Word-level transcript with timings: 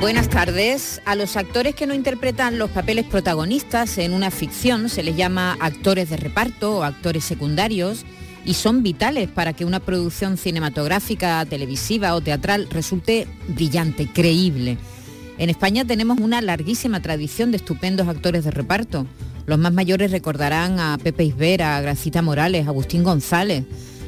Buenas 0.00 0.30
tardes. 0.30 1.02
A 1.04 1.14
los 1.14 1.36
actores 1.36 1.74
que 1.74 1.86
no 1.86 1.92
interpretan 1.92 2.56
los 2.56 2.70
papeles 2.70 3.04
protagonistas 3.04 3.98
en 3.98 4.14
una 4.14 4.30
ficción 4.30 4.88
se 4.88 5.02
les 5.02 5.14
llama 5.14 5.58
actores 5.60 6.08
de 6.08 6.16
reparto 6.16 6.78
o 6.78 6.84
actores 6.84 7.22
secundarios 7.22 8.06
y 8.46 8.54
son 8.54 8.82
vitales 8.82 9.28
para 9.28 9.52
que 9.52 9.66
una 9.66 9.78
producción 9.78 10.38
cinematográfica, 10.38 11.44
televisiva 11.44 12.14
o 12.14 12.22
teatral 12.22 12.68
resulte 12.70 13.28
brillante, 13.48 14.08
creíble. 14.10 14.78
En 15.36 15.50
España 15.50 15.84
tenemos 15.84 16.18
una 16.18 16.40
larguísima 16.40 17.02
tradición 17.02 17.50
de 17.50 17.58
estupendos 17.58 18.08
actores 18.08 18.42
de 18.44 18.52
reparto. 18.52 19.06
Los 19.44 19.58
más 19.58 19.74
mayores 19.74 20.12
recordarán 20.12 20.80
a 20.80 20.96
Pepe 20.96 21.24
Isbera, 21.24 21.76
a 21.76 21.82
Gracita 21.82 22.22
Morales, 22.22 22.66
a 22.66 22.70
Agustín 22.70 23.04
González 23.04 23.64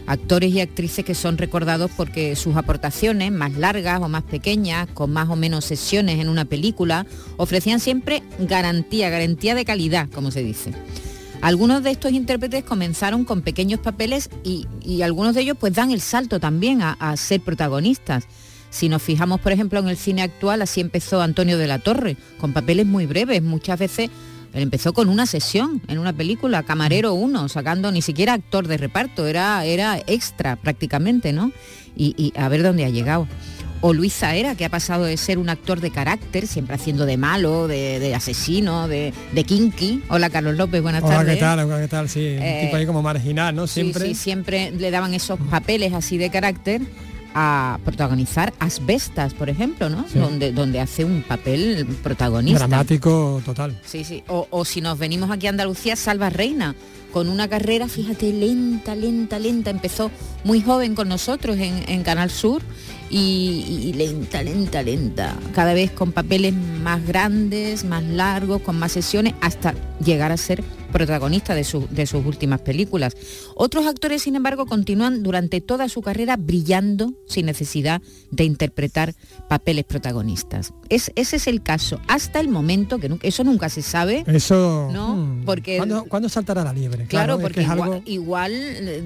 actores 0.07 0.53
y 0.53 0.61
actrices 0.61 1.05
que 1.05 1.15
son 1.15 1.39
recordados 1.39 1.91
porque 1.97 2.37
sus 2.37 2.57
aportaciones, 2.57 3.33
más 3.33 3.55
largas 3.55 4.01
o 4.01 4.09
más 4.09 4.23
pequeñas, 4.23 4.89
con 4.95 5.13
más 5.13 5.29
o 5.29 5.37
menos 5.37 5.65
sesiones 5.65 6.21
en 6.21 6.29
una 6.29 6.45
película, 6.45 7.07
ofrecían 7.37 7.81
siempre 7.81 8.23
garantía, 8.39 9.11
garantía 9.11 9.55
de 9.55 9.65
calidad, 9.65 10.09
como 10.11 10.31
se 10.31 10.43
dice. 10.43 10.73
Algunos 11.43 11.83
de 11.83 11.91
estos 11.91 12.13
intérpretes 12.13 12.63
comenzaron 12.63 13.25
con 13.25 13.43
pequeños 13.43 13.81
papeles 13.81 14.31
y, 14.45 15.03
algunos 15.03 15.35
de 15.35 15.41
ellos 15.41 15.57
pues 15.59 15.73
dan 15.73 15.91
el 15.91 16.01
salto 16.01 16.39
también 16.39 16.83
a, 16.83 17.17
ser 17.17 17.41
protagonistas. 17.41 18.29
Si 18.71 18.89
nos 18.89 19.03
fijamos, 19.03 19.41
por 19.41 19.51
ejemplo, 19.51 19.81
en 19.81 19.89
el 19.89 19.97
cine 19.97 20.23
actual, 20.23 20.63
así 20.63 20.81
empezó 20.81 21.21
Antonio 21.21 21.59
de 21.59 21.67
la 21.67 21.81
Torre, 21.81 22.17
con 22.39 22.53
papeles 22.53 22.87
muy 22.87 23.07
breves, 23.07 23.43
muchas 23.43 23.79
veces 23.79 24.09
él 24.53 24.63
empezó 24.63 24.93
con 24.93 25.09
una 25.09 25.27
sesión 25.27 25.81
en 25.89 25.99
una 25.99 26.13
película, 26.13 26.63
Camarero 26.63 27.15
1, 27.15 27.49
sacando 27.49 27.91
ni 27.91 28.03
siquiera 28.03 28.35
actor 28.35 28.69
de 28.69 28.77
reparto, 28.77 29.27
era, 29.27 29.65
era 29.65 29.99
extra 30.07 30.57
prácticamente, 30.57 31.33
¿no? 31.33 31.53
Y, 31.97 32.33
a 32.37 32.49
ver 32.49 32.63
dónde 32.63 32.85
ha 32.85 32.89
llegado. 32.89 33.29
O 33.81 33.93
Luis 33.93 34.15
Zaera, 34.15 34.55
que 34.55 34.65
ha 34.65 34.69
pasado 34.69 35.05
de 35.05 35.17
ser 35.17 35.39
un 35.39 35.49
actor 35.49 35.81
de 35.81 35.91
carácter, 35.91 36.47
siempre 36.47 36.77
haciendo 36.77 37.05
de 37.05 37.17
malo, 37.17 37.67
de, 37.67 38.15
asesino, 38.15 38.89
de, 38.89 39.13
de, 39.33 39.45
kinky. 39.45 40.03
Hola 40.09 40.31
Carlos 40.31 40.57
López, 40.57 40.81
buenas 40.83 41.03
Hola, 41.03 41.17
tardes. 41.17 41.35
¿qué 41.35 41.41
tal? 41.41 41.59
Hola, 41.61 41.81
¿qué 41.81 41.89
tal? 41.89 42.09
Sí, 42.09 42.21
un 42.21 42.43
eh, 42.43 42.61
tipo 42.65 42.77
ahí 42.77 42.87
como 42.87 43.03
marginal, 43.03 43.55
¿no? 43.55 43.67
Siempre. 43.67 44.07
Sí, 44.07 44.15
siempre 44.15 44.71
le 44.71 44.91
daban 44.91 45.15
esos 45.15 45.39
papeles 45.51 45.93
así 45.93 46.17
de 46.17 46.31
carácter 46.31 46.83
a 47.35 47.79
protagonizar 47.85 48.53
Asbestas, 48.59 49.35
por 49.35 49.49
ejemplo, 49.49 49.89
¿no? 49.89 50.05
Donde, 50.15 50.53
donde 50.53 50.81
hace 50.81 51.05
un 51.05 51.23
papel 51.23 51.87
protagonista. 52.03 52.67
Dramático 52.67 53.43
total. 53.45 53.79
Sí, 53.85 54.05
sí. 54.05 54.23
O, 54.29 54.65
si 54.65 54.81
nos 54.81 54.99
venimos 54.99 55.31
aquí 55.31 55.47
a 55.47 55.51
Andalucía, 55.51 55.97
Salva 55.97 56.31
Reina, 56.31 56.75
con 57.13 57.29
una 57.29 57.49
carrera, 57.49 57.89
fíjate, 57.89 58.33
lenta, 58.33 58.95
lenta, 58.95 59.39
lenta. 59.39 59.71
Empezó 59.71 60.11
muy 60.45 60.63
joven 60.63 60.95
con 60.95 61.09
nosotros 61.09 61.59
en, 61.59 61.85
en 61.89 62.03
Canal 62.03 62.31
Sur 62.31 62.63
y, 63.11 63.93
lenta, 63.95 64.43
lenta, 64.43 64.83
lenta. 64.83 65.37
Cada 65.55 65.75
vez 65.75 65.91
con 65.91 66.13
papeles 66.13 66.55
más 66.55 67.07
grandes, 67.07 67.85
más 67.85 68.03
largos, 68.03 68.63
con 68.63 68.79
más 68.79 68.93
sesiones, 68.93 69.35
hasta 69.43 69.75
llegar 70.03 70.33
a 70.33 70.37
ser 70.37 70.65
protagonista 70.93 71.55
de, 71.55 71.67
de, 71.91 72.07
sus 72.07 72.25
últimas 72.25 72.61
películas. 72.61 73.17
Otros 73.55 73.87
actores, 73.87 74.23
sin 74.23 74.37
embargo, 74.37 74.67
continúan 74.67 75.23
durante 75.23 75.61
toda 75.61 75.89
su 75.89 76.03
carrera 76.03 76.37
brillando 76.37 77.15
sin 77.27 77.47
necesidad 77.47 78.03
de 78.31 78.45
interpretar 78.45 79.15
papeles 79.49 79.85
protagonistas. 79.85 80.73
Es, 80.89 81.11
ese 81.17 81.37
es 81.37 81.47
el 81.47 81.63
caso, 81.63 82.01
hasta 82.07 82.41
el 82.41 82.49
momento, 82.49 82.99
que 82.99 83.19
eso 83.23 83.45
nunca 83.45 83.69
se 83.69 83.83
sabe. 83.83 84.25
Eso... 84.27 84.91
¿no? 84.93 85.17
Hmm. 85.17 85.45
Porque, 85.45 85.79
¿Cuándo, 86.09 86.29
saltará 86.29 86.65
la 86.65 86.73
liebre? 86.73 87.07
Claro, 87.07 87.39
porque 87.39 87.67
igual, 88.07 88.53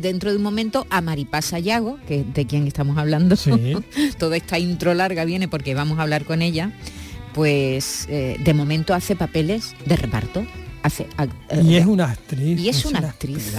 dentro 0.00 0.31
de 0.31 0.37
un 0.37 0.43
momento 0.43 0.87
a 0.91 1.00
Maripasa 1.00 1.59
Yago, 1.59 1.99
que 2.06 2.25
de 2.25 2.47
quien 2.47 2.66
estamos 2.66 2.99
hablando, 2.99 3.37
toda 4.19 4.37
esta 4.37 4.59
intro 4.59 4.94
larga 4.94 5.25
viene 5.25 5.49
porque 5.49 5.75
vamos 5.75 5.99
a 5.99 6.03
hablar 6.03 6.25
con 6.25 6.43
ella, 6.43 6.72
pues 7.34 8.06
eh, 8.09 8.37
de 8.43 8.55
momento 8.55 8.94
hace 8.94 9.15
papeles 9.15 9.75
de 9.84 9.97
reparto 9.97 10.47
y 11.62 11.76
es 11.76 11.86
una 11.86 12.10
actriz. 12.10 12.60
Y 12.60 12.69
es, 12.69 12.84
una, 12.84 12.98
actriz. 12.98 13.52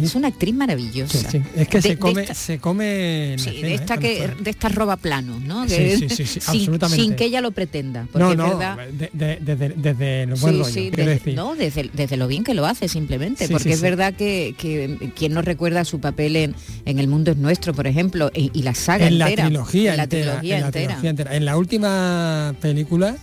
Es 0.00 0.14
una 0.14 0.28
actriz 0.28 0.54
maravillosa. 0.54 1.28
Es 1.56 1.68
que 1.68 1.82
se 1.82 1.98
come, 1.98 2.34
se 2.34 2.58
come. 2.58 3.36
Sí, 3.38 3.62
de 3.62 3.74
esta 3.74 3.98
que, 3.98 4.30
de 4.40 4.50
esta 4.50 4.68
roba 4.68 4.96
plano, 4.96 5.38
¿no? 5.40 5.68
sí, 5.68 6.08
sí, 6.08 6.08
sí, 6.26 6.26
sin, 6.26 6.40
absolutamente. 6.40 7.02
Sin 7.02 7.16
que 7.16 7.24
ella 7.24 7.40
lo 7.40 7.50
pretenda. 7.50 8.06
no, 8.14 8.34
no, 8.34 8.58
desde, 8.92 9.72
desde 9.76 10.26
lo 10.26 10.36
buen 10.36 10.62
desde, 10.62 11.32
No, 11.34 11.54
desde, 11.54 12.16
lo 12.16 12.26
bien 12.26 12.44
que 12.44 12.54
lo 12.54 12.66
hace 12.66 12.88
simplemente. 12.88 13.48
porque 13.48 13.72
es 13.72 13.80
verdad 13.80 14.14
que, 14.14 14.54
que, 14.58 15.12
quien 15.14 15.32
no 15.32 15.42
recuerda 15.42 15.84
su 15.84 16.00
papel 16.00 16.36
en, 16.36 16.54
en, 16.84 16.98
El 16.98 17.08
Mundo 17.08 17.30
es 17.30 17.36
Nuestro, 17.36 17.74
por 17.74 17.86
ejemplo, 17.86 18.30
y, 18.34 18.62
la 18.62 18.74
saga 18.74 19.06
en 19.06 19.14
entera. 19.14 19.44
La 19.44 19.48
trilogía 19.48 19.90
en 19.92 19.96
la 19.96 20.02
entera, 20.04 20.24
trilogía 20.24 20.56
en 20.56 20.62
la 20.62 20.70
trilogía 20.70 21.10
entera. 21.10 21.36
En 21.36 21.44
la 21.44 21.56
última 21.56 22.54
película, 22.60 23.16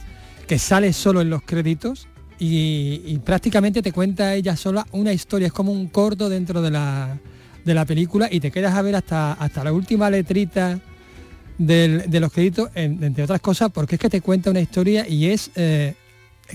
que 0.47 0.59
sale 0.59 0.93
solo 0.93 1.21
en 1.21 1.29
los 1.29 1.41
créditos, 1.41 2.07
y, 2.39 3.19
prácticamente 3.19 3.81
te 3.81 3.91
cuenta 3.91 4.33
ella 4.33 4.55
sola 4.55 4.85
una 4.91 5.13
historia, 5.13 5.47
es 5.47 5.53
como 5.53 5.71
un 5.71 5.87
corto 5.87 6.29
dentro 6.29 6.61
de 6.61 6.71
la, 6.71 7.17
de 7.63 7.73
la 7.73 7.85
película 7.85 8.27
y 8.29 8.39
te 8.39 8.51
quedas 8.51 8.75
a 8.75 8.81
ver 8.81 8.95
hasta, 8.95 9.33
hasta 9.33 9.63
la 9.63 9.71
última 9.71 10.09
letrita 10.09 10.79
de 11.57 12.19
los 12.19 12.31
créditos, 12.31 12.69
entre 12.75 13.23
otras 13.23 13.39
cosas, 13.39 13.71
porque 13.71 13.95
es 13.95 14.01
que 14.01 14.09
te 14.09 14.21
cuenta 14.21 14.51
una 14.51 14.59
historia 14.59 15.07
y 15.07 15.27
es, 15.27 15.51
eh, 15.55 15.93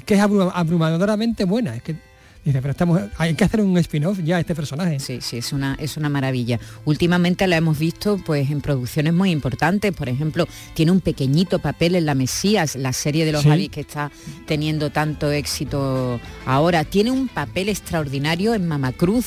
que 0.05 0.15
es 0.15 0.21
abrumadoramente 0.21 1.45
buena. 1.45 1.77
Es 1.77 1.83
que 1.83 1.97
Dice, 2.45 2.63
pero 2.63 2.73
estamos, 2.73 3.03
hay 3.19 3.35
que 3.35 3.45
hacer 3.45 3.61
un 3.61 3.77
spin-off 3.77 4.19
ya 4.25 4.39
a 4.39 4.41
este 4.41 4.55
personaje. 4.55 4.99
Sí, 4.99 5.19
sí, 5.21 5.37
es 5.37 5.53
una, 5.53 5.77
es 5.79 5.99
una 5.99 6.09
maravilla. 6.09 6.59
Últimamente 6.87 7.47
la 7.47 7.59
hemos 7.59 7.79
visto 7.79 8.19
pues 8.25 8.51
en 8.51 8.63
producciones 8.63 9.13
muy 9.13 9.31
importantes. 9.31 9.93
Por 9.93 10.09
ejemplo, 10.09 10.49
tiene 10.73 10.91
un 10.91 11.03
pequeñito 11.03 11.59
papel 11.59 11.97
en 11.97 12.07
La 12.07 12.15
Mesías, 12.15 12.77
la 12.77 12.95
serie 12.95 13.27
de 13.27 13.33
los 13.33 13.43
sí. 13.43 13.69
que 13.69 13.83
está 13.83 14.11
teniendo 14.47 14.89
tanto 14.89 15.31
éxito 15.31 16.19
ahora. 16.47 16.85
Tiene 16.85 17.11
un 17.11 17.29
papel 17.29 17.69
extraordinario 17.69 18.55
en 18.55 18.67
Mamacruz 18.67 19.27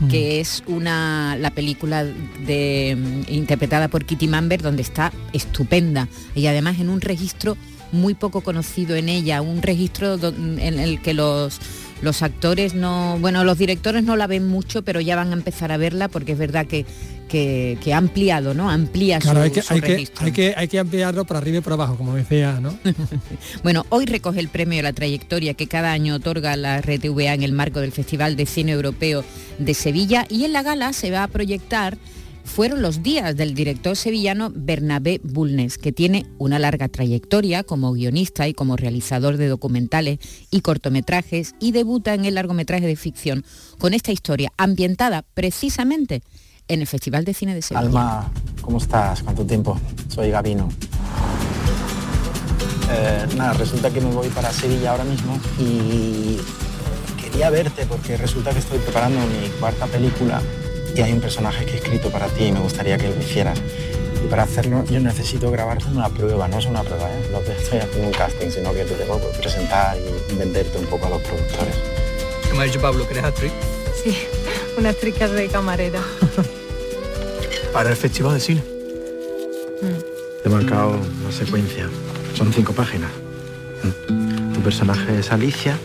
mm. 0.00 0.08
que 0.08 0.40
es 0.40 0.62
una 0.66 1.36
la 1.36 1.50
película 1.50 2.04
de, 2.04 2.96
interpretada 3.28 3.88
por 3.88 4.06
Kitty 4.06 4.26
Mamber 4.26 4.62
donde 4.62 4.80
está 4.80 5.12
estupenda 5.34 6.08
y 6.34 6.46
además 6.46 6.80
en 6.80 6.88
un 6.88 7.02
registro 7.02 7.58
muy 7.92 8.14
poco 8.14 8.42
conocido 8.42 8.96
en 8.96 9.08
ella, 9.08 9.40
un 9.40 9.62
registro 9.62 10.14
en 10.14 10.78
el 10.78 11.00
que 11.00 11.14
los 11.14 11.58
los 12.02 12.22
actores 12.22 12.74
no, 12.74 13.18
bueno, 13.20 13.44
los 13.44 13.58
directores 13.58 14.04
no 14.04 14.16
la 14.16 14.26
ven 14.26 14.46
mucho, 14.46 14.82
pero 14.82 15.00
ya 15.00 15.16
van 15.16 15.30
a 15.30 15.34
empezar 15.34 15.72
a 15.72 15.76
verla 15.76 16.08
porque 16.08 16.32
es 16.32 16.38
verdad 16.38 16.66
que, 16.66 16.86
que, 17.28 17.92
ha 17.92 17.96
ampliado, 17.96 18.54
¿no? 18.54 18.70
Amplía 18.70 19.20
su, 19.20 19.30
hay 19.30 19.50
que, 19.50 19.62
hay 19.68 19.80
registro. 19.80 20.18
Que, 20.18 20.24
hay, 20.24 20.32
que, 20.32 20.54
hay 20.56 20.68
que 20.68 20.78
ampliarlo 20.78 21.24
por 21.24 21.36
arriba 21.36 21.58
y 21.58 21.60
por 21.60 21.74
abajo, 21.74 21.96
como 21.96 22.14
decía, 22.14 22.58
¿no? 22.60 22.78
bueno, 23.62 23.86
hoy 23.90 24.06
recoge 24.06 24.40
el 24.40 24.48
premio 24.48 24.80
a 24.80 24.82
la 24.82 24.92
trayectoria 24.92 25.54
que 25.54 25.66
cada 25.66 25.92
año 25.92 26.14
otorga 26.14 26.56
la 26.56 26.80
RTVA 26.80 27.34
en 27.34 27.42
el 27.42 27.52
marco 27.52 27.80
del 27.80 27.92
Festival 27.92 28.36
de 28.36 28.46
Cine 28.46 28.72
Europeo 28.72 29.24
de 29.58 29.74
Sevilla 29.74 30.26
y 30.28 30.44
en 30.44 30.52
la 30.52 30.62
gala 30.62 30.92
se 30.92 31.10
va 31.10 31.24
a 31.24 31.28
proyectar 31.28 31.98
fueron 32.48 32.82
los 32.82 33.02
días 33.02 33.36
del 33.36 33.54
director 33.54 33.94
sevillano 33.94 34.50
Bernabé 34.52 35.20
Bulnes, 35.22 35.78
que 35.78 35.92
tiene 35.92 36.26
una 36.38 36.58
larga 36.58 36.88
trayectoria 36.88 37.62
como 37.62 37.92
guionista 37.92 38.48
y 38.48 38.54
como 38.54 38.76
realizador 38.76 39.36
de 39.36 39.46
documentales 39.46 40.18
y 40.50 40.62
cortometrajes 40.62 41.54
y 41.60 41.72
debuta 41.72 42.14
en 42.14 42.24
el 42.24 42.34
largometraje 42.34 42.86
de 42.86 42.96
ficción 42.96 43.44
con 43.78 43.94
esta 43.94 44.10
historia 44.10 44.52
ambientada 44.56 45.24
precisamente 45.34 46.22
en 46.66 46.80
el 46.80 46.86
Festival 46.86 47.24
de 47.24 47.34
Cine 47.34 47.54
de 47.54 47.62
Sevilla. 47.62 47.86
Alma, 47.86 48.32
¿cómo 48.62 48.78
estás? 48.78 49.22
¿Cuánto 49.22 49.44
tiempo? 49.44 49.78
Soy 50.08 50.30
Gabino. 50.30 50.68
Eh, 52.90 53.26
nada, 53.36 53.52
resulta 53.52 53.90
que 53.90 54.00
me 54.00 54.10
voy 54.10 54.28
para 54.30 54.50
Sevilla 54.52 54.92
ahora 54.92 55.04
mismo 55.04 55.38
y 55.60 56.38
quería 57.22 57.50
verte 57.50 57.86
porque 57.86 58.16
resulta 58.16 58.50
que 58.50 58.58
estoy 58.58 58.78
preparando 58.78 59.20
mi 59.20 59.48
cuarta 59.60 59.86
película 59.86 60.40
y 60.94 61.00
hay 61.00 61.12
un 61.12 61.20
personaje 61.20 61.64
que 61.64 61.72
he 61.72 61.76
escrito 61.76 62.10
para 62.10 62.26
ti 62.28 62.44
y 62.44 62.52
me 62.52 62.60
gustaría 62.60 62.98
que 62.98 63.08
lo 63.08 63.16
hicieras. 63.18 63.58
Y 64.24 64.28
para 64.28 64.42
hacerlo 64.42 64.84
yo 64.90 65.00
necesito 65.00 65.50
grabarte 65.50 65.86
una 65.86 66.08
prueba, 66.08 66.48
no 66.48 66.58
es 66.58 66.66
una 66.66 66.82
prueba, 66.82 67.08
¿eh? 67.08 67.28
no 67.32 67.38
te 67.40 67.52
estoy 67.52 67.78
haciendo 67.78 68.08
un 68.08 68.14
casting, 68.14 68.50
sino 68.50 68.72
que 68.72 68.84
te 68.84 68.94
tengo 68.94 69.20
que 69.20 69.38
presentar 69.38 69.96
y 69.96 70.34
venderte 70.34 70.78
un 70.78 70.86
poco 70.86 71.06
a 71.06 71.10
los 71.10 71.22
productores. 71.22 71.74
¿Qué 72.48 72.54
me 72.54 72.62
ha 72.62 72.64
dicho 72.64 72.80
Pablo? 72.80 73.06
¿Que 73.06 73.14
eres 73.14 73.24
actriz? 73.24 73.52
Sí, 74.02 74.16
una 74.76 74.90
actriz 74.90 75.14
que 75.14 75.28
de 75.28 75.48
camarera. 75.48 76.00
para 77.72 77.90
el 77.90 77.96
Festival 77.96 78.34
de 78.34 78.40
Cine. 78.40 78.62
Mm. 79.82 80.42
Te 80.42 80.48
he 80.48 80.52
marcado 80.52 80.98
una 81.20 81.32
secuencia, 81.32 81.88
son 82.34 82.52
cinco 82.52 82.72
páginas. 82.72 83.10
Tu 84.54 84.60
personaje 84.60 85.18
es 85.18 85.30
Alicia 85.30 85.78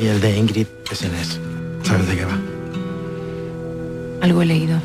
y 0.00 0.06
el 0.06 0.20
de 0.20 0.36
Ingrid 0.36 0.66
es 0.90 1.02
Inés. 1.02 1.40
¿Sabes 1.82 2.06
de 2.08 2.16
qué 2.16 2.24
va? 2.24 2.53
Algo 4.24 4.40
he 4.40 4.46
leído. 4.46 4.80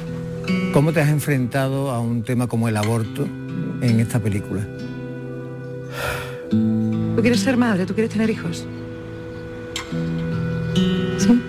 ¿Cómo 0.73 0.91
te 0.91 0.99
has 0.99 1.07
enfrentado 1.07 1.91
a 1.91 2.01
un 2.01 2.23
tema 2.23 2.47
como 2.47 2.67
el 2.67 2.75
aborto 2.75 3.23
en 3.79 4.01
esta 4.01 4.19
película? 4.19 4.67
¿Tú 6.51 7.21
quieres 7.21 7.39
ser 7.39 7.55
madre? 7.55 7.85
¿Tú 7.85 7.93
quieres 7.93 8.11
tener 8.11 8.29
hijos? 8.29 8.65
Sí. 11.17 11.41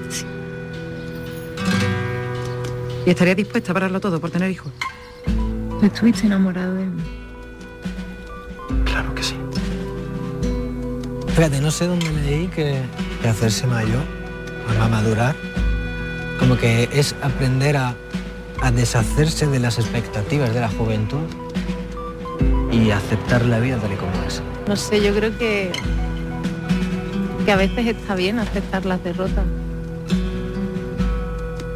¿Y 3.07 3.11
estarías 3.11 3.37
dispuesta 3.37 3.73
a 3.73 3.75
pararlo 3.75 3.99
todo 3.99 4.21
por 4.21 4.31
tener 4.31 4.53
hijos? 4.53 4.71
Estuviste 5.83 6.27
enamorado 6.27 6.75
de 6.75 6.87
mí. 6.87 7.03
Claro 8.85 9.13
que 9.17 9.23
sí. 9.25 9.35
Fíjate, 11.35 11.61
no 11.61 11.73
sé 11.73 11.89
dónde 11.89 12.09
leí 12.25 12.47
que, 12.47 12.83
que 13.21 13.29
hacerse 13.29 13.67
mayor, 13.67 14.05
a 14.81 14.87
madurar, 14.87 15.35
como 16.41 16.57
que 16.57 16.89
es 16.93 17.15
aprender 17.23 17.77
a, 17.77 17.95
a 18.63 18.71
deshacerse 18.73 19.47
de 19.47 19.61
las 19.61 19.79
expectativas 19.79 20.53
de 20.55 20.61
la 20.61 20.71
juventud 20.71 21.29
y 22.73 22.91
aceptar 22.91 23.45
la 23.45 23.61
vida 23.61 23.77
tal 23.77 23.93
y 23.93 23.97
como 23.97 24.11
es. 24.27 24.43
No 24.67 24.75
sé, 24.75 25.03
yo 25.03 25.15
creo 25.15 25.37
que, 25.37 25.71
que 27.45 27.53
a 27.53 27.57
veces 27.57 27.87
está 27.87 28.15
bien 28.15 28.39
aceptar 28.39 28.87
las 28.87 29.05
derrotas 29.05 29.45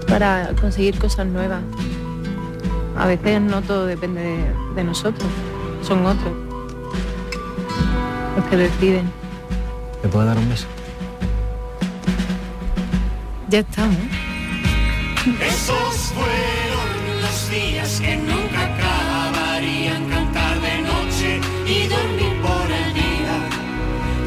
para 0.09 0.51
conseguir 0.61 0.99
cosas 0.99 1.27
nuevas. 1.27 1.61
A 2.97 3.07
veces 3.07 3.41
no 3.43 3.61
todo 3.61 3.85
depende 3.87 4.23
de, 4.23 4.55
de 4.77 4.85
nosotros, 4.85 5.29
son 5.83 6.07
otros 6.07 6.33
los 8.37 8.45
que 8.47 8.57
deciden. 8.57 9.11
¿Te 10.01 10.09
puedo 10.09 10.25
dar 10.25 10.39
un 10.39 10.49
beso? 10.49 10.67
Ya 13.49 13.61
estamos. 13.61 14.24
Esos 15.25 16.13
fueron 16.13 17.23
los 17.23 17.51
días 17.51 17.99
que 17.99 18.15
nunca 18.15 18.75
acabarían, 18.75 20.07
cantar 20.11 20.61
de 20.61 20.83
noche 20.83 21.41
y 21.67 21.89
dormir 21.89 22.43
por 22.43 22.71
el 22.71 22.93
día. 22.93 23.49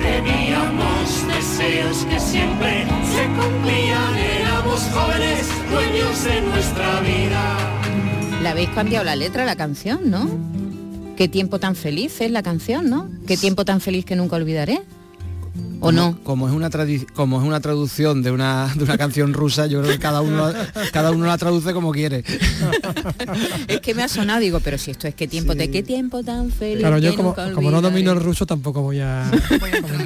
Teníamos 0.02 1.28
deseos 1.28 1.98
que 2.06 2.20
siempre 2.20 2.88
se 3.14 3.28
cumplían, 3.28 4.18
éramos 4.18 4.80
jóvenes, 4.92 5.48
dueños 5.70 6.24
de 6.24 6.42
nuestra 6.42 7.00
vida. 7.02 7.58
La 8.42 8.52
habéis 8.52 8.70
cambiado 8.70 9.06
la 9.06 9.16
letra 9.16 9.46
la 9.46 9.56
canción, 9.56 10.10
¿no? 10.10 10.28
Qué 11.16 11.28
tiempo 11.28 11.60
tan 11.60 11.76
feliz 11.76 12.22
es 12.22 12.32
la 12.32 12.42
canción, 12.42 12.90
¿no? 12.90 13.08
Qué 13.28 13.38
tiempo 13.38 13.66
tan 13.66 13.82
feliz 13.82 14.04
que 14.04 14.16
nunca 14.16 14.38
olvidaré. 14.38 14.82
¿O 15.80 15.92
no? 15.92 16.20
Como 16.24 16.48
es 16.48 16.54
una 16.56 16.70
como 17.14 17.40
es 17.40 17.48
una 17.48 17.60
traducción 17.60 18.24
de 18.24 18.32
una, 18.32 18.74
de 18.76 18.84
una 18.84 18.98
canción 18.98 19.34
rusa, 19.34 19.68
yo 19.68 19.80
creo 19.82 19.92
que 19.94 20.00
cada 20.00 20.22
uno 20.22 20.52
cada 20.92 21.12
uno 21.12 21.26
la 21.28 21.38
traduce 21.38 21.72
como 21.74 21.92
quiere. 21.92 22.24
Es 23.68 23.80
que 23.82 23.94
me 23.94 24.04
ha 24.04 24.08
sonado, 24.08 24.40
digo, 24.40 24.60
pero 24.60 24.78
si 24.78 24.92
esto 24.92 25.08
es 25.08 25.16
qué 25.16 25.28
tiempo, 25.28 25.54
de 25.56 25.70
qué 25.70 25.84
tiempo 25.84 26.24
tan 26.24 26.52
feliz. 26.52 26.80
Claro, 26.80 26.98
yo 26.98 27.12
que 27.12 27.18
como, 27.18 27.36
como 27.54 27.72
no 27.72 27.82
domino 27.82 28.12
el 28.12 28.20
ruso 28.20 28.46
tampoco 28.46 28.82
voy 28.82 29.00
a... 29.00 29.30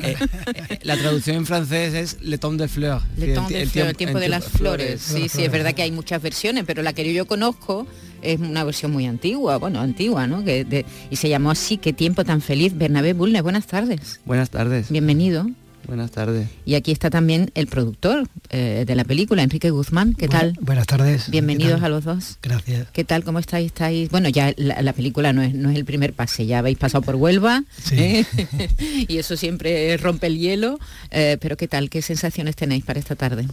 Eh, 0.04 0.16
eh, 0.70 0.80
la 0.84 0.98
traducción 0.98 1.38
en 1.38 1.46
francés 1.46 1.94
es 1.94 2.18
Le 2.22 2.38
temps 2.38 2.58
de 2.58 2.68
fleurs. 2.68 3.04
Le 3.18 3.28
que 3.28 3.34
temps 3.34 3.52
el 3.52 3.58
de 3.60 3.64
ti- 3.66 3.70
fleur, 3.72 3.88
el 3.90 3.96
tiempo- 3.96 3.98
tiempo 3.98 4.20
de 4.20 4.30
las 4.30 4.42
tiempo- 4.44 4.58
flores. 4.58 5.02
Sí, 5.02 5.30
sí, 5.30 5.44
es 5.44 5.52
verdad 5.52 5.74
que 5.74 5.84
hay 5.84 5.92
muchas 5.92 6.22
versiones, 6.22 6.64
pero 6.66 6.82
la 6.82 6.94
que 6.94 7.12
yo 7.14 7.26
conozco 7.28 7.88
es 8.22 8.40
una 8.40 8.64
versión 8.64 8.92
muy 8.92 9.06
antigua, 9.06 9.58
bueno, 9.58 9.80
antigua, 9.80 10.28
¿no? 10.28 10.44
Que 10.44 10.64
de- 10.66 10.86
y 11.10 11.16
se 11.16 11.30
llamó 11.30 11.52
así, 11.52 11.78
qué 11.78 11.94
tiempo 11.94 12.24
tan 12.24 12.42
feliz. 12.42 12.78
Bernabé 12.78 13.14
Bulnes, 13.14 13.42
buenas 13.44 13.68
tardes. 13.68 14.20
Buenas 14.26 14.50
tardes. 14.50 14.90
Bienvenido. 14.92 15.48
Buenas 15.88 16.12
tardes. 16.12 16.48
Y 16.64 16.76
aquí 16.76 16.92
está 16.92 17.10
también 17.10 17.50
el 17.56 17.66
productor 17.66 18.28
eh, 18.52 18.84
de 18.86 18.96
la 18.96 19.04
película, 19.04 19.42
Enrique 19.42 19.72
Guzmán. 19.72 20.14
¿Qué 20.14 20.28
tal? 20.28 20.54
Buenas 20.62 20.86
tardes. 20.86 21.30
Bienvenidos 21.32 21.82
a 21.82 21.90
los 21.90 22.04
dos. 22.06 22.38
Gracias. 22.44 22.88
¿Qué 22.94 23.04
tal? 23.04 23.24
¿Cómo 23.24 23.40
estáis? 23.40 23.66
¿Estáis? 23.66 24.10
Bueno, 24.12 24.30
ya 24.30 24.54
la, 24.58 24.82
la 24.84 24.94
película 24.94 25.34
no 25.34 25.42
es, 25.42 25.56
no 25.56 25.72
es 25.72 25.76
el 25.76 25.84
primer 25.84 26.14
pase, 26.14 26.46
ya 26.46 26.60
habéis 26.60 26.78
pasado 26.78 27.02
por 27.02 27.16
Huelva 27.16 27.64
Sí. 27.82 27.96
¿eh? 27.98 28.26
y 29.08 29.18
eso 29.18 29.36
siempre 29.36 29.98
rompe 29.98 30.28
el 30.28 30.38
hielo. 30.38 30.80
eh, 31.10 31.38
pero 31.42 31.58
¿qué 31.58 31.68
tal? 31.68 31.90
¿Qué 31.90 32.04
sensaciones 32.04 32.56
tenéis 32.56 32.86
para 32.86 33.00
esta 33.00 33.16
tarde? 33.16 33.48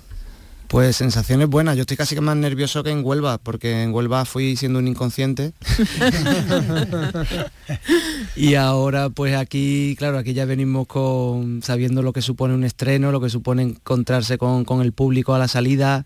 Pues 0.68 0.96
sensaciones 0.96 1.48
buenas. 1.48 1.76
Yo 1.76 1.80
estoy 1.82 1.96
casi 1.96 2.14
que 2.14 2.20
más 2.20 2.36
nervioso 2.36 2.82
que 2.84 2.90
en 2.90 3.02
Huelva, 3.02 3.38
porque 3.38 3.82
en 3.82 3.94
Huelva 3.94 4.26
fui 4.26 4.54
siendo 4.54 4.78
un 4.78 4.86
inconsciente. 4.86 5.54
y 8.36 8.54
ahora 8.54 9.08
pues 9.08 9.34
aquí, 9.34 9.94
claro, 9.98 10.18
aquí 10.18 10.34
ya 10.34 10.44
venimos 10.44 10.86
con 10.86 11.62
sabiendo 11.62 12.02
lo 12.02 12.12
que 12.12 12.20
supone 12.20 12.52
un 12.52 12.64
estreno, 12.64 13.12
lo 13.12 13.20
que 13.22 13.30
supone 13.30 13.62
encontrarse 13.62 14.36
con, 14.36 14.66
con 14.66 14.82
el 14.82 14.92
público 14.92 15.34
a 15.34 15.38
la 15.38 15.48
salida. 15.48 16.04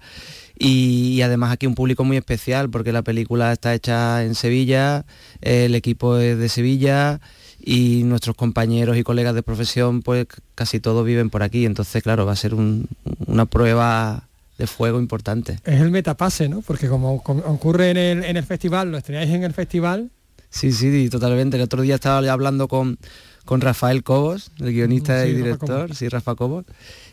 Y, 0.57 1.21
además 1.23 1.51
aquí 1.51 1.67
un 1.67 1.75
público 1.75 2.05
muy 2.05 2.17
especial 2.17 2.71
porque 2.71 2.93
la 2.93 3.03
película 3.03 3.53
está 3.53 3.75
hecha 3.75 4.23
en 4.23 4.37
Sevilla, 4.37 5.07
el 5.41 5.75
equipo 5.75 6.19
es 6.19 6.39
de 6.39 6.49
Sevilla 6.49 7.21
y 7.61 8.05
nuestros 8.05 8.37
compañeros 8.37 8.97
y 8.97 9.03
colegas 9.03 9.35
de 9.35 9.43
profesión 9.43 10.03
pues 10.03 10.27
casi 10.55 10.79
todos 10.79 11.05
viven 11.05 11.31
por 11.31 11.43
aquí. 11.43 11.67
Entonces, 11.67 12.01
claro, 12.01 12.27
va 12.27 12.33
a 12.33 12.37
ser 12.37 12.55
un- 12.55 12.87
una 13.27 13.47
prueba 13.47 14.29
de 14.59 14.67
fuego 14.67 14.99
importante. 15.01 15.59
Es 15.65 15.81
el 15.81 15.91
metapase, 15.91 16.49
¿no? 16.49 16.61
Porque 16.63 16.89
como, 16.89 17.23
como 17.23 17.41
ocurre 17.43 17.91
en 17.91 17.97
el, 17.97 18.25
en 18.25 18.37
el 18.37 18.45
festival, 18.45 18.91
lo 18.93 18.99
estrenáis 18.99 19.31
en 19.31 19.45
el 19.45 19.53
festival, 19.53 20.11
Sí, 20.55 20.71
sí, 20.73 21.09
totalmente. 21.09 21.57
El 21.57 21.63
otro 21.63 21.81
día 21.81 21.95
estaba 21.95 22.19
hablando 22.31 22.69
con, 22.69 22.99
con 23.47 23.63
Rafael 23.63 24.03
Cobos, 24.05 24.51
el 24.61 24.75
guionista 24.75 25.23
Sí, 25.23 25.29
y 25.29 25.33
Rafa 25.33 25.37
director, 25.45 25.83
Cobos. 25.87 25.97
sí, 25.99 26.09
Rafa 26.11 26.35
Cobos, 26.35 26.65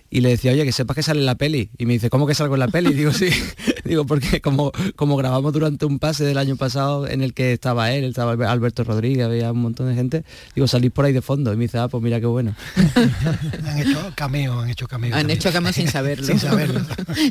y 0.09 0.21
le 0.21 0.29
decía, 0.29 0.51
oye, 0.51 0.65
que 0.65 0.71
sepas 0.71 0.95
que 0.95 1.03
sale 1.03 1.19
en 1.19 1.25
la 1.25 1.35
peli. 1.35 1.69
Y 1.77 1.85
me 1.85 1.93
dice, 1.93 2.09
¿cómo 2.09 2.25
que 2.27 2.33
salgo 2.35 2.55
en 2.55 2.59
la 2.61 2.67
peli? 2.67 2.93
Digo, 2.93 3.11
sí. 3.13 3.29
Digo, 3.85 4.05
porque 4.05 4.41
como, 4.41 4.71
como 4.95 5.15
grabamos 5.17 5.53
durante 5.53 5.85
un 5.85 5.99
pase 5.99 6.23
del 6.23 6.37
año 6.37 6.55
pasado 6.55 7.07
en 7.07 7.21
el 7.21 7.33
que 7.33 7.53
estaba 7.53 7.91
él, 7.91 8.03
estaba 8.03 8.33
Albe- 8.35 8.47
Alberto 8.47 8.83
Rodríguez, 8.83 9.25
había 9.25 9.51
un 9.51 9.61
montón 9.61 9.87
de 9.87 9.95
gente, 9.95 10.23
digo, 10.55 10.67
salís 10.67 10.91
por 10.91 11.05
ahí 11.05 11.13
de 11.13 11.21
fondo. 11.21 11.53
Y 11.53 11.57
me 11.57 11.63
dice, 11.63 11.77
ah, 11.77 11.87
pues 11.87 12.03
mira 12.03 12.19
qué 12.19 12.25
bueno. 12.25 12.55
Han 13.65 13.79
hecho 13.79 14.11
cameo, 14.15 14.59
han 14.59 14.69
hecho 14.69 14.87
cameo. 14.87 15.13
Han 15.13 15.21
también. 15.21 15.37
hecho 15.37 15.51
cama 15.51 15.71
sin 15.73 15.87
saberlo. 15.87 16.25
Sin 16.25 16.39
saberlo. 16.39 16.81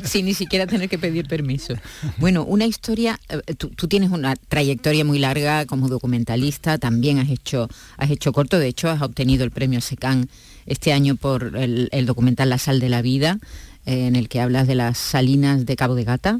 sin 0.03 0.25
ni 0.25 0.33
siquiera 0.33 0.67
tener 0.67 0.89
que 0.89 0.97
pedir 0.97 1.27
permiso. 1.27 1.75
Bueno, 2.17 2.43
una 2.43 2.65
historia, 2.65 3.19
eh, 3.29 3.53
tú, 3.55 3.69
tú 3.69 3.87
tienes 3.87 4.09
una 4.11 4.35
trayectoria 4.35 5.05
muy 5.05 5.19
larga 5.19 5.65
como 5.65 5.87
documentalista, 5.87 6.77
también 6.77 7.19
has 7.19 7.29
hecho, 7.29 7.67
has 7.97 8.09
hecho 8.09 8.31
corto, 8.33 8.59
de 8.59 8.67
hecho 8.67 8.89
has 8.89 9.01
obtenido 9.01 9.43
el 9.43 9.51
premio 9.51 9.81
SECAN 9.81 10.29
este 10.69 10.93
año 10.93 11.15
por 11.15 11.55
el, 11.57 12.05
documental 12.05 12.49
La 12.49 12.57
sal 12.57 12.79
de 12.79 12.89
la 12.89 13.01
vida, 13.01 13.39
eh, 13.85 14.07
en 14.07 14.15
el 14.15 14.29
que 14.29 14.39
hablas 14.39 14.67
de 14.67 14.75
las 14.75 14.97
salinas 14.97 15.65
de 15.65 15.75
Cabo 15.75 15.95
de 15.95 16.05
Gata. 16.05 16.39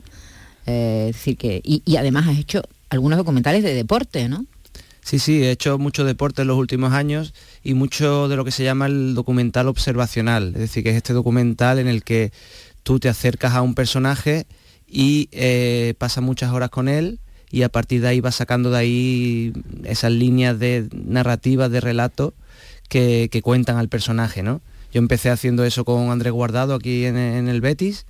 Eh, 0.65 1.12
decir 1.13 1.36
que, 1.38 1.62
y, 1.63 1.81
y 1.86 1.98
además 1.98 2.27
has 2.27 2.38
hecho 2.38 2.62
algunos 2.89 3.17
documentales 3.17 3.63
de 3.63 3.74
deporte, 3.74 4.29
¿no? 4.29 4.45
Sí, 5.01 5.17
sí, 5.17 5.43
he 5.43 5.51
hecho 5.51 5.77
mucho 5.79 6.03
deporte 6.03 6.43
en 6.43 6.50
los 6.50 6.57
últimos 6.57 6.93
años 6.93 7.33
y 7.63 7.74
mucho 7.74 8.27
de 8.27 8.36
lo 8.36 8.45
que 8.45 8.51
se 8.51 8.63
llama 8.63 8.86
el 8.86 9.15
documental 9.15 9.67
observacional, 9.67 10.50
es 10.53 10.59
decir, 10.59 10.83
que 10.83 10.91
es 10.91 10.98
este 10.98 11.13
documental 11.13 11.79
en 11.79 11.88
el 11.88 12.03
que 12.03 12.31
tú 12.83 13.00
te 13.00 13.09
acercas 13.09 13.53
a 13.53 13.62
un 13.62 13.74
personaje 13.74 14.45
y 14.88 15.29
eh, 15.31 15.93
pasas 15.98 16.24
muchas 16.24 16.51
horas 16.51 16.69
con 16.69 16.88
él 16.88 17.19
y 17.50 17.63
a 17.63 17.69
partir 17.69 18.01
de 18.01 18.09
ahí 18.09 18.21
vas 18.21 18.36
sacando 18.36 18.69
de 18.69 18.77
ahí 18.77 19.53
esas 19.83 20.12
líneas 20.12 20.59
de 20.59 20.88
narrativas, 20.93 21.71
de 21.71 21.81
relato 21.81 22.33
que, 22.89 23.29
que 23.31 23.41
cuentan 23.41 23.77
al 23.77 23.88
personaje, 23.88 24.43
¿no? 24.43 24.62
Yo 24.91 25.00
empecé 25.00 25.29
haciendo 25.29 25.63
eso 25.63 25.86
con 25.86 26.10
Andrés 26.10 26.34
Guardado 26.34 26.74
aquí 26.74 27.05
en, 27.05 27.15
en 27.15 27.48
el 27.48 27.62
Betis 27.62 28.05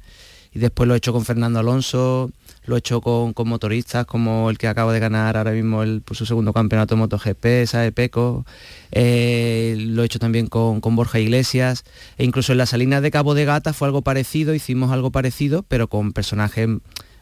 y 0.53 0.59
después 0.59 0.87
lo 0.87 0.95
he 0.95 0.97
hecho 0.97 1.13
con 1.13 1.25
Fernando 1.25 1.59
Alonso, 1.59 2.31
lo 2.65 2.75
he 2.75 2.79
hecho 2.79 3.01
con, 3.01 3.33
con 3.33 3.47
motoristas 3.47 4.05
como 4.05 4.49
el 4.49 4.57
que 4.57 4.67
acaba 4.67 4.93
de 4.93 4.99
ganar 4.99 5.37
ahora 5.37 5.51
mismo 5.51 5.83
el, 5.83 6.01
por 6.01 6.17
su 6.17 6.25
segundo 6.25 6.53
campeonato 6.53 6.95
de 6.95 6.99
MotoGP, 6.99 7.67
Sae 7.67 7.91
Peco, 7.91 8.45
eh, 8.91 9.75
lo 9.77 10.01
he 10.01 10.05
hecho 10.05 10.19
también 10.19 10.47
con, 10.47 10.81
con 10.81 10.95
Borja 10.95 11.19
Iglesias, 11.19 11.83
e 12.17 12.23
incluso 12.23 12.53
en 12.53 12.57
las 12.57 12.69
salinas 12.69 13.01
de 13.01 13.11
Cabo 13.11 13.35
de 13.35 13.45
Gata 13.45 13.73
fue 13.73 13.87
algo 13.87 14.01
parecido, 14.01 14.55
hicimos 14.55 14.91
algo 14.91 15.11
parecido, 15.11 15.63
pero 15.67 15.87
con 15.87 16.13
personajes 16.13 16.67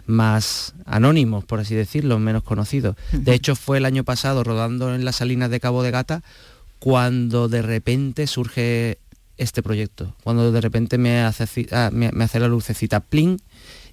más 0.06 0.74
anónimos, 0.86 1.44
por 1.44 1.60
así 1.60 1.76
decirlo, 1.76 2.18
menos 2.18 2.44
conocidos. 2.44 2.96
De 3.12 3.34
hecho, 3.34 3.58
fue 3.58 3.78
el 3.78 3.86
año 3.86 4.06
pasado 4.06 4.46
rodando 4.46 4.96
en 4.96 5.04
las 5.04 5.18
salinas 5.18 5.50
de 5.50 5.60
Cabo 5.60 5.84
de 5.84 5.92
Gata 5.92 6.24
cuando 6.80 7.48
de 7.48 7.62
repente 7.62 8.28
surge 8.28 9.00
este 9.38 9.62
proyecto, 9.62 10.16
cuando 10.24 10.52
de 10.52 10.62
repente 10.62 10.98
me 10.98 11.22
hace, 11.22 11.68
ah, 11.72 11.90
me, 11.92 12.12
me 12.12 12.24
hace 12.24 12.40
la 12.40 12.48
lucecita 12.48 13.00
pling 13.00 13.38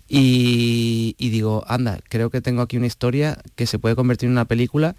y, 0.09 1.15
y 1.19 1.31
digo, 1.31 1.65
anda, 1.67 1.99
creo 2.09 2.31
que 2.31 2.41
tengo 2.41 2.63
aquí 2.63 2.77
una 2.77 2.87
historia 2.87 3.39
que 3.55 3.67
se 3.67 3.79
puede 3.79 3.95
convertir 3.95 4.27
en 4.27 4.33
una 4.33 4.45
película, 4.45 4.97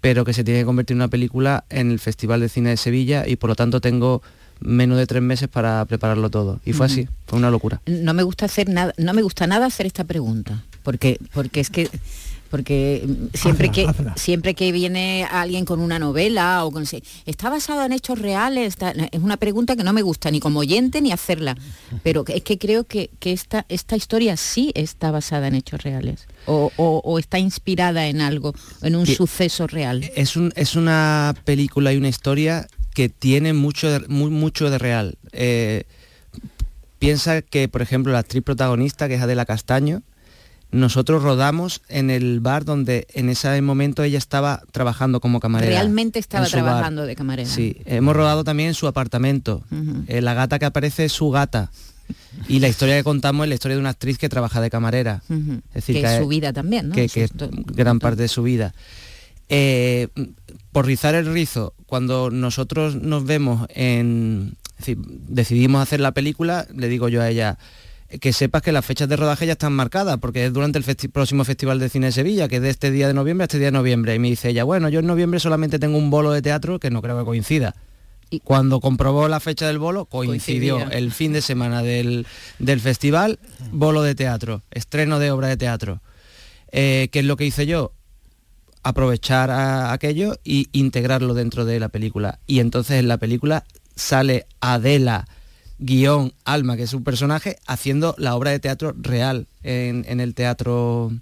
pero 0.00 0.24
que 0.24 0.32
se 0.32 0.44
tiene 0.44 0.60
que 0.60 0.66
convertir 0.66 0.94
en 0.94 0.98
una 0.98 1.08
película 1.08 1.64
en 1.70 1.90
el 1.90 1.98
Festival 1.98 2.40
de 2.40 2.48
Cine 2.48 2.70
de 2.70 2.76
Sevilla 2.76 3.26
y 3.26 3.36
por 3.36 3.50
lo 3.50 3.56
tanto 3.56 3.80
tengo 3.80 4.22
menos 4.60 4.98
de 4.98 5.06
tres 5.06 5.22
meses 5.22 5.48
para 5.48 5.84
prepararlo 5.84 6.30
todo. 6.30 6.60
Y 6.64 6.72
fue 6.72 6.86
así, 6.86 7.08
fue 7.26 7.38
una 7.38 7.50
locura. 7.50 7.80
no 7.86 8.14
me 8.14 8.22
gusta 8.22 8.46
hacer 8.46 8.68
nada, 8.68 8.92
no 8.96 9.12
me 9.14 9.22
gusta 9.22 9.46
nada 9.46 9.66
hacer 9.66 9.86
esta 9.86 10.04
pregunta, 10.04 10.64
porque, 10.82 11.18
porque 11.32 11.60
es 11.60 11.70
que 11.70 11.88
porque 12.50 13.04
mm, 13.06 13.36
siempre 13.36 13.68
Hazla, 13.68 13.82
que 13.82 13.88
hazla. 13.88 14.14
siempre 14.16 14.54
que 14.54 14.72
viene 14.72 15.24
alguien 15.30 15.64
con 15.64 15.80
una 15.80 15.98
novela 15.98 16.64
o 16.64 16.70
con 16.70 16.84
está 17.26 17.50
basado 17.50 17.84
en 17.84 17.92
hechos 17.92 18.18
reales 18.18 18.68
Está- 18.68 18.90
es 18.92 19.20
una 19.20 19.36
pregunta 19.36 19.76
que 19.76 19.84
no 19.84 19.92
me 19.92 20.02
gusta 20.02 20.30
ni 20.30 20.40
como 20.40 20.60
oyente 20.60 21.00
ni 21.00 21.12
hacerla 21.12 21.56
pero 22.02 22.24
es 22.26 22.42
que 22.42 22.58
creo 22.58 22.84
que, 22.84 23.10
que 23.20 23.32
esta 23.32 23.66
esta 23.68 23.96
historia 23.96 24.36
sí 24.36 24.72
está 24.74 25.10
basada 25.10 25.48
en 25.48 25.54
hechos 25.54 25.82
reales 25.82 26.26
o, 26.46 26.70
o- 26.76 27.00
o 27.04 27.18
está 27.18 27.38
inspirada 27.38 28.06
en 28.06 28.20
algo 28.20 28.54
en 28.82 28.96
un 28.96 29.04
Que- 29.04 29.14
suceso 29.14 29.66
real 29.66 30.10
Es, 30.16 30.36
un, 30.36 30.52
es 30.56 30.74
una 30.76 31.34
película 31.44 31.92
y 31.92 31.96
una 31.96 32.08
historia 32.08 32.66
que 32.94 33.08
tiene 33.08 33.52
mucho 33.52 33.90
de, 33.90 34.08
mu- 34.08 34.30
mucho 34.30 34.70
de 34.70 34.78
real. 34.78 35.18
Eh, 35.32 35.84
piensa 36.98 37.42
que, 37.42 37.68
por 37.68 37.82
ejemplo, 37.82 38.12
la 38.12 38.20
actriz 38.20 38.42
protagonista, 38.42 39.06
que 39.08 39.14
es 39.14 39.20
Adela 39.22 39.44
Castaño, 39.44 40.02
nosotros 40.70 41.22
rodamos 41.22 41.80
en 41.88 42.10
el 42.10 42.40
bar 42.40 42.64
donde 42.64 43.06
en 43.14 43.30
ese 43.30 43.60
momento 43.62 44.02
ella 44.02 44.18
estaba 44.18 44.62
trabajando 44.70 45.20
como 45.20 45.40
camarera. 45.40 45.72
realmente 45.72 46.18
estaba 46.18 46.42
bar. 46.42 46.50
trabajando 46.50 47.06
de 47.06 47.16
camarera 47.16 47.48
Sí, 47.48 47.76
hemos 47.86 48.14
rodado 48.14 48.44
también 48.44 48.70
en 48.70 48.74
su 48.74 48.86
apartamento. 48.86 49.62
Eh, 50.08 50.20
la 50.20 50.34
gata 50.34 50.58
que 50.58 50.66
aparece 50.66 51.06
es 51.06 51.12
su 51.12 51.30
gata. 51.30 51.70
Y 52.48 52.60
la 52.60 52.68
historia 52.68 52.96
que 52.96 53.04
contamos 53.04 53.44
es 53.44 53.48
la 53.48 53.54
historia 53.54 53.76
de 53.76 53.80
una 53.80 53.90
actriz 53.90 54.18
que 54.18 54.28
trabaja 54.28 54.60
de 54.60 54.70
camarera. 54.70 55.22
Es 55.28 55.74
decir, 55.74 55.96
que 55.96 56.14
es 56.14 56.22
su 56.22 56.28
vida 56.28 56.52
también 56.52 56.88
¿no? 56.88 56.94
que, 56.94 57.04
es 57.04 57.30
gran 57.66 57.98
parte 57.98 58.22
de 58.22 58.28
su 58.28 58.42
vida. 58.42 58.74
Eh, 59.48 60.08
por 60.72 60.86
rizar 60.86 61.14
el 61.14 61.32
rizo, 61.32 61.74
cuando 61.86 62.30
nosotros 62.30 62.96
nos 62.96 63.24
vemos 63.24 63.66
en... 63.74 64.56
es 64.72 64.78
decir, 64.78 64.98
decidimos 64.98 65.82
hacer 65.82 66.00
la 66.00 66.12
película, 66.12 66.66
le 66.74 66.88
digo 66.88 67.08
yo 67.08 67.22
a 67.22 67.30
ella, 67.30 67.58
que 68.20 68.32
sepas 68.32 68.62
que 68.62 68.72
las 68.72 68.84
fechas 68.84 69.08
de 69.08 69.16
rodaje 69.16 69.46
ya 69.46 69.52
están 69.52 69.72
marcadas, 69.74 70.18
porque 70.18 70.46
es 70.46 70.52
durante 70.52 70.78
el 70.78 70.84
festi- 70.84 71.10
próximo 71.10 71.44
Festival 71.44 71.78
de 71.78 71.88
Cine 71.90 72.06
de 72.06 72.12
Sevilla, 72.12 72.48
que 72.48 72.56
es 72.56 72.62
de 72.62 72.70
este 72.70 72.90
día 72.90 73.06
de 73.06 73.14
noviembre 73.14 73.44
a 73.44 73.46
este 73.46 73.58
día 73.58 73.66
de 73.68 73.72
noviembre. 73.72 74.14
Y 74.14 74.18
me 74.18 74.28
dice 74.28 74.48
ella, 74.48 74.64
bueno, 74.64 74.88
yo 74.88 75.00
en 75.00 75.06
noviembre 75.06 75.40
solamente 75.40 75.78
tengo 75.78 75.98
un 75.98 76.08
bolo 76.10 76.32
de 76.32 76.40
teatro 76.42 76.78
que 76.78 76.90
no 76.90 77.02
creo 77.02 77.18
que 77.18 77.24
coincida. 77.24 77.74
Y 78.30 78.40
cuando 78.40 78.80
comprobó 78.80 79.26
la 79.28 79.40
fecha 79.40 79.66
del 79.66 79.78
bolo, 79.78 80.04
coincidió 80.04 80.74
Coincidía. 80.76 80.98
el 80.98 81.12
fin 81.12 81.32
de 81.32 81.40
semana 81.42 81.82
del, 81.82 82.26
del 82.58 82.80
festival, 82.80 83.38
bolo 83.72 84.02
de 84.02 84.14
teatro, 84.14 84.62
estreno 84.70 85.18
de 85.18 85.30
obra 85.30 85.48
de 85.48 85.56
teatro. 85.56 86.00
Eh, 86.72 87.08
¿Qué 87.10 87.20
es 87.20 87.24
lo 87.24 87.36
que 87.36 87.46
hice 87.46 87.66
yo? 87.66 87.92
Aprovechar 88.82 89.50
a- 89.50 89.92
aquello 89.92 90.36
y 90.44 90.68
integrarlo 90.72 91.34
dentro 91.34 91.64
de 91.64 91.80
la 91.80 91.88
película. 91.88 92.38
Y 92.46 92.60
entonces 92.60 92.98
en 93.00 93.08
la 93.08 93.16
película 93.18 93.64
sale 93.96 94.46
Adela, 94.60 95.26
guion 95.78 96.32
Alma, 96.44 96.76
que 96.76 96.82
es 96.84 96.94
un 96.94 97.04
personaje, 97.04 97.56
haciendo 97.66 98.14
la 98.18 98.34
obra 98.34 98.50
de 98.50 98.58
teatro 98.58 98.94
real 99.00 99.46
en, 99.62 100.04
en 100.08 100.20
el 100.20 100.34
teatro 100.34 101.12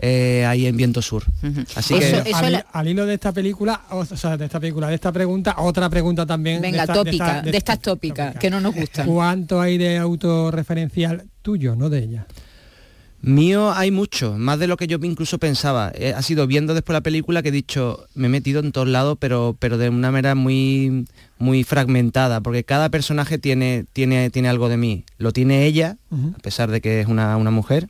eh, 0.00 0.44
ahí 0.46 0.66
en 0.66 0.76
Viento 0.76 1.02
Sur. 1.02 1.24
Así 1.74 1.98
que 1.98 2.22
al, 2.32 2.64
al 2.72 2.88
hilo 2.88 3.04
de 3.04 3.14
esta 3.14 3.32
película, 3.32 3.82
o 3.90 4.04
sea, 4.04 4.36
de 4.36 4.44
esta 4.44 4.60
película, 4.60 4.88
de 4.88 4.94
esta 4.94 5.10
pregunta, 5.12 5.56
otra 5.58 5.90
pregunta 5.90 6.24
también. 6.24 6.62
venga 6.62 6.78
de 6.78 6.82
esta- 6.84 6.92
de 6.92 6.98
tópica 7.04 7.26
esta- 7.26 7.42
de, 7.42 7.50
de 7.52 7.58
estas 7.58 7.78
tópicas 7.80 8.36
que 8.36 8.48
no 8.50 8.60
nos 8.60 8.74
gustan 8.74 9.06
¿Cuánto 9.06 9.60
hay 9.60 9.76
de 9.76 9.98
autorreferencial 9.98 11.24
tuyo, 11.42 11.74
no 11.76 11.90
de 11.90 11.98
ella? 12.04 12.26
Mío 13.20 13.72
hay 13.72 13.90
mucho, 13.90 14.36
más 14.38 14.60
de 14.60 14.68
lo 14.68 14.76
que 14.76 14.86
yo 14.86 14.98
incluso 15.02 15.38
pensaba. 15.38 15.90
Eh, 15.94 16.14
ha 16.16 16.22
sido 16.22 16.46
viendo 16.46 16.74
después 16.74 16.94
la 16.94 17.00
película 17.00 17.42
que 17.42 17.48
he 17.48 17.52
dicho, 17.52 18.06
me 18.14 18.26
he 18.26 18.30
metido 18.30 18.60
en 18.60 18.70
todos 18.70 18.86
lados, 18.86 19.18
pero, 19.20 19.56
pero 19.58 19.76
de 19.76 19.88
una 19.88 20.12
manera 20.12 20.36
muy, 20.36 21.06
muy 21.38 21.64
fragmentada, 21.64 22.40
porque 22.40 22.62
cada 22.62 22.90
personaje 22.90 23.38
tiene, 23.38 23.84
tiene, 23.92 24.30
tiene 24.30 24.48
algo 24.48 24.68
de 24.68 24.76
mí. 24.76 25.04
Lo 25.18 25.32
tiene 25.32 25.66
ella, 25.66 25.96
a 26.12 26.38
pesar 26.38 26.70
de 26.70 26.80
que 26.80 27.00
es 27.00 27.08
una, 27.08 27.36
una 27.36 27.50
mujer, 27.50 27.88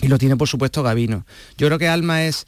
y 0.00 0.06
lo 0.06 0.18
tiene 0.18 0.36
por 0.36 0.48
supuesto 0.48 0.84
Gavino. 0.84 1.26
Yo 1.56 1.66
creo 1.66 1.78
que 1.78 1.88
Alma 1.88 2.24
es 2.24 2.46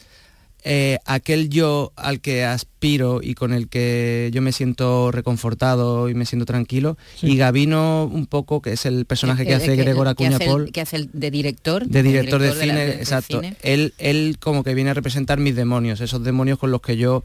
eh, 0.64 0.98
aquel 1.06 1.48
yo 1.48 1.92
al 1.96 2.20
que 2.20 2.44
aspiro 2.44 3.20
y 3.22 3.34
con 3.34 3.52
el 3.52 3.68
que 3.68 4.30
yo 4.32 4.42
me 4.42 4.52
siento 4.52 5.10
reconfortado 5.10 6.08
y 6.08 6.14
me 6.14 6.26
siento 6.26 6.46
tranquilo, 6.46 6.96
y 7.22 7.36
Gavino 7.36 8.04
un 8.04 8.26
poco, 8.26 8.60
que 8.62 8.72
es 8.72 8.86
el 8.86 9.04
personaje 9.06 9.44
que 9.44 9.52
Eh, 9.52 9.56
hace 9.56 9.72
eh, 9.74 9.76
Gregor 9.76 10.06
que 10.06 10.10
Acuña 10.10 10.36
hace 10.36 10.44
el- 10.44 10.50
Paul 10.50 10.72
que 10.72 10.80
hace 10.80 10.96
el 10.96 11.10
de 11.12 11.30
director 11.30 11.86
de 11.86 12.02
director, 12.02 12.40
de 12.40 12.52
cine, 12.52 12.88
exacto. 12.90 13.40
cine. 13.40 13.56
Él, 13.62 13.94
él 13.98 14.36
como 14.40 14.64
que 14.64 14.74
viene 14.74 14.90
a 14.90 14.94
representar 14.94 15.38
mis 15.38 15.54
demonios, 15.56 16.00
esos 16.00 16.22
demonios 16.24 16.58
con 16.58 16.70
los 16.70 16.80
que 16.80 16.96
yo 16.96 17.24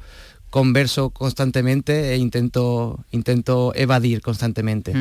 converso 0.55 1.09
constantemente 1.09 2.13
e 2.13 2.15
intento, 2.15 3.03
intento 3.12 3.74
evadir 3.75 4.21
constantemente. 4.21 4.93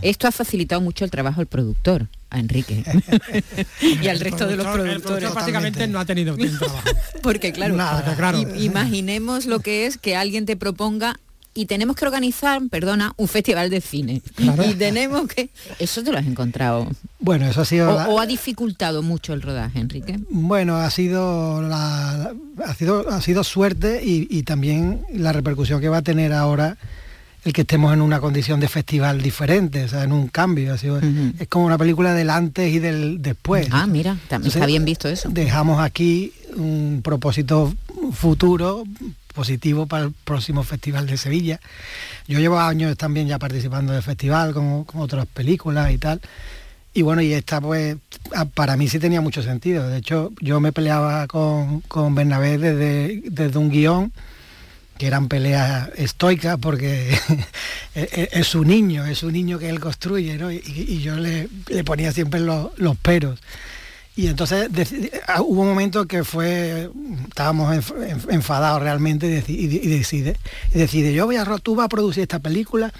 Esto 0.00 0.26
ha 0.28 0.32
facilitado 0.32 0.80
mucho 0.80 1.04
el 1.04 1.10
trabajo 1.10 1.42
al 1.42 1.46
productor, 1.46 2.08
a 2.30 2.38
Enrique. 2.38 2.82
y 4.02 4.08
al 4.08 4.18
resto 4.18 4.46
de 4.46 4.56
los 4.56 4.64
El 4.66 4.72
productores. 4.72 5.02
productor 5.02 5.32
prácticamente 5.34 5.86
no 5.88 6.00
ha 6.00 6.06
tenido 6.06 6.34
tiempo 6.36 6.56
trabajo. 6.64 6.88
Porque 7.22 7.52
claro, 7.52 7.76
Nada, 7.76 8.16
claro. 8.16 8.38
i- 8.56 8.64
imaginemos 8.64 9.44
lo 9.44 9.60
que 9.60 9.84
es 9.84 9.98
que 9.98 10.16
alguien 10.16 10.46
te 10.46 10.56
proponga 10.56 11.20
y 11.54 11.66
tenemos 11.66 11.94
que 11.96 12.04
organizar, 12.04 12.60
perdona, 12.70 13.14
un 13.16 13.28
festival 13.28 13.70
de 13.70 13.80
cine. 13.80 14.22
Claro. 14.34 14.64
Y 14.68 14.74
tenemos 14.74 15.28
que... 15.28 15.50
Eso 15.78 16.02
te 16.02 16.10
lo 16.12 16.18
has 16.18 16.26
encontrado. 16.26 16.88
Bueno, 17.20 17.46
eso 17.46 17.60
ha 17.60 17.64
sido... 17.64 17.92
O, 17.92 17.96
la- 17.96 18.08
o 18.08 18.18
ha 18.20 18.26
dificultado 18.26 19.02
mucho 19.02 19.32
el 19.32 19.40
rodaje, 19.42 19.78
Enrique. 19.78 20.18
Bueno, 20.30 20.76
ha 20.76 20.90
sido 20.90 21.62
la, 21.62 22.32
ha 22.66 22.74
sido 22.74 23.08
ha 23.08 23.20
sido 23.20 23.44
suerte 23.44 24.02
y, 24.04 24.26
y 24.30 24.42
también 24.42 25.02
la 25.12 25.32
repercusión 25.32 25.80
que 25.80 25.88
va 25.88 25.98
a 25.98 26.02
tener 26.02 26.32
ahora 26.32 26.76
el 27.44 27.52
que 27.52 27.60
estemos 27.60 27.92
en 27.92 28.00
una 28.00 28.20
condición 28.20 28.58
de 28.58 28.68
festival 28.68 29.20
diferente, 29.20 29.84
o 29.84 29.88
sea, 29.88 30.02
en 30.04 30.12
un 30.12 30.28
cambio. 30.28 30.72
Ha 30.74 30.78
sido- 30.78 30.98
Es 31.38 31.46
como 31.48 31.66
una 31.66 31.76
película 31.78 32.14
del 32.14 32.30
antes 32.30 32.72
y 32.72 32.78
del 32.78 33.20
después. 33.22 33.68
Ah, 33.70 33.86
mira, 33.86 34.16
también 34.28 34.48
está 34.48 34.58
Entonces, 34.60 34.66
bien 34.66 34.84
visto 34.86 35.08
eso. 35.08 35.28
Dejamos 35.30 35.78
aquí 35.80 36.32
un 36.56 37.00
propósito 37.04 37.72
futuro 38.12 38.84
positivo 39.34 39.86
para 39.86 40.04
el 40.04 40.12
próximo 40.12 40.62
festival 40.62 41.06
de 41.06 41.16
Sevilla. 41.16 41.60
Yo 42.28 42.38
llevo 42.38 42.58
años 42.58 42.96
también 42.96 43.26
ya 43.28 43.38
participando 43.38 43.92
del 43.92 44.02
festival 44.02 44.54
con, 44.54 44.84
con 44.84 45.00
otras 45.02 45.26
películas 45.26 45.90
y 45.92 45.98
tal. 45.98 46.20
Y 46.94 47.02
bueno, 47.02 47.22
y 47.22 47.32
esta 47.32 47.60
pues 47.60 47.96
para 48.54 48.76
mí 48.76 48.88
sí 48.88 48.98
tenía 49.00 49.20
mucho 49.20 49.42
sentido. 49.42 49.88
De 49.88 49.98
hecho, 49.98 50.30
yo 50.40 50.60
me 50.60 50.72
peleaba 50.72 51.26
con, 51.26 51.80
con 51.82 52.14
Bernabé 52.14 52.56
desde, 52.56 53.20
desde 53.26 53.58
un 53.58 53.70
guion 53.70 54.12
que 54.96 55.08
eran 55.08 55.26
peleas 55.26 55.88
estoicas 55.96 56.56
porque 56.60 57.10
es- 57.10 57.20
es 58.12 58.28
es 58.32 58.46
su 58.46 58.62
niño, 58.64 59.04
es 59.04 59.18
su 59.18 59.30
niño 59.32 59.58
que 59.58 59.68
él 59.68 59.80
construye, 59.80 60.38
¿no? 60.38 60.52
Y, 60.52 60.62
y 60.64 61.00
yo 61.00 61.16
le, 61.16 61.48
le 61.68 61.82
ponía 61.82 62.12
siempre 62.12 62.38
los, 62.38 62.68
los 62.78 62.96
peros. 62.96 63.40
Y 64.16 64.28
entonces 64.28 64.68
ah, 65.26 65.42
hubo 65.42 65.62
un 65.62 65.68
momento 65.68 66.06
que 66.06 66.22
fue, 66.22 66.88
estábamos 67.28 67.74
enf- 67.74 67.96
enf- 68.08 68.32
enfadados 68.32 68.80
realmente 68.80 69.26
y, 69.26 69.30
deci- 69.30 69.58
y- 69.58 69.86
y 69.86 69.88
decide, 69.98 70.36
y 70.72 70.78
decide, 70.78 71.12
yo 71.12 71.26
voy 71.26 71.36
a, 71.36 71.44
tú 71.62 71.74
vas 71.74 71.86
a 71.86 71.88
producir 71.88 72.22
esta 72.22 72.38
película 72.38 72.92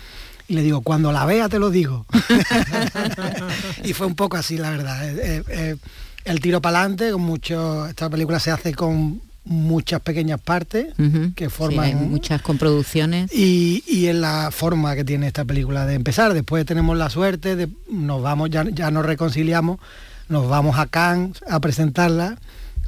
y 0.48 0.54
le 0.54 0.62
digo, 0.62 0.80
cuando 0.82 1.12
la 1.12 1.24
vea 1.24 1.48
te 1.48 1.58
lo 1.60 1.70
digo. 1.70 2.04
y 3.84 3.92
fue 3.92 4.06
un 4.06 4.14
poco 4.14 4.36
así, 4.36 4.56
la 4.58 4.70
verdad. 4.70 5.08
Eh, 5.08 5.14
eh, 5.22 5.42
eh, 5.48 5.76
el 6.24 6.40
tiro 6.40 6.60
para 6.60 6.80
adelante, 6.80 7.12
con 7.12 7.22
mucho, 7.22 7.86
esta 7.86 8.08
película 8.10 8.40
se 8.40 8.50
hace 8.50 8.74
con 8.74 9.20
muchas 9.46 10.00
pequeñas 10.00 10.40
partes 10.40 10.94
que 11.36 11.44
Sí, 11.44 11.50
forman 11.50 11.84
hay 11.84 11.94
muchas 11.94 12.40
comproducciones. 12.40 13.30
y, 13.32 13.84
y 13.86 14.06
en 14.06 14.22
la 14.22 14.50
forma 14.50 14.94
que 14.96 15.04
tiene 15.04 15.26
esta 15.26 15.44
película 15.44 15.84
de 15.84 15.94
empezar. 15.94 16.32
Después 16.32 16.64
tenemos 16.64 16.96
la 16.96 17.10
suerte 17.10 17.54
de 17.54 17.68
nos 17.90 18.22
vamos, 18.22 18.48
ya, 18.50 18.64
ya 18.70 18.90
nos 18.90 19.04
reconciliamos, 19.04 19.80
nos 20.28 20.48
vamos 20.48 20.78
a 20.78 20.86
Cannes 20.86 21.42
a 21.48 21.60
presentarla, 21.60 22.36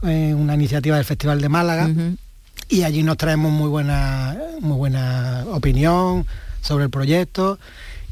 en 0.03 0.37
una 0.37 0.55
iniciativa 0.55 0.97
del 0.97 1.05
Festival 1.05 1.41
de 1.41 1.49
Málaga, 1.49 1.89
y 2.69 2.83
allí 2.83 3.03
nos 3.03 3.17
traemos 3.17 3.53
muy 3.53 3.69
buena, 3.69 4.37
muy 4.61 4.77
buena 4.77 5.45
opinión 5.51 6.27
sobre 6.61 6.85
el 6.85 6.91
proyecto. 6.91 7.59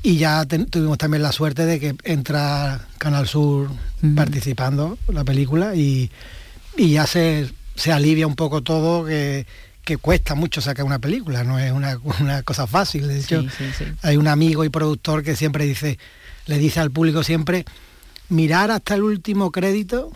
Y 0.02 0.16
ya 0.18 0.44
tuvimos 0.44 0.98
también 0.98 1.22
la 1.22 1.32
suerte 1.32 1.64
de 1.64 1.80
que 1.80 1.94
entra 2.04 2.86
Canal 2.98 3.26
Sur 3.26 3.70
participando 4.14 4.98
la 5.08 5.24
película 5.24 5.74
y, 5.74 6.10
y 6.76 6.90
ya 6.92 7.06
se, 7.06 7.50
se 7.74 7.90
alivia 7.92 8.26
un 8.26 8.36
poco 8.36 8.62
todo 8.62 9.06
que, 9.06 9.46
que 9.82 9.96
cuesta 9.96 10.34
mucho 10.34 10.60
sacar 10.60 10.84
una 10.84 10.98
película, 10.98 11.42
no 11.44 11.58
es 11.58 11.72
una, 11.72 11.98
una 12.20 12.42
cosa 12.42 12.66
fácil. 12.66 13.08
De 13.08 13.18
hecho, 13.18 13.42
Sí, 13.42 13.48
sí, 13.56 13.64
sí. 13.78 13.84
hay 14.02 14.16
un 14.16 14.28
amigo 14.28 14.64
y 14.64 14.68
productor 14.68 15.22
que 15.22 15.36
siempre 15.36 15.64
dice, 15.64 15.98
le 16.46 16.58
dice 16.58 16.80
al 16.80 16.90
público 16.90 17.22
siempre, 17.22 17.64
mirar 18.28 18.70
hasta 18.70 18.94
el 18.94 19.02
último 19.02 19.50
crédito 19.50 20.10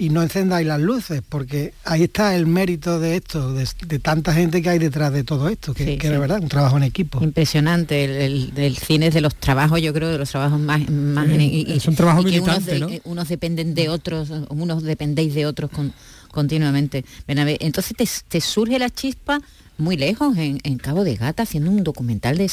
y 0.00 0.10
no 0.10 0.22
encendáis 0.22 0.64
las 0.64 0.80
luces, 0.80 1.22
porque 1.28 1.74
ahí 1.84 2.04
está 2.04 2.36
el 2.36 2.46
mérito 2.46 3.00
de 3.00 3.16
esto, 3.16 3.52
de, 3.52 3.66
de 3.86 3.98
tanta 3.98 4.32
gente 4.32 4.62
que 4.62 4.68
hay 4.70 4.78
detrás 4.78 5.12
de 5.12 5.24
todo 5.24 5.48
esto, 5.48 5.74
que, 5.74 5.84
Sí, 5.84 5.98
que 5.98 6.06
sí. 6.06 6.12
de 6.12 6.18
verdad 6.20 6.38
un 6.40 6.48
trabajo 6.48 6.76
en 6.76 6.84
equipo. 6.84 7.20
Impresionante, 7.22 8.04
el, 8.04 8.10
el- 8.12 8.52
el 8.56 8.76
cine 8.76 9.08
es 9.08 9.14
de 9.14 9.20
los 9.20 9.34
trabajos, 9.34 9.82
yo 9.82 9.92
creo, 9.92 10.08
de 10.10 10.18
los 10.18 10.30
trabajos 10.30 10.60
más... 10.60 10.88
más 10.88 11.26
Sí, 11.26 11.34
y- 11.66 11.72
y- 11.72 11.76
es 11.78 11.88
un 11.88 11.96
trabajo 11.96 12.20
y 12.20 12.24
que 12.26 12.30
militante, 12.30 12.76
unos, 12.76 12.90
de- 12.90 12.96
¿no? 12.98 13.10
unos 13.10 13.28
dependen 13.28 13.74
de 13.74 13.88
otros, 13.88 14.30
unos 14.50 14.84
dependéis 14.84 15.34
de 15.34 15.46
otros 15.46 15.68
con- 15.72 15.92
continuamente. 16.30 17.04
Entonces 17.26 17.96
te, 17.96 18.08
te 18.28 18.40
surge 18.40 18.78
la 18.78 18.90
chispa 18.90 19.40
muy 19.78 19.96
lejos, 19.96 20.36
en, 20.38 20.60
en 20.62 20.78
Cabo 20.78 21.02
de 21.02 21.16
Gata, 21.16 21.42
haciendo 21.42 21.72
un 21.72 21.82
documental 21.82 22.38
de 22.38 22.48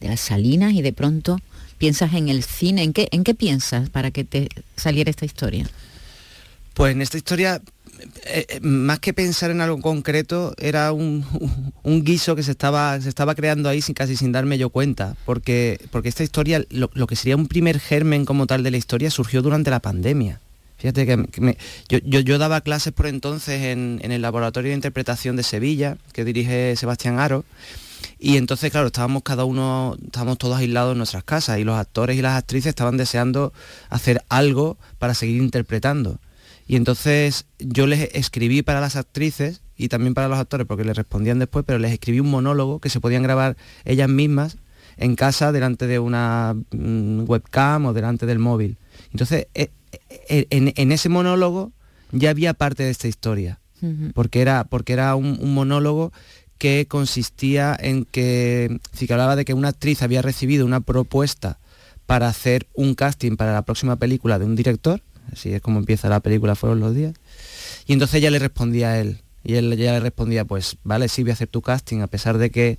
las 0.00 0.20
salinas 0.20 0.72
y 0.72 0.80
de 0.80 0.94
pronto 0.94 1.38
piensas 1.78 2.12
en 2.14 2.28
el 2.28 2.42
cine. 2.44 2.82
¿En 2.82 2.92
qué, 2.92 3.08
¿En 3.12 3.24
qué 3.24 3.34
piensas 3.34 3.88
para 3.90 4.10
que 4.10 4.24
te 4.24 4.48
saliera 4.76 5.10
esta 5.10 5.24
historia? 5.24 5.68
Pues 6.74 6.92
en 6.92 7.02
esta 7.02 7.16
historia 7.16 7.60
eh, 8.26 8.46
eh, 8.48 8.60
más 8.60 9.00
que 9.00 9.12
pensar 9.12 9.50
en 9.50 9.60
algo 9.60 9.80
concreto, 9.80 10.54
era 10.58 10.92
un, 10.92 11.24
un 11.82 12.04
guiso 12.04 12.36
que 12.36 12.42
se 12.44 12.52
estaba, 12.52 13.00
se 13.00 13.08
estaba 13.08 13.34
creando 13.34 13.68
ahí 13.68 13.80
sin, 13.82 13.94
casi 13.94 14.16
sin 14.16 14.30
darme 14.32 14.58
yo 14.58 14.70
cuenta, 14.70 15.16
porque, 15.24 15.80
porque 15.90 16.08
esta 16.08 16.22
historia, 16.22 16.64
lo, 16.70 16.88
que 17.06 17.16
sería 17.16 17.36
un 17.36 17.48
primer 17.48 17.80
germen 17.80 18.24
como 18.24 18.46
tal 18.46 18.62
de 18.62 18.70
la 18.70 18.76
historia, 18.76 19.10
surgió 19.10 19.42
durante 19.42 19.70
la 19.70 19.80
pandemia. 19.80 20.40
Fíjate 20.78 21.06
que, 21.06 21.56
yo, 21.88 21.98
yo- 22.04 22.20
yo 22.20 22.38
daba 22.38 22.60
clases 22.60 22.92
por 22.92 23.08
entonces 23.08 23.62
en, 23.64 23.98
en 24.04 24.12
el 24.12 24.22
Laboratorio 24.22 24.68
de 24.70 24.76
Interpretación 24.76 25.34
de 25.34 25.42
Sevilla, 25.42 25.96
que 26.12 26.24
dirige 26.24 26.76
Sebastián 26.76 27.18
Aro, 27.18 27.44
y 28.18 28.36
entonces, 28.36 28.70
claro, 28.70 28.88
estábamos 28.88 29.22
cada 29.22 29.44
uno, 29.44 29.96
estábamos 30.04 30.38
todos 30.38 30.56
aislados 30.56 30.92
en 30.92 30.98
nuestras 30.98 31.24
casas 31.24 31.58
y 31.58 31.64
los 31.64 31.76
actores 31.78 32.16
y 32.18 32.22
las 32.22 32.36
actrices 32.36 32.70
estaban 32.70 32.96
deseando 32.96 33.52
hacer 33.90 34.22
algo 34.28 34.76
para 34.98 35.14
seguir 35.14 35.40
interpretando. 35.40 36.18
Y 36.66 36.76
entonces 36.76 37.46
yo 37.58 37.86
les 37.86 38.10
escribí 38.14 38.62
para 38.62 38.80
las 38.80 38.96
actrices 38.96 39.62
y 39.76 39.88
también 39.88 40.14
para 40.14 40.28
los 40.28 40.38
actores, 40.38 40.66
porque 40.66 40.84
les 40.84 40.96
respondían 40.96 41.38
después, 41.38 41.64
pero 41.64 41.78
les 41.78 41.92
escribí 41.92 42.20
un 42.20 42.30
monólogo 42.30 42.80
que 42.80 42.90
se 42.90 43.00
podían 43.00 43.22
grabar 43.22 43.56
ellas 43.84 44.08
mismas 44.08 44.58
en 44.96 45.14
casa 45.14 45.52
delante 45.52 45.86
de 45.86 46.00
una 46.00 46.56
mm, 46.72 47.22
webcam 47.28 47.86
o 47.86 47.92
delante 47.92 48.26
del 48.26 48.40
móvil. 48.40 48.76
Entonces, 49.12 49.46
e- 49.54 49.70
e- 50.28 50.46
en, 50.50 50.72
en 50.76 50.92
ese 50.92 51.08
monólogo 51.08 51.72
ya 52.10 52.30
había 52.30 52.52
parte 52.52 52.82
de 52.82 52.90
esta 52.90 53.06
historia 53.08 53.60
porque 54.12 54.40
era, 54.40 54.64
porque 54.64 54.92
era 54.92 55.14
un, 55.14 55.38
un 55.40 55.54
monólogo 55.54 56.12
que 56.58 56.86
consistía 56.88 57.76
en 57.80 58.04
que, 58.04 58.80
sí 58.92 59.06
que 59.06 59.12
hablaba 59.12 59.36
de 59.36 59.44
que 59.44 59.54
una 59.54 59.68
actriz 59.68 60.02
había 60.02 60.22
recibido 60.22 60.66
una 60.66 60.80
propuesta 60.80 61.58
para 62.06 62.28
hacer 62.28 62.66
un 62.74 62.94
casting 62.94 63.36
para 63.36 63.52
la 63.52 63.62
próxima 63.62 63.96
película 63.96 64.38
de 64.38 64.44
un 64.44 64.56
director, 64.56 65.00
así 65.32 65.52
es 65.52 65.60
como 65.60 65.78
empieza 65.78 66.08
la 66.08 66.20
película 66.20 66.56
Fueron 66.56 66.80
los 66.80 66.94
días, 66.94 67.14
y 67.86 67.92
entonces 67.92 68.16
ella 68.16 68.30
le 68.30 68.38
respondía 68.38 68.90
a 68.90 69.00
él, 69.00 69.20
y 69.44 69.54
él 69.54 69.76
ya 69.76 69.92
le 69.92 70.00
respondía, 70.00 70.44
pues 70.44 70.76
vale, 70.82 71.08
sí 71.08 71.22
voy 71.22 71.30
a 71.30 71.34
hacer 71.34 71.48
tu 71.48 71.62
casting, 71.62 72.00
a 72.00 72.06
pesar 72.06 72.38
de 72.38 72.50
que, 72.50 72.78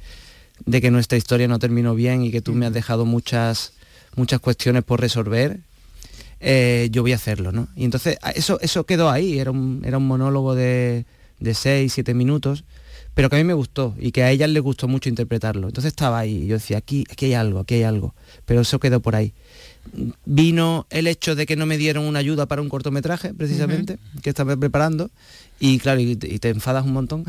de 0.65 0.81
que 0.81 0.91
nuestra 0.91 1.17
historia 1.17 1.47
no 1.47 1.59
terminó 1.59 1.95
bien 1.95 2.23
y 2.23 2.31
que 2.31 2.41
tú 2.41 2.53
me 2.53 2.65
has 2.65 2.73
dejado 2.73 3.05
muchas, 3.05 3.73
muchas 4.15 4.39
cuestiones 4.39 4.83
por 4.83 4.99
resolver, 4.99 5.59
eh, 6.41 6.89
yo 6.91 7.01
voy 7.01 7.13
a 7.13 7.15
hacerlo, 7.15 7.51
¿no? 7.51 7.67
Y 7.75 7.85
entonces 7.85 8.17
eso, 8.35 8.59
eso 8.61 8.85
quedó 8.85 9.09
ahí, 9.09 9.39
era 9.39 9.51
un, 9.51 9.83
era 9.85 9.97
un 9.97 10.07
monólogo 10.07 10.55
de, 10.55 11.05
de 11.39 11.53
6, 11.53 11.93
7 11.93 12.13
minutos, 12.13 12.63
pero 13.19 13.29
que 13.29 13.35
a 13.35 13.39
mí 13.39 13.43
me 13.43 13.53
gustó 13.53 13.93
y 13.99 14.13
que 14.13 14.23
a 14.23 14.31
ellas 14.31 14.49
les 14.49 14.63
gustó 14.63 14.87
mucho 14.87 15.09
interpretarlo. 15.09 15.67
Entonces 15.67 15.89
estaba 15.91 16.19
ahí 16.19 16.43
y 16.43 16.47
yo 16.47 16.53
decía, 16.53 16.77
aquí, 16.77 17.03
aquí 17.11 17.25
hay 17.25 17.33
algo, 17.33 17.59
aquí 17.59 17.73
hay 17.73 17.83
algo, 17.83 18.15
pero 18.45 18.61
eso 18.61 18.79
quedó 18.79 19.01
por 19.01 19.13
ahí. 19.13 19.33
Vino 20.23 20.87
el 20.89 21.05
hecho 21.05 21.35
de 21.35 21.45
que 21.45 21.57
no 21.57 21.65
me 21.65 21.77
dieron 21.77 22.05
una 22.05 22.19
ayuda 22.19 22.45
para 22.45 22.61
un 22.61 22.69
cortometraje, 22.69 23.33
precisamente, 23.33 23.99
que 24.21 24.29
estaba 24.29 24.55
preparando, 24.55 25.11
y 25.59 25.79
claro, 25.79 25.99
y 25.99 26.15
te, 26.15 26.33
y 26.33 26.39
te 26.39 26.47
enfadas 26.47 26.85
un 26.85 26.93
montón 26.93 27.25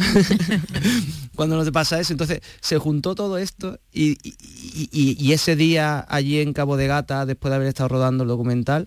cuando 1.35 1.56
no 1.56 1.64
te 1.64 1.73
pasa 1.73 1.99
eso. 1.99 2.12
Entonces 2.12 2.40
se 2.61 2.78
juntó 2.78 3.16
todo 3.16 3.37
esto 3.38 3.80
y- 3.92 4.16
y 4.92 5.32
ese 5.32 5.56
día 5.56 6.06
allí 6.09 6.38
en 6.38 6.52
Cabo 6.52 6.76
de 6.76 6.87
Gata, 6.87 7.26
después 7.26 7.50
de 7.50 7.56
haber 7.56 7.66
estado 7.66 7.88
rodando 7.88 8.23
el 8.23 8.28
documental, 8.28 8.87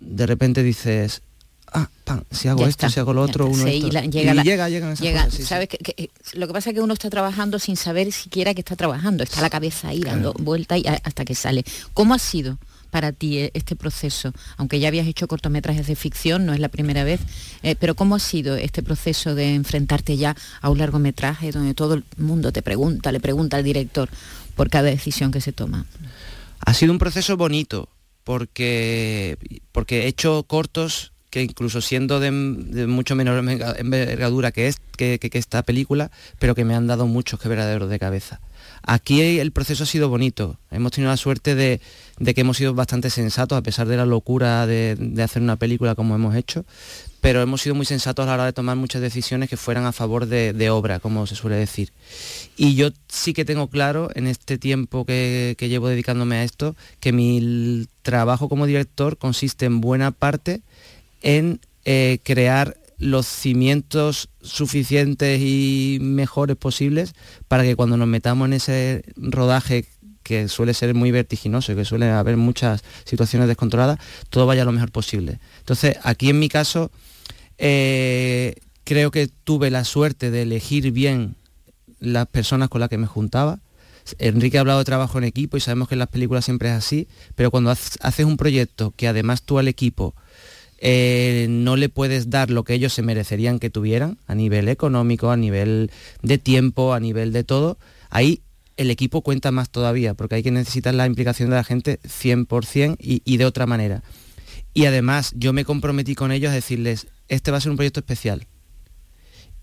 de 0.00 0.26
repente 0.26 0.62
dices, 0.62 1.20
ah, 1.74 1.88
pam, 2.04 2.22
si 2.30 2.48
hago 2.48 2.60
Ya 2.60 2.68
esto, 2.68 2.86
está, 2.86 2.94
si 2.94 3.00
hago 3.00 3.12
lo 3.12 3.22
otro, 3.22 3.46
uno 3.46 3.64
Sí, 3.64 3.74
esto. 3.76 3.88
y 3.88 3.90
la- 3.90 4.04
Y 4.04 4.10
llega, 4.10 4.34
la- 4.34 4.42
llega, 4.42 4.68
llegan 4.68 4.92
esas 4.92 5.04
llega, 5.04 5.18
cosas, 5.24 5.34
sí, 5.34 5.42
sí. 5.42 5.48
¿sabes? 5.48 5.68
Que, 5.68 5.78
que- 5.78 6.10
lo 6.34 6.46
que 6.46 6.52
pasa 6.52 6.70
es 6.70 6.74
que 6.74 6.80
uno 6.80 6.94
está 6.94 7.10
trabajando 7.10 7.58
sin 7.58 7.76
saber 7.76 8.10
siquiera 8.12 8.54
que 8.54 8.60
está 8.60 8.76
trabajando, 8.76 9.22
está 9.22 9.40
la 9.42 9.50
cabeza 9.50 9.88
ahí 9.88 10.00
dando 10.00 10.32
vuelta 10.34 10.78
y 10.78 10.86
a- 10.86 11.00
hasta 11.04 11.24
que 11.24 11.34
sale. 11.34 11.64
¿Cómo 11.92 12.14
ha 12.14 12.18
sido 12.18 12.58
para 12.90 13.10
ti 13.12 13.38
eh, 13.38 13.50
este 13.54 13.74
proceso? 13.74 14.32
Aunque 14.56 14.78
ya 14.78 14.88
habías 14.88 15.06
hecho 15.08 15.26
cortometrajes 15.26 15.86
de 15.86 15.96
ficción, 15.96 16.46
no 16.46 16.52
es 16.54 16.60
la 16.60 16.68
primera 16.68 17.02
vez, 17.04 17.20
eh, 17.62 17.74
pero 17.74 17.94
¿cómo 17.96 18.14
ha 18.14 18.20
sido 18.20 18.56
este 18.56 18.82
proceso 18.82 19.34
de 19.34 19.54
enfrentarte 19.54 20.16
ya 20.16 20.36
a 20.60 20.70
un 20.70 20.78
largometraje 20.78 21.50
donde 21.50 21.74
todo 21.74 21.94
el 21.94 22.04
mundo 22.18 22.52
te 22.52 22.62
pregunta, 22.62 23.10
le 23.10 23.18
pregunta 23.20 23.56
al 23.56 23.64
director 23.64 24.08
por 24.54 24.70
cada 24.70 24.84
decisión 24.90 25.32
que 25.32 25.40
se 25.40 25.52
toma? 25.52 25.86
Ha 26.60 26.72
sido 26.72 26.92
un 26.92 26.98
proceso 27.00 27.36
bonito 27.36 27.88
porque, 28.22 29.38
porque 29.72 30.04
he 30.04 30.06
hecho 30.06 30.44
cortos 30.46 31.12
que 31.34 31.42
incluso 31.42 31.80
siendo 31.80 32.20
de, 32.20 32.30
mucho 32.30 33.16
menor 33.16 33.42
enverga- 33.42 33.74
envergadura 33.76 34.52
que, 34.52 34.68
es, 34.68 34.76
que, 34.96 35.18
esta 35.32 35.64
película, 35.64 36.12
pero 36.38 36.54
que 36.54 36.64
me 36.64 36.76
han 36.76 36.86
dado 36.86 37.08
muchos 37.08 37.40
quebraderos 37.40 37.90
de 37.90 37.98
cabeza. 37.98 38.40
Aquí 38.84 39.20
el 39.20 39.50
proceso 39.50 39.82
ha 39.82 39.86
sido 39.86 40.08
bonito. 40.08 40.60
Hemos 40.70 40.92
tenido 40.92 41.10
la 41.10 41.16
suerte 41.16 41.56
de, 41.56 41.80
que 42.24 42.40
hemos 42.40 42.56
sido 42.56 42.72
bastante 42.72 43.10
sensatos, 43.10 43.58
a 43.58 43.62
pesar 43.62 43.88
de 43.88 43.96
la 43.96 44.06
locura 44.06 44.64
de, 44.68 44.96
hacer 45.24 45.42
una 45.42 45.56
película 45.56 45.96
como 45.96 46.14
hemos 46.14 46.36
hecho, 46.36 46.64
pero 47.20 47.42
hemos 47.42 47.62
sido 47.62 47.74
muy 47.74 47.84
sensatos 47.84 48.22
a 48.22 48.26
la 48.28 48.34
hora 48.34 48.44
de 48.44 48.52
tomar 48.52 48.76
muchas 48.76 49.02
decisiones 49.02 49.50
que 49.50 49.56
fueran 49.56 49.86
a 49.86 49.92
favor 49.92 50.26
de, 50.26 50.70
obra, 50.70 51.00
como 51.00 51.26
se 51.26 51.34
suele 51.34 51.56
decir. 51.56 51.90
Y 52.56 52.76
yo 52.76 52.90
sí 53.08 53.32
que 53.32 53.44
tengo 53.44 53.66
claro 53.66 54.08
en 54.14 54.28
este 54.28 54.56
tiempo 54.56 55.04
que, 55.04 55.56
llevo 55.58 55.88
dedicándome 55.88 56.36
a 56.36 56.44
esto, 56.44 56.76
que 57.00 57.12
mi 57.12 57.88
trabajo 58.02 58.48
como 58.48 58.66
director 58.66 59.18
consiste 59.18 59.66
en 59.66 59.80
buena 59.80 60.12
parte 60.12 60.62
en 61.24 61.60
eh, 61.84 62.20
crear 62.22 62.76
los 62.98 63.26
cimientos 63.26 64.28
suficientes 64.40 65.40
y 65.40 65.98
mejores 66.00 66.56
posibles 66.56 67.14
para 67.48 67.64
que 67.64 67.74
cuando 67.74 67.96
nos 67.96 68.06
metamos 68.06 68.46
en 68.46 68.52
ese 68.52 69.02
rodaje 69.16 69.86
que 70.22 70.48
suele 70.48 70.72
ser 70.74 70.94
muy 70.94 71.10
vertiginoso 71.10 71.72
y 71.72 71.76
que 71.76 71.84
suele 71.84 72.08
haber 72.10 72.36
muchas 72.36 72.84
situaciones 73.04 73.48
descontroladas, 73.48 73.98
todo 74.30 74.46
vaya 74.46 74.64
lo 74.64 74.72
mejor 74.72 74.92
posible. 74.92 75.40
Entonces, 75.58 75.98
aquí 76.02 76.30
en 76.30 76.38
mi 76.38 76.48
caso, 76.48 76.90
eh, 77.58 78.54
creo 78.84 79.10
que 79.10 79.28
tuve 79.28 79.70
la 79.70 79.84
suerte 79.84 80.30
de 80.30 80.42
elegir 80.42 80.92
bien 80.92 81.36
las 82.00 82.26
personas 82.26 82.68
con 82.68 82.80
las 82.80 82.88
que 82.88 82.98
me 82.98 83.06
juntaba. 83.06 83.60
Enrique 84.18 84.58
ha 84.58 84.60
hablado 84.60 84.78
de 84.78 84.84
trabajo 84.84 85.18
en 85.18 85.24
equipo 85.24 85.56
y 85.56 85.60
sabemos 85.60 85.88
que 85.88 85.94
en 85.94 86.00
las 86.00 86.08
películas 86.08 86.44
siempre 86.44 86.68
es 86.68 86.74
así, 86.74 87.08
pero 87.34 87.50
cuando 87.50 87.70
haces 87.70 88.26
un 88.26 88.36
proyecto 88.36 88.92
que 88.96 89.08
además 89.08 89.42
tú 89.42 89.58
al 89.58 89.68
equipo 89.68 90.14
eh, 90.86 91.46
no 91.48 91.76
le 91.76 91.88
puedes 91.88 92.28
dar 92.28 92.50
lo 92.50 92.62
que 92.62 92.74
ellos 92.74 92.92
se 92.92 93.00
merecerían 93.00 93.58
que 93.58 93.70
tuvieran 93.70 94.18
a 94.26 94.34
nivel 94.34 94.68
económico, 94.68 95.30
a 95.30 95.36
nivel 95.38 95.90
de 96.22 96.36
tiempo, 96.36 96.92
a 96.92 97.00
nivel 97.00 97.32
de 97.32 97.42
todo, 97.42 97.78
ahí 98.10 98.42
el 98.76 98.90
equipo 98.90 99.22
cuenta 99.22 99.50
más 99.50 99.70
todavía, 99.70 100.12
porque 100.12 100.34
hay 100.34 100.42
que 100.42 100.50
necesitar 100.50 100.94
la 100.94 101.06
implicación 101.06 101.48
de 101.48 101.56
la 101.56 101.64
gente 101.64 102.00
100% 102.02 102.96
y, 103.00 103.22
y 103.24 103.38
de 103.38 103.46
otra 103.46 103.64
manera. 103.64 104.02
Y 104.74 104.84
además 104.84 105.32
yo 105.34 105.54
me 105.54 105.64
comprometí 105.64 106.14
con 106.14 106.32
ellos 106.32 106.50
a 106.50 106.54
decirles, 106.54 107.06
este 107.28 107.50
va 107.50 107.56
a 107.56 107.60
ser 107.62 107.70
un 107.70 107.76
proyecto 107.76 108.00
especial 108.00 108.46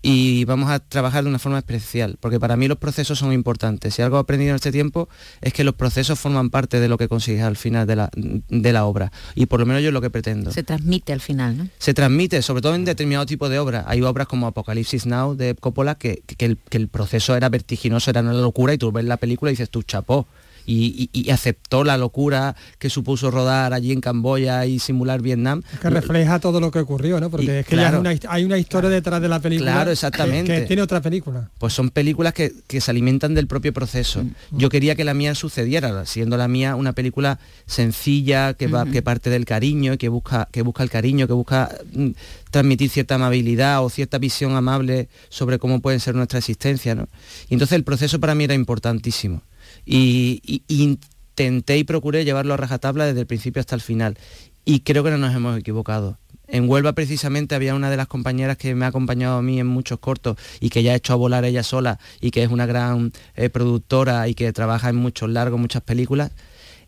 y 0.02 0.44
vamos 0.44 0.68
a 0.68 0.80
trabajar 0.80 1.22
de 1.22 1.30
una 1.30 1.38
forma 1.38 1.58
especial, 1.58 2.16
porque 2.20 2.40
para 2.40 2.56
mí 2.56 2.66
los 2.66 2.78
procesos 2.78 3.20
son 3.20 3.32
importantes. 3.32 3.94
Si 3.94 4.02
algo 4.02 4.16
he 4.16 4.20
aprendido 4.20 4.50
en 4.50 4.56
este 4.56 4.72
tiempo 4.72 5.08
es 5.40 5.52
que 5.52 5.62
los 5.62 5.74
procesos 5.74 6.18
forman 6.18 6.50
parte 6.50 6.80
de 6.80 6.88
lo 6.88 6.98
que 6.98 7.08
consigues 7.08 7.42
al 7.42 7.56
final 7.56 7.86
de 7.86 7.96
la, 7.96 8.10
de 8.14 8.72
la 8.72 8.84
obra, 8.84 9.12
y 9.36 9.46
por 9.46 9.60
lo 9.60 9.66
menos 9.66 9.82
yo 9.82 9.88
es 9.88 9.94
lo 9.94 10.00
que 10.00 10.10
pretendo. 10.10 10.50
Se 10.50 10.64
transmite 10.64 11.12
al 11.12 11.20
final, 11.20 11.56
¿no? 11.56 11.68
Se 11.78 11.94
transmite, 11.94 12.42
sobre 12.42 12.62
todo 12.62 12.74
en 12.74 12.84
determinado 12.84 13.24
tipo 13.26 13.48
de 13.48 13.60
obras. 13.60 13.84
Hay 13.86 14.02
obras 14.02 14.26
como 14.26 14.48
Apocalipsis 14.48 15.06
Now 15.06 15.36
de 15.36 15.54
Coppola 15.54 15.94
que, 15.94 16.22
que 16.26 16.44
el, 16.44 16.58
que 16.68 16.78
el 16.78 16.88
proceso 16.88 17.36
era 17.36 17.48
vertiginoso, 17.48 18.10
era 18.10 18.20
una 18.20 18.32
locura, 18.32 18.74
y 18.74 18.78
tú 18.78 18.90
ves 18.90 19.04
la 19.04 19.16
película 19.16 19.50
y 19.50 19.54
dices, 19.54 19.70
tú 19.70 19.82
chapó. 19.82 20.26
Y, 20.66 21.10
y- 21.12 21.22
y 21.28 21.30
aceptó 21.30 21.84
la 21.84 21.96
locura 21.96 22.54
que 22.78 22.90
supuso 22.90 23.30
rodar 23.30 23.72
allí 23.72 23.92
en 23.92 24.00
Camboya 24.00 24.64
y 24.66 24.78
simular 24.78 25.20
Vietnam. 25.22 25.62
que 25.80 25.90
refleja 25.90 26.38
todo 26.40 26.60
lo 26.60 26.70
que 26.70 26.78
ocurrió, 26.80 27.20
¿no? 27.20 27.30
Porque 27.30 27.46
Y, 27.46 27.50
es 27.50 27.66
que 27.66 27.76
ya 27.76 27.98
una 27.98 28.14
hay 28.28 28.44
una 28.44 28.58
historia 28.58 28.90
detrás 28.90 29.20
de 29.20 29.28
la 29.28 29.40
película. 29.40 29.72
Claro, 29.72 29.90
exactamente. 29.90 30.60
Que, 30.60 30.66
tiene 30.66 30.82
otra 30.82 31.00
película. 31.00 31.50
Pues 31.58 31.72
son 31.72 31.90
películas 31.90 32.32
que, 32.32 32.52
que 32.66 32.80
se 32.80 32.90
alimentan 32.90 33.34
del 33.34 33.46
propio 33.46 33.72
proceso. 33.72 34.24
Yo 34.50 34.68
quería 34.68 34.94
que 34.94 35.04
la 35.04 35.14
mía 35.14 35.34
sucediera, 35.34 36.04
siendo 36.06 36.36
la 36.36 36.48
mía 36.48 36.76
una 36.76 36.92
película 36.92 37.38
sencilla, 37.66 38.54
que, 38.54 38.66
va, 38.68 38.86
que 38.86 39.02
parte 39.02 39.30
del 39.30 39.44
cariño, 39.44 39.96
que 39.98 40.08
busca, 40.08 40.48
que 40.52 40.62
busca 40.62 40.82
el 40.82 40.90
cariño, 40.90 41.26
que 41.26 41.32
busca 41.32 41.70
mm, 41.92 42.10
transmitir 42.50 42.90
cierta 42.90 43.16
amabilidad 43.16 43.84
o 43.84 43.90
cierta 43.90 44.18
visión 44.18 44.54
amable 44.54 45.08
sobre 45.28 45.58
cómo 45.58 45.80
puede 45.80 45.98
ser 45.98 46.14
nuestra 46.14 46.38
existencia. 46.38 46.94
¿no? 46.94 47.08
Y 47.48 47.54
entonces 47.54 47.76
el 47.76 47.84
proceso 47.84 48.20
para 48.20 48.34
mí 48.34 48.44
era 48.44 48.54
importantísimo. 48.54 49.42
Y, 49.84 50.62
intenté 50.68 51.78
y 51.78 51.84
procuré 51.84 52.24
llevarlo 52.24 52.54
a 52.54 52.56
rajatabla 52.56 53.06
desde 53.06 53.20
el 53.20 53.26
principio 53.26 53.60
hasta 53.60 53.74
el 53.74 53.80
final. 53.80 54.18
Y 54.64 54.80
creo 54.80 55.02
que 55.02 55.10
no 55.10 55.18
nos 55.18 55.34
hemos 55.34 55.58
equivocado. 55.58 56.18
En 56.46 56.68
Huelva 56.68 56.92
precisamente 56.92 57.54
había 57.54 57.74
una 57.74 57.90
de 57.90 57.96
las 57.96 58.08
compañeras 58.08 58.58
que 58.58 58.74
me 58.74 58.84
ha 58.84 58.88
acompañado 58.88 59.38
a 59.38 59.42
mí 59.42 59.58
en 59.58 59.66
muchos 59.66 59.98
cortos 59.98 60.36
y 60.60 60.68
que 60.68 60.82
ya 60.82 60.92
ha 60.92 60.96
hecho 60.96 61.14
a 61.14 61.16
volar 61.16 61.44
ella 61.44 61.62
sola 61.62 61.98
y 62.20 62.30
que 62.30 62.42
es 62.42 62.50
una 62.50 62.66
gran 62.66 63.12
eh, 63.36 63.48
productora 63.48 64.28
y 64.28 64.34
que 64.34 64.52
trabaja 64.52 64.90
en 64.90 64.96
muchos 64.96 65.30
largos, 65.30 65.58
muchas 65.58 65.82
películas. 65.82 66.30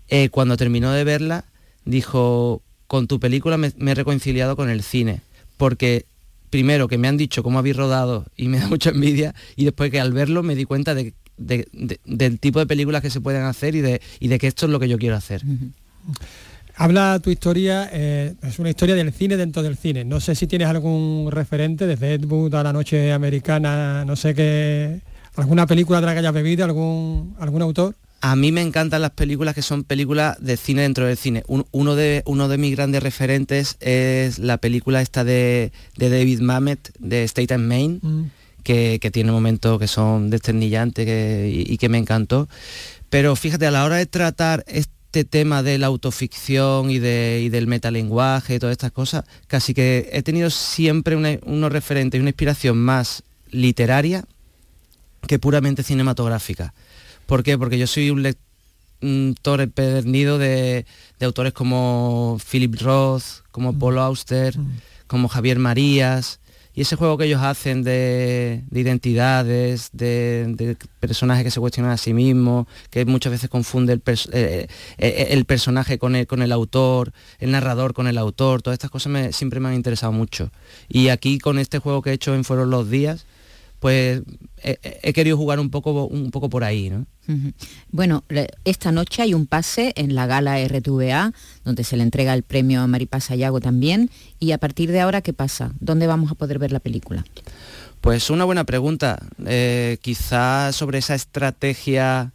Eh, 0.08 0.28
cuando 0.28 0.58
terminó 0.58 0.92
de 0.92 1.04
verla, 1.04 1.46
dijo, 1.86 2.62
con 2.86 3.06
tu 3.06 3.18
película 3.18 3.56
me, 3.56 3.72
me 3.78 3.92
he 3.92 3.94
reconciliado 3.94 4.54
con 4.54 4.68
el 4.68 4.82
cine, 4.82 5.22
porque 5.56 6.04
primero 6.50 6.86
que 6.86 6.98
me 6.98 7.08
han 7.08 7.16
dicho 7.16 7.42
cómo 7.42 7.58
habéis 7.58 7.76
rodado 7.76 8.26
y 8.36 8.48
me 8.48 8.58
da 8.58 8.66
mucha 8.68 8.90
envidia, 8.90 9.34
y 9.56 9.64
después 9.64 9.90
que 9.90 10.00
al 10.00 10.12
verlo 10.12 10.42
me 10.42 10.54
di 10.54 10.64
cuenta 10.64 10.94
de, 10.94 11.14
de- 11.36 11.66
de- 11.72 12.00
del 12.04 12.38
tipo 12.38 12.58
de 12.58 12.66
películas 12.66 13.02
que 13.02 13.10
se 13.10 13.20
pueden 13.20 13.42
hacer 13.42 13.74
y 13.74 13.80
de, 13.80 14.00
y 14.20 14.28
de 14.28 14.38
que 14.38 14.46
esto 14.46 14.66
es 14.66 14.72
lo 14.72 14.78
que 14.80 14.88
yo 14.88 14.98
quiero 14.98 15.16
hacer. 15.16 15.42
Habla 16.76 17.20
tu 17.22 17.30
historia, 17.30 17.88
eh, 17.92 18.34
es 18.42 18.58
una 18.58 18.70
historia 18.70 18.96
del 18.96 19.12
cine 19.12 19.36
dentro 19.36 19.62
del 19.62 19.76
cine. 19.76 20.04
No 20.04 20.18
sé 20.20 20.34
si 20.34 20.48
tienes 20.48 20.66
algún 20.66 21.28
referente, 21.30 21.86
desde 21.86 22.14
Ed 22.14 22.24
Wood 22.24 22.54
a 22.56 22.64
la 22.64 22.72
noche 22.72 23.12
americana, 23.12 24.04
no 24.04 24.16
sé 24.16 24.34
qué, 24.34 25.00
alguna 25.36 25.68
película 25.68 26.00
de 26.00 26.06
la 26.06 26.12
que 26.14 26.18
hayas 26.18 26.34
bebido, 26.34 26.64
algún, 26.64 27.36
algún 27.38 27.62
autor. 27.62 27.94
A 28.22 28.34
mí 28.36 28.50
me 28.50 28.62
encantan 28.62 29.02
las 29.02 29.10
películas 29.12 29.54
que 29.54 29.62
son 29.62 29.84
películas 29.84 30.36
de 30.40 30.56
cine 30.56 30.82
dentro 30.82 31.06
del 31.06 31.16
cine. 31.16 31.44
uno, 31.46 31.94
de, 31.94 32.22
uno 32.26 32.48
de 32.48 32.58
mis 32.58 32.74
grandes 32.74 33.02
referentes 33.02 33.76
es 33.80 34.38
la 34.40 34.56
película 34.56 35.00
esta 35.00 35.22
de, 35.22 35.70
David 35.96 36.40
Mamet, 36.40 36.90
de 36.98 37.22
State 37.24 37.54
and 37.54 37.68
Maine, 37.68 37.98
mm. 38.02 38.22
Que, 38.64 38.98
tiene 39.12 39.30
momentos 39.30 39.78
que 39.78 39.86
son 39.86 40.30
desternillantes 40.30 41.06
y, 41.06 41.78
que 41.78 41.88
me 41.88 41.98
encantó. 41.98 42.48
Pero 43.10 43.36
fíjate, 43.36 43.66
a 43.66 43.70
la 43.70 43.84
hora 43.84 43.96
de 43.96 44.06
tratar 44.06 44.64
este 44.66 45.24
tema 45.24 45.62
de 45.62 45.78
la 45.78 45.86
autoficción 45.86 46.90
y, 46.90 46.98
de, 46.98 47.48
del 47.50 47.68
metalenguaje 47.68 48.56
y 48.56 48.58
todas 48.58 48.72
estas 48.72 48.90
cosas, 48.90 49.24
casi 49.46 49.74
que 49.74 50.10
he 50.12 50.22
tenido 50.22 50.50
siempre 50.50 51.14
unos 51.16 51.72
referentes 51.72 52.18
y 52.18 52.20
una 52.20 52.30
inspiración 52.30 52.78
más 52.78 53.22
literaria 53.50 54.24
que 55.28 55.38
puramente 55.38 55.82
cinematográfica 55.82 56.74
¿Por 57.26 57.42
qué? 57.42 57.56
Porque 57.58 57.78
yo 57.78 57.86
soy 57.86 58.10
un 58.10 58.22
lector 58.22 59.60
empedernido 59.60 60.38
de, 60.38 60.86
autores 61.20 61.52
como 61.52 62.38
Philip 62.50 62.80
Roth, 62.80 63.42
como 63.50 63.72
mm. 63.72 63.78
Paul 63.78 63.98
Auster, 63.98 64.58
mm. 64.58 64.80
como 65.06 65.28
Javier 65.28 65.58
Marías, 65.58 66.40
y 66.74 66.80
ese 66.80 66.96
juego 66.96 67.16
que 67.16 67.26
ellos 67.26 67.40
hacen 67.40 67.84
de, 67.84 68.64
identidades, 68.72 69.90
de, 69.92 70.76
personajes 70.98 71.44
que 71.44 71.50
se 71.52 71.60
cuestionan 71.60 71.92
a 71.92 71.96
sí 71.96 72.12
mismos, 72.12 72.66
que 72.90 73.04
muchas 73.04 73.30
veces 73.30 73.48
confunde 73.48 73.92
el, 73.92 74.02
eh, 74.32 74.66
eh, 74.98 75.26
el, 75.30 75.44
personaje 75.44 75.98
con 75.98 76.16
el, 76.16 76.26
con 76.26 76.42
el 76.42 76.50
autor, 76.50 77.12
el 77.38 77.52
narrador 77.52 77.94
con 77.94 78.08
el 78.08 78.18
autor, 78.18 78.60
todas 78.60 78.74
estas 78.74 78.90
cosas 78.90 79.36
siempre 79.36 79.60
me 79.60 79.68
han 79.68 79.74
interesado 79.74 80.12
mucho. 80.12 80.50
Y 80.88 81.08
aquí 81.08 81.38
con 81.38 81.60
este 81.60 81.78
juego 81.78 82.02
que 82.02 82.10
he 82.10 82.14
hecho 82.14 82.34
en 82.34 82.42
Fueron 82.42 82.70
los 82.70 82.90
Días, 82.90 83.24
pues 83.78 84.22
he, 84.62 85.12
querido 85.12 85.36
jugar 85.36 85.60
un 85.60 85.70
poco, 85.70 86.06
un 86.06 86.32
poco 86.32 86.48
por 86.48 86.64
ahí, 86.64 86.90
¿no? 86.90 87.06
Bueno, 87.90 88.24
esta 88.64 88.92
noche 88.92 89.22
hay 89.22 89.34
un 89.34 89.46
pase 89.46 89.92
en 89.96 90.14
la 90.14 90.26
gala 90.26 90.62
RTVA, 90.62 91.32
donde 91.64 91.84
se 91.84 91.96
le 91.96 92.02
entrega 92.02 92.34
el 92.34 92.42
premio 92.42 92.82
a 92.82 92.86
Maripaz 92.86 93.24
Sayago 93.24 93.60
también, 93.60 94.10
y 94.38 94.52
a 94.52 94.58
partir 94.58 94.90
de 94.90 95.00
ahora, 95.00 95.22
¿qué 95.22 95.32
pasa? 95.32 95.72
¿Dónde 95.80 96.06
vamos 96.06 96.30
a 96.30 96.34
poder 96.34 96.58
ver 96.58 96.72
la 96.72 96.80
película? 96.80 97.24
Pues 98.00 98.28
una 98.28 98.44
buena 98.44 98.64
pregunta. 98.64 99.18
Eh, 99.46 99.96
quizá 100.02 100.72
sobre 100.72 100.98
esa 100.98 101.14
estrategia 101.14 102.32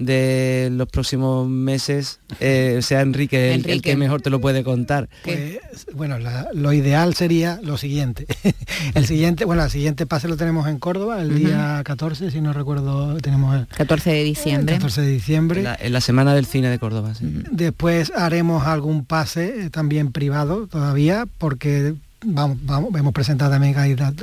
de 0.00 0.70
los 0.72 0.88
próximos 0.88 1.46
meses 1.48 2.20
eh, 2.40 2.80
sea 2.82 3.02
Enrique, 3.02 3.54
El, 3.54 3.82
que 3.82 3.96
mejor 3.96 4.22
te 4.22 4.30
lo 4.30 4.40
puede 4.40 4.64
contar. 4.64 5.08
Pues, 5.22 5.60
bueno, 5.94 6.16
lo 6.54 6.72
ideal 6.72 7.14
sería 7.14 7.60
lo 7.62 7.76
siguiente. 7.76 8.26
el 8.94 9.06
siguiente, 9.06 9.44
bueno, 9.44 9.62
el 9.62 9.70
siguiente 9.70 10.06
pase 10.06 10.26
lo 10.26 10.36
tenemos 10.36 10.66
en 10.66 10.78
Córdoba, 10.78 11.20
el 11.20 11.38
día 11.38 11.82
14, 11.84 12.30
si 12.30 12.40
no 12.40 12.52
recuerdo, 12.52 13.16
tenemos 13.18 13.54
el 13.54 13.66
14 13.66 14.10
de 14.10 14.24
diciembre. 14.24 14.74
14 14.76 15.02
de 15.02 15.10
diciembre. 15.10 15.64
En 15.78 15.92
la, 15.92 16.00
semana 16.00 16.34
del 16.34 16.46
cine 16.46 16.70
de 16.70 16.78
Córdoba. 16.78 17.12
Después 17.20 18.10
haremos 18.16 18.66
algún 18.66 19.04
pase 19.04 19.66
eh, 19.66 19.70
también 19.70 20.12
privado 20.12 20.66
todavía, 20.66 21.26
porque 21.36 21.94
vamos, 22.24 22.56
vamos, 22.62 22.94
hemos 22.96 23.12
presentado 23.12 23.50
también 23.50 23.74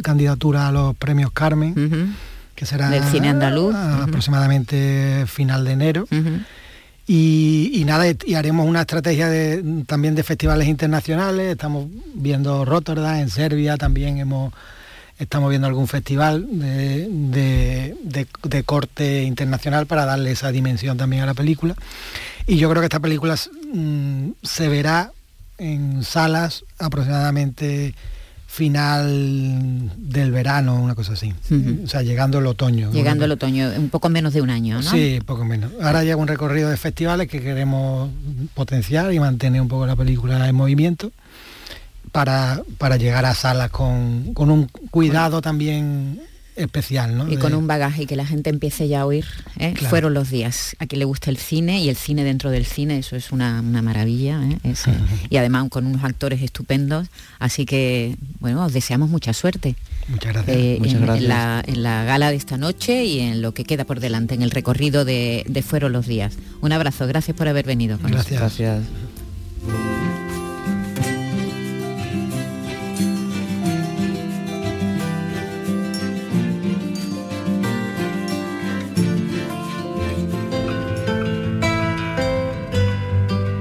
candidatura 0.02 0.68
a 0.68 0.72
los 0.72 0.96
premios 0.96 1.32
Carmen 1.32 2.16
que 2.58 2.66
será 2.66 2.90
del 2.90 3.04
cine 3.04 3.30
andaluz 3.30 3.76
aproximadamente 3.76 5.26
final 5.28 5.64
de 5.64 5.72
enero. 5.72 6.08
y, 7.06 7.84
nada, 7.86 8.06
y 8.26 8.34
haremos 8.34 8.68
una 8.68 8.82
estrategia 8.82 9.30
de, 9.30 9.84
también 9.86 10.16
de 10.16 10.24
festivales 10.24 10.68
internacionales. 10.68 11.52
Estamos 11.52 11.86
viendo 12.16 12.66
Rotterdam, 12.66 13.18
en 13.18 13.30
Serbia 13.30 13.78
también 13.78 14.18
hemos 14.18 14.54
estamos 15.20 15.50
viendo 15.50 15.68
algún 15.68 15.88
festival 15.88 16.48
de, 16.52 18.28
corte 18.66 19.24
internacional 19.24 19.86
para 19.86 20.06
darle 20.06 20.32
esa 20.32 20.52
dimensión 20.52 20.98
también 20.98 21.22
a 21.22 21.28
la 21.28 21.36
película. 21.36 21.76
Y 22.48 22.58
yo 22.58 22.70
creo 22.72 22.82
que 22.82 22.88
esta 22.88 23.00
película 23.00 23.36
mm, 23.72 24.30
se 24.42 24.68
verá 24.68 25.12
en 25.60 26.04
salas 26.04 26.66
aproximadamente 26.80 27.94
final 28.58 29.92
del 29.98 30.32
verano, 30.32 30.82
una 30.82 30.96
cosa 30.96 31.14
así. 31.14 31.32
O 31.84 31.88
sea, 31.88 32.02
llegando 32.02 32.40
el 32.40 32.48
otoño. 32.48 32.92
Llegando 32.92 33.26
el 33.26 33.32
otoño, 33.32 33.70
un 33.78 33.90
poco 33.90 34.10
menos 34.10 34.34
de 34.34 34.42
un 34.42 34.50
año, 34.50 34.82
¿no? 34.82 34.90
Sí, 34.90 35.20
poco 35.24 35.46
menos. 35.46 35.72
Ahora 35.80 36.04
llega 36.04 36.16
un 36.16 36.28
recorrido 36.28 36.72
de 36.72 36.76
festivales 36.76 37.28
que 37.28 37.40
queremos 37.40 38.10
potenciar 38.56 39.14
y 39.14 39.20
mantener 39.20 39.62
un 39.62 39.68
poco 39.68 39.86
la 39.86 39.96
película 39.96 40.50
en 40.50 40.56
movimiento 40.56 41.12
para, 42.12 42.64
para 42.80 42.98
llegar 42.98 43.26
a 43.26 43.36
salas 43.36 43.70
con, 43.70 44.34
con 44.34 44.50
un 44.50 44.66
cuidado 44.90 45.40
también 45.40 46.20
especial, 46.58 47.18
¿no? 47.18 47.32
Y 47.32 47.38
con 47.38 47.54
un 47.54 47.68
bagaje 47.68 48.04
y 48.04 48.06
que 48.06 48.16
la 48.16 48.26
gente 48.26 48.50
empiece 48.50 48.88
ya 48.88 49.02
a 49.02 49.06
oír. 49.06 49.26
¿eh? 49.60 49.74
Fueron 49.90 50.14
los 50.14 50.30
días. 50.30 50.76
A 50.80 50.88
quien 50.88 51.00
le 51.00 51.06
gusta 51.06 51.30
el 51.30 51.38
cine 51.38 51.80
y 51.82 51.90
el 51.90 51.96
cine 51.96 52.24
dentro 52.24 52.50
del 52.50 52.66
cine, 52.66 52.98
eso 52.98 53.16
es 53.16 53.32
una, 53.32 53.62
maravilla. 53.62 54.42
¿eh? 54.44 54.76
Y 55.30 55.38
además 55.38 55.70
con 55.70 55.86
unos 55.86 56.04
actores 56.04 56.42
estupendos. 56.42 57.08
Así 57.40 57.66
que, 57.66 58.16
bueno, 58.40 58.66
os 58.66 58.74
deseamos 58.74 59.10
mucha 59.10 59.34
suerte. 59.34 59.76
Muchas 60.08 60.34
gracias. 60.34 60.58
Eh, 60.58 60.80
en, 60.84 61.28
la, 61.28 62.04
gala 62.06 62.32
de 62.32 62.36
esta 62.36 62.58
noche 62.58 63.06
y 63.06 63.20
en 63.20 63.42
lo 63.42 63.54
que 63.54 63.64
queda 63.64 63.86
por 63.86 64.00
delante, 64.00 64.36
en 64.36 64.42
el 64.42 64.52
recorrido 64.52 65.06
de, 65.06 65.46
Fueron 65.68 65.92
los 65.92 66.08
días. 66.08 66.38
Un 66.62 66.72
abrazo, 66.72 67.08
gracias 67.08 67.36
por 67.36 67.48
haber 67.48 67.66
venido. 67.66 67.98
gracias. 68.02 68.40
Gracias. 68.40 68.84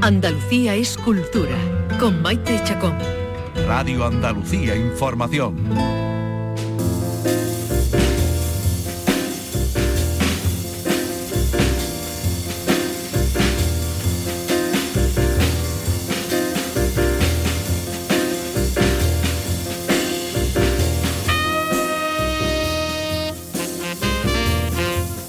Andalucía 0.07 0.77
es 0.77 0.97
cultura, 0.97 1.59
con 1.99 2.23
Maite 2.23 2.61
Chacón. 2.63 2.97
Radio 3.67 4.05
Andalucía 4.05 4.77
Información. 4.77 5.57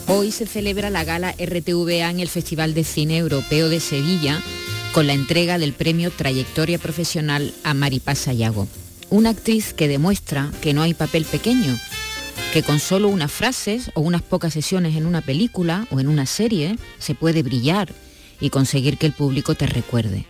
Hoy 0.05 0.31
se 0.31 0.45
celebra 0.45 0.91
la 0.91 1.03
gala 1.03 1.31
RTVA 1.31 2.11
en 2.11 2.19
el 2.19 2.27
Festival 2.27 2.75
de 2.75 2.83
Cine 2.83 3.17
Europeo 3.17 3.69
de 3.69 3.79
Sevilla 3.79 4.43
con 4.97 5.05
la 5.05 5.13
entrega 5.13 5.59
del 5.59 5.73
premio 5.73 6.09
Trayectoria 6.09 6.79
Profesional 6.79 7.53
a 7.63 7.75
Maripaz 7.75 8.17
Sayago, 8.17 8.67
una 9.11 9.29
actriz 9.29 9.75
que 9.75 9.87
demuestra 9.87 10.49
que 10.59 10.73
no 10.73 10.81
hay 10.81 10.95
papel 10.95 11.23
pequeño, 11.23 11.77
que 12.51 12.63
con 12.63 12.79
solo 12.79 13.07
unas 13.07 13.31
frases 13.31 13.91
o 13.93 14.01
unas 14.01 14.23
pocas 14.23 14.53
sesiones 14.53 14.95
en 14.95 15.05
una 15.05 15.21
película 15.21 15.85
o 15.91 15.99
en 15.99 16.07
una 16.07 16.25
serie 16.25 16.79
se 16.97 17.13
puede 17.13 17.43
brillar 17.43 17.93
y 18.39 18.49
conseguir 18.49 18.97
que 18.97 19.05
el 19.05 19.13
público 19.13 19.53
te 19.53 19.67
recuerde. 19.67 20.25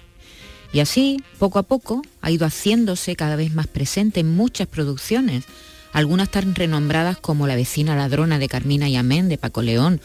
Y 0.74 0.82
así, 0.82 1.24
poco 1.40 1.60
a 1.60 1.64
poco, 1.64 2.02
ha 2.20 2.30
ido 2.30 2.46
haciéndose 2.46 3.16
cada 3.16 3.38
vez 3.38 3.54
más 3.54 3.68
presente 3.68 4.20
en 4.20 4.36
muchas 4.36 4.68
producciones, 4.68 5.46
algunas 5.94 6.30
tan 6.30 6.56
renombradas 6.56 7.16
como 7.16 7.48
La 7.48 7.56
vecina 7.56 7.96
ladrona 7.96 8.38
de 8.38 8.50
Carmina 8.50 8.90
y 8.90 8.98
Amén 8.98 9.30
de 9.30 9.38
Paco 9.38 9.62
León 9.62 10.02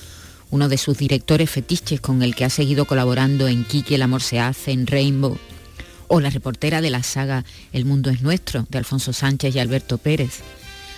uno 0.53 0.69
de 0.69 0.77
sus 0.77 0.99
directores 0.99 1.51
fetiches 1.51 2.03
con 2.03 2.23
el 2.23 2.35
que 2.35 2.45
ha 2.45 2.51
seguido 2.51 2.85
colaborando 2.85 3.49
en 3.49 3.65
Kiki 3.65 3.95
el 3.95 4.03
amor 4.03 4.21
se 4.21 4.39
hace, 4.39 4.71
en 4.71 4.87
Rainbow, 4.87 5.39
o 6.09 6.21
la 6.21 6.29
reportera 6.29 6.83
de 6.83 6.91
la 6.91 7.03
saga 7.03 7.47
El 7.73 7.87
mundo 7.87 8.11
es 8.11 8.21
nuestro, 8.21 8.67
de 8.69 8.77
Alfonso 8.77 9.15
Sánchez 9.15 9.57
y 9.57 9.59
Alberto 9.59 9.97
Pérez. 9.97 10.41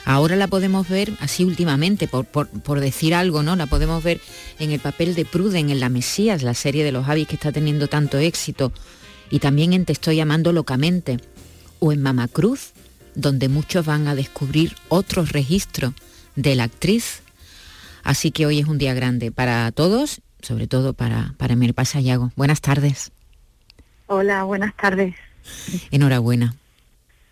Ahora 0.05 0.35
la 0.35 0.49
podemos 0.49 0.89
ver 0.89 1.13
así 1.21 1.45
últimamente, 1.45 2.09
por, 2.09 2.81
decir 2.81 3.15
algo, 3.15 3.45
¿no? 3.45 3.55
La 3.55 3.67
podemos 3.67 4.03
ver 4.03 4.21
en 4.59 4.73
el 4.73 4.81
papel 4.81 5.15
de 5.15 5.25
Pruden 5.25 5.71
en 5.71 5.79
La 5.79 5.89
Mesías, 5.89 6.43
la 6.43 6.55
serie 6.55 6.83
de 6.83 6.91
los 6.91 7.09
Avis 7.09 7.29
que 7.29 7.37
está 7.37 7.53
teniendo 7.53 7.87
tanto 7.87 8.19
éxito, 8.19 8.73
y 9.31 9.39
también 9.39 9.73
en 9.73 9.85
Te 9.85 9.93
estoy 9.93 10.17
llamando 10.17 10.53
locamente, 10.53 11.19
o 11.79 11.93
en 11.93 12.03
Mama 12.03 12.27
Cruz, 12.27 12.73
donde 13.15 13.49
muchos 13.49 13.87
van 13.87 14.09
a 14.09 14.17
descubrir 14.17 14.75
otros 14.89 15.31
registros 15.31 15.95
de 16.35 16.57
la 16.57 16.65
actriz 16.65 17.23
Así 18.05 18.31
que 18.31 18.47
hoy 18.47 18.61
es 18.61 18.67
un 18.67 18.79
día 18.79 18.95
grande 18.95 19.33
para 19.33 19.73
todos, 19.73 20.21
sobre 20.43 20.67
todo 20.67 20.93
para, 20.93 21.35
para 21.39 21.57
Maripaz 21.57 21.91
Sayago. 21.91 22.31
Buenas 22.37 22.61
tardes. 22.61 23.11
Hola, 24.07 24.45
buenas 24.45 24.77
tardes. 24.77 25.15
Enhorabuena. 25.91 26.55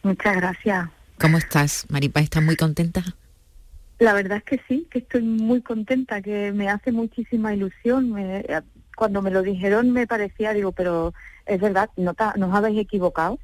Muchas 0.03 0.37
gracias. 0.37 0.89
¿Cómo 1.21 1.39
estás, 1.39 1.87
Maripaz? 1.91 2.25
¿Estás 2.25 2.43
muy 2.43 2.57
contenta? 2.57 3.05
La 3.99 4.15
verdad 4.15 4.39
es 4.39 4.45
que 4.45 4.61
sí, 4.67 4.89
que 4.91 4.99
estoy 5.01 5.23
muy 5.23 5.61
contenta, 5.63 6.21
que 6.23 6.51
me 6.53 6.69
hace 6.69 6.91
muchísima 6.91 7.55
ilusión. 7.55 8.13
cuando 8.97 9.23
me 9.23 9.31
lo 9.31 9.43
dijeron 9.43 9.91
me 9.93 10.07
parecía, 10.07 10.53
digo, 10.53 10.73
pero 10.73 11.15
es 11.47 11.61
verdad, 11.61 11.91
no, 11.97 12.15
ta- 12.15 12.35
no 12.37 12.49
os 12.49 12.55
habéis 12.55 12.81
equivocado, 12.81 13.39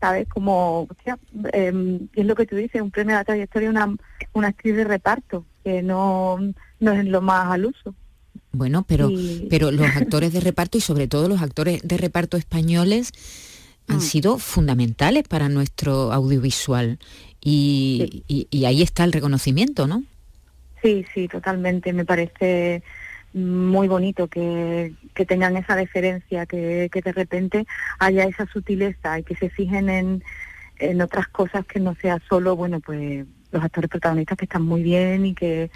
¿sabes? 0.00 0.28
Como, 0.28 0.86
hostia, 0.90 1.18
em, 1.52 2.08
es 2.14 2.26
lo 2.26 2.34
que 2.34 2.46
tú 2.46 2.56
dices, 2.56 2.80
un 2.82 2.90
premio 2.90 3.16
a 3.16 3.20
la 3.20 3.24
trayectoria, 3.24 3.70
una, 3.70 3.94
una 4.32 4.48
actriz 4.48 4.76
de 4.76 4.84
reparto, 4.84 5.44
que 5.64 5.82
no, 5.82 6.38
no 6.80 6.92
es 6.92 7.04
lo 7.06 7.20
más 7.20 7.50
al 7.50 7.66
uso. 7.66 7.94
Bueno, 8.52 8.84
pero, 8.86 9.10
pero 9.50 9.70
los 9.70 9.94
actores 9.96 10.32
de 10.32 10.40
reparto 10.40 10.78
y 10.78 10.80
sobre 10.80 11.06
todo 11.08 11.28
los 11.28 11.42
actores 11.42 11.80
de 11.82 11.96
reparto 11.96 12.36
españoles 12.36 13.12
Mm. 13.86 13.92
han 13.94 14.00
sido 14.02 14.38
fundamentales 14.38 15.26
para 15.26 15.48
nuestro 15.48 16.12
audiovisual 16.12 16.98
y, 17.40 18.22
y- 18.28 18.46
y 18.50 18.64
ahí 18.66 18.82
está 18.82 19.02
el 19.04 19.12
reconocimiento, 19.12 19.86
¿no? 19.86 20.02
Sí, 20.82 21.06
sí, 21.14 21.26
totalmente. 21.26 21.92
Me 21.94 22.04
parece 22.04 22.82
muy 23.34 23.88
bonito 23.88 24.28
que, 24.28 24.92
que 25.14 25.26
tengan 25.26 25.56
esa 25.56 25.76
deferencia, 25.76 26.46
que, 26.46 26.88
que 26.92 27.02
de 27.02 27.12
repente 27.12 27.66
haya 27.98 28.24
esa 28.24 28.46
sutileza 28.46 29.18
y 29.18 29.22
que 29.22 29.36
se 29.36 29.50
fijen 29.50 29.88
en, 29.88 30.24
en 30.78 31.00
otras 31.02 31.28
cosas 31.28 31.66
que 31.66 31.80
no 31.80 31.94
sea 31.96 32.18
solo, 32.28 32.56
bueno, 32.56 32.80
pues 32.80 33.26
los 33.52 33.62
actores 33.64 33.90
protagonistas 33.90 34.36
que 34.38 34.44
están 34.44 34.62
muy 34.62 34.82
bien 34.82 35.26
y 35.26 35.34
que, 35.34 35.70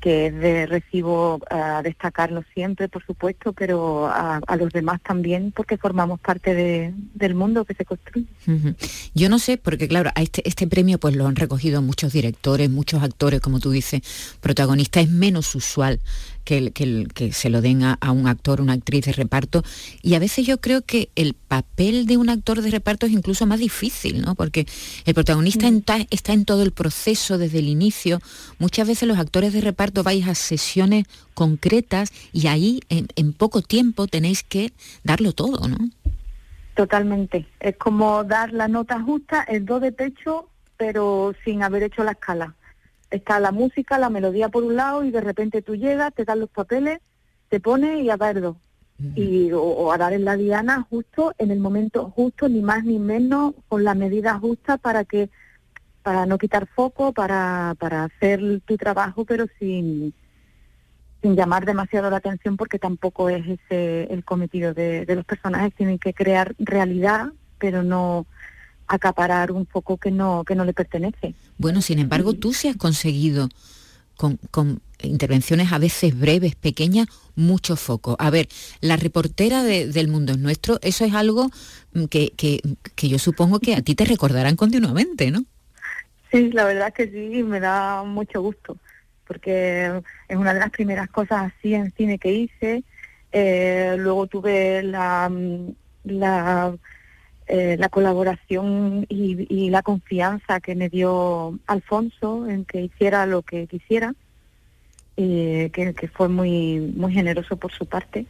que 0.00 0.26
es 0.26 0.34
de 0.34 0.66
recibo 0.66 1.40
a 1.50 1.82
destacarlos 1.82 2.44
siempre, 2.54 2.88
por 2.88 3.04
supuesto, 3.04 3.52
pero 3.52 4.06
a, 4.06 4.40
los 4.56 4.70
demás 4.72 5.00
también 5.02 5.50
porque 5.50 5.76
formamos 5.76 6.20
parte 6.20 6.54
de- 6.54 6.92
del 7.14 7.34
mundo 7.34 7.64
que 7.64 7.74
se 7.74 7.84
construye. 7.84 8.26
Yo 9.14 9.28
no 9.28 9.38
sé, 9.40 9.56
porque 9.56 9.88
claro, 9.88 10.10
a 10.14 10.22
este, 10.22 10.46
este 10.48 10.68
premio 10.68 10.98
pues 10.98 11.16
lo 11.16 11.26
han 11.26 11.34
recogido 11.34 11.82
muchos 11.82 12.12
directores, 12.12 12.70
muchos 12.70 13.02
actores, 13.02 13.40
como 13.40 13.58
tú 13.58 13.70
dices, 13.72 14.02
protagonistas. 14.40 15.04
Es 15.04 15.10
menos 15.10 15.52
usual 15.56 15.98
que, 16.48 16.70
que, 16.70 17.06
que 17.12 17.30
se 17.32 17.50
lo 17.50 17.60
den 17.60 17.82
a, 17.82 17.98
a 18.00 18.10
un 18.10 18.26
actor, 18.26 18.62
una 18.62 18.72
actriz 18.72 19.04
de 19.04 19.12
reparto. 19.12 19.62
Y 20.00 20.14
a 20.14 20.18
veces 20.18 20.46
yo 20.46 20.62
creo 20.62 20.80
que 20.80 21.10
el 21.14 21.34
papel 21.34 22.06
de 22.06 22.16
un 22.16 22.30
actor 22.30 22.62
de 22.62 22.70
reparto 22.70 23.04
es 23.04 23.12
incluso 23.12 23.44
más 23.44 23.58
difícil, 23.60 24.22
¿no? 24.22 24.34
Porque 24.34 24.66
el 25.04 25.12
protagonista 25.12 25.68
ta- 25.84 26.06
está 26.10 26.32
en 26.32 26.46
todo 26.46 26.62
el 26.62 26.72
proceso 26.72 27.36
desde 27.36 27.58
el 27.58 27.68
inicio. 27.68 28.20
Muchas 28.58 28.88
veces 28.88 29.06
los 29.06 29.18
actores 29.18 29.52
de 29.52 29.60
reparto 29.60 30.02
vais 30.02 30.26
a 30.26 30.34
sesiones 30.34 31.04
concretas 31.34 32.12
y 32.32 32.46
ahí 32.46 32.80
en, 32.88 33.08
en 33.16 33.34
poco 33.34 33.60
tiempo 33.60 34.06
tenéis 34.06 34.42
que 34.42 34.72
darlo 35.04 35.32
todo, 35.34 35.68
¿no? 35.68 35.76
Totalmente. 36.74 37.46
Es 37.60 37.76
como 37.76 38.24
dar 38.24 38.54
la 38.54 38.68
nota 38.68 39.02
justa, 39.02 39.42
el 39.42 39.66
do 39.66 39.80
de 39.80 39.92
pecho, 39.92 40.48
pero 40.78 41.34
sin 41.44 41.62
haber 41.62 41.82
hecho 41.82 42.04
la 42.04 42.12
escala. 42.12 42.54
Está 43.10 43.40
la 43.40 43.52
música, 43.52 43.98
la 43.98 44.10
melodía 44.10 44.48
por 44.48 44.64
un 44.64 44.76
lado 44.76 45.04
y 45.04 45.10
de 45.10 45.20
repente 45.20 45.62
tú 45.62 45.76
llegas, 45.76 46.12
te 46.14 46.24
dan 46.24 46.40
los 46.40 46.50
papeles, 46.50 47.00
te 47.48 47.60
pones 47.60 48.02
y 48.02 48.10
a 48.10 48.16
do. 48.16 48.56
Y, 49.14 49.52
o, 49.52 49.62
o 49.62 49.92
a 49.92 49.96
dar 49.96 50.12
en 50.12 50.24
la 50.24 50.36
diana 50.36 50.84
justo 50.90 51.32
en 51.38 51.52
el 51.52 51.60
momento 51.60 52.10
justo, 52.10 52.48
ni 52.48 52.62
más 52.62 52.82
ni 52.84 52.98
menos, 52.98 53.54
con 53.68 53.84
la 53.84 53.94
medida 53.94 54.36
justa 54.40 54.76
para 54.76 55.04
que 55.04 55.30
para 56.02 56.26
no 56.26 56.36
quitar 56.36 56.66
foco, 56.66 57.12
para, 57.12 57.76
para 57.78 58.04
hacer 58.04 58.60
tu 58.64 58.76
trabajo, 58.76 59.24
pero 59.24 59.46
sin, 59.58 60.14
sin 61.22 61.36
llamar 61.36 61.64
demasiado 61.64 62.10
la 62.10 62.16
atención 62.16 62.56
porque 62.56 62.78
tampoco 62.78 63.28
es 63.28 63.46
ese 63.46 64.12
el 64.12 64.24
cometido 64.24 64.74
de, 64.74 65.06
de 65.06 65.14
los 65.14 65.24
personajes. 65.24 65.74
Tienen 65.74 65.98
que 65.98 66.12
crear 66.12 66.54
realidad 66.58 67.28
pero 67.58 67.82
no 67.82 68.26
acaparar 68.86 69.52
un 69.52 69.66
foco 69.66 69.98
que 69.98 70.10
no 70.10 70.44
que 70.44 70.54
no 70.54 70.64
le 70.64 70.72
pertenece 70.72 71.34
Bueno, 71.58 71.82
sin 71.82 71.98
embargo, 71.98 72.34
tú 72.34 72.52
sí 72.52 72.68
has 72.68 72.76
conseguido 72.76 73.48
con, 74.16 74.38
con 74.50 74.80
intervenciones 75.02 75.72
a 75.72 75.78
veces 75.78 76.18
breves, 76.18 76.54
pequeñas, 76.56 77.06
mucho 77.36 77.76
foco. 77.76 78.16
A 78.18 78.30
ver, 78.30 78.48
la 78.80 78.96
reportera 78.96 79.62
de- 79.62 79.86
del 79.86 80.08
Mundo 80.08 80.32
es 80.32 80.38
Nuestro, 80.38 80.78
eso 80.82 81.04
es 81.04 81.14
algo 81.14 81.50
mm, 81.94 82.04
que, 82.06 82.32
que- 82.36 82.60
que 82.96 83.08
yo 83.08 83.18
supongo 83.18 83.60
que 83.60 83.74
a 83.74 83.82
ti 83.82 83.94
te 83.94 84.04
recordarán 84.04 84.56
continuamente, 84.56 85.30
¿no? 85.30 85.44
sí 86.30 86.50
la 86.52 86.64
verdad 86.64 86.92
que 86.92 87.06
sí 87.10 87.42
me 87.42 87.60
da 87.60 88.02
mucho 88.04 88.40
gusto 88.42 88.76
porque 89.26 90.02
es 90.28 90.36
una 90.36 90.54
de 90.54 90.60
las 90.60 90.70
primeras 90.70 91.08
cosas 91.10 91.52
así 91.52 91.74
en 91.74 91.92
cine 91.92 92.18
que 92.18 92.32
hice 92.32 92.84
Eh, 93.30 93.94
luego 93.98 94.26
tuve 94.26 94.82
la 94.82 95.28
mm, 95.28 95.74
la 96.04 96.74
eh, 97.48 97.76
la 97.78 97.88
colaboración 97.88 99.06
y, 99.08 99.46
y 99.48 99.70
la 99.70 99.82
confianza 99.82 100.60
que 100.60 100.74
me 100.74 100.90
dio 100.90 101.58
Alfonso 101.66 102.46
en 102.46 102.66
que 102.66 102.82
hiciera 102.82 103.24
lo 103.24 103.40
que 103.40 103.66
quisiera, 103.66 104.14
eh, 105.16 105.70
que, 105.72 106.08
fue 106.08 106.28
muy, 106.28 106.92
muy 106.94 107.12
generoso 107.12 107.56
por 107.56 107.72
su 107.72 107.86
parte. 107.86 108.26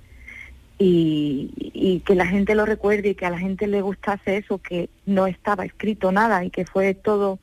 Y, 0.79 1.51
y 1.57 2.01
que 2.01 2.15
la 2.15 2.27
gente 2.27 2.55
lo 2.55 2.65
recuerde 2.65 3.09
y 3.09 3.15
que 3.17 3.27
a 3.27 3.31
la 3.31 3.39
gente 3.39 3.67
le 3.67 3.83
gustase 3.83 4.37
eso, 4.37 4.59
que 4.59 4.89
no 5.05 5.27
estaba 5.27 5.65
escrito 5.65 6.13
nada 6.13 6.45
y 6.45 6.51
que 6.51 6.65
fue 6.65 6.95
todo, 6.95 7.41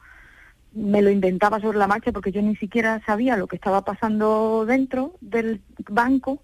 me 0.71 1.01
lo 1.01 1.09
inventaba 1.09 1.59
sobre 1.59 1.77
la 1.77 1.87
marcha 1.87 2.13
porque 2.13 2.31
yo 2.31 2.41
ni 2.41 2.55
siquiera 2.55 3.01
sabía 3.05 3.35
lo 3.35 3.47
que 3.47 3.57
estaba 3.57 3.83
pasando 3.83 4.65
dentro 4.65 5.15
del 5.19 5.61
banco. 5.89 6.41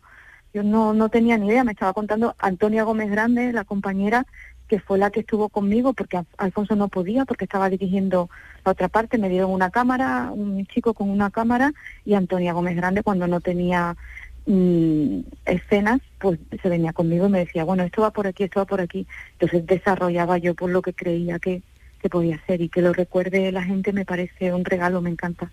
Yo 0.54 0.64
no, 0.64 0.94
no 0.94 1.08
tenía 1.08 1.38
ni 1.38 1.48
idea, 1.48 1.64
me 1.64 1.72
estaba 1.72 1.94
contando 1.94 2.36
Antonia 2.38 2.84
Gómez 2.84 3.10
Grande, 3.10 3.54
la 3.54 3.64
compañera, 3.64 4.26
que 4.72 4.80
fue 4.80 4.98
la 4.98 5.12
que 5.12 5.20
estuvo 5.20 5.50
conmigo 5.50 5.92
porque 5.92 6.16
Al- 6.16 6.28
Alfonso 6.38 6.78
no 6.78 6.88
podía 6.88 7.26
porque 7.26 7.44
estaba 7.44 7.70
dirigiendo 7.70 8.30
la 8.64 8.72
otra 8.72 8.88
parte, 8.88 9.18
me 9.18 9.28
dieron 9.28 9.52
una 9.52 9.70
cámara, 9.70 10.32
un 10.34 10.66
chico 10.66 10.94
con 10.94 11.10
una 11.10 11.30
cámara 11.30 11.74
y 12.06 12.14
Antonia 12.14 12.54
Gómez 12.54 12.78
Grande 12.78 13.04
cuando 13.04 13.28
no 13.28 13.42
tenía 13.42 13.98
mm, 14.46 15.20
escenas, 15.46 16.00
pues 16.20 16.40
se 16.62 16.70
venía 16.70 16.94
conmigo 16.94 17.26
y 17.28 17.30
me 17.32 17.40
decía, 17.40 17.66
bueno, 17.66 17.84
esto 17.84 18.02
va 18.02 18.12
por 18.12 18.28
aquí, 18.28 18.44
esto 18.46 18.62
va 18.62 18.66
por 18.66 18.80
aquí. 18.80 19.06
Entonces 19.34 19.66
desarrollaba 19.66 20.38
yo 20.38 20.56
por 20.56 20.70
lo 20.70 20.82
que 20.82 20.94
creía 20.94 21.38
que, 21.40 21.64
que 22.02 22.10
podía 22.10 22.36
hacer 22.36 22.62
y 22.62 22.70
que 22.70 22.82
lo 22.82 22.94
recuerde 22.94 23.52
la 23.52 23.64
gente 23.64 23.94
me 23.94 24.06
parece 24.06 24.54
un 24.54 24.66
regalo, 24.66 25.02
me 25.02 25.10
encanta. 25.10 25.52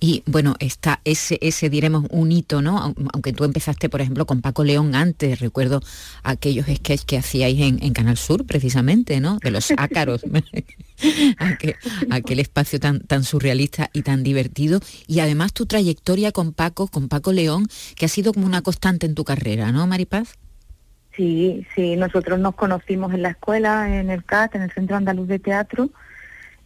Y 0.00 0.22
bueno, 0.26 0.54
está 0.60 1.00
ese, 1.04 1.38
ese 1.40 1.68
diremos 1.70 2.04
un 2.10 2.30
hito, 2.32 2.62
¿no? 2.62 2.78
Aun- 2.78 3.08
Aunque 3.12 3.32
tú 3.32 3.44
empezaste, 3.44 3.88
por 3.88 4.00
ejemplo, 4.00 4.26
con 4.26 4.40
Paco 4.40 4.64
León 4.64 4.94
antes, 4.94 5.40
recuerdo 5.40 5.80
aquellos 6.22 6.66
sketches 6.66 7.04
que 7.04 7.18
hacíais 7.18 7.58
en, 7.60 7.82
en 7.82 7.92
Canal 7.92 8.16
Sur, 8.16 8.46
precisamente, 8.46 9.20
¿no? 9.20 9.38
De 9.42 9.50
los 9.50 9.70
ácaros. 9.76 10.22
aquel, 11.38 11.74
aquel 12.10 12.40
espacio 12.40 12.80
tan, 12.80 13.00
tan 13.00 13.22
surrealista 13.24 13.88
y 13.92 14.02
tan 14.02 14.22
divertido. 14.22 14.80
Y 15.06 15.20
además 15.20 15.52
tu 15.52 15.66
trayectoria 15.66 16.32
con 16.32 16.52
Paco, 16.52 16.88
con 16.88 17.08
Paco 17.08 17.32
León, 17.32 17.66
que 17.96 18.06
ha 18.06 18.08
sido 18.08 18.32
como 18.32 18.46
una 18.46 18.62
constante 18.62 19.06
en 19.06 19.14
tu 19.14 19.24
carrera, 19.24 19.70
¿no, 19.72 19.86
Maripaz? 19.86 20.34
Sí, 21.18 21.66
sí, 21.74 21.96
nosotros 21.96 22.38
nos 22.38 22.54
conocimos 22.54 23.12
en 23.12 23.22
la 23.22 23.30
escuela, 23.30 23.98
en 23.98 24.08
el 24.08 24.24
CAT, 24.24 24.54
en 24.54 24.62
el 24.62 24.70
Centro 24.70 24.94
Andaluz 24.94 25.26
de 25.26 25.40
Teatro, 25.40 25.90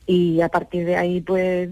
y 0.04 0.42
a 0.42 0.50
partir 0.50 0.84
de 0.84 0.96
ahí, 0.96 1.22
pues, 1.22 1.70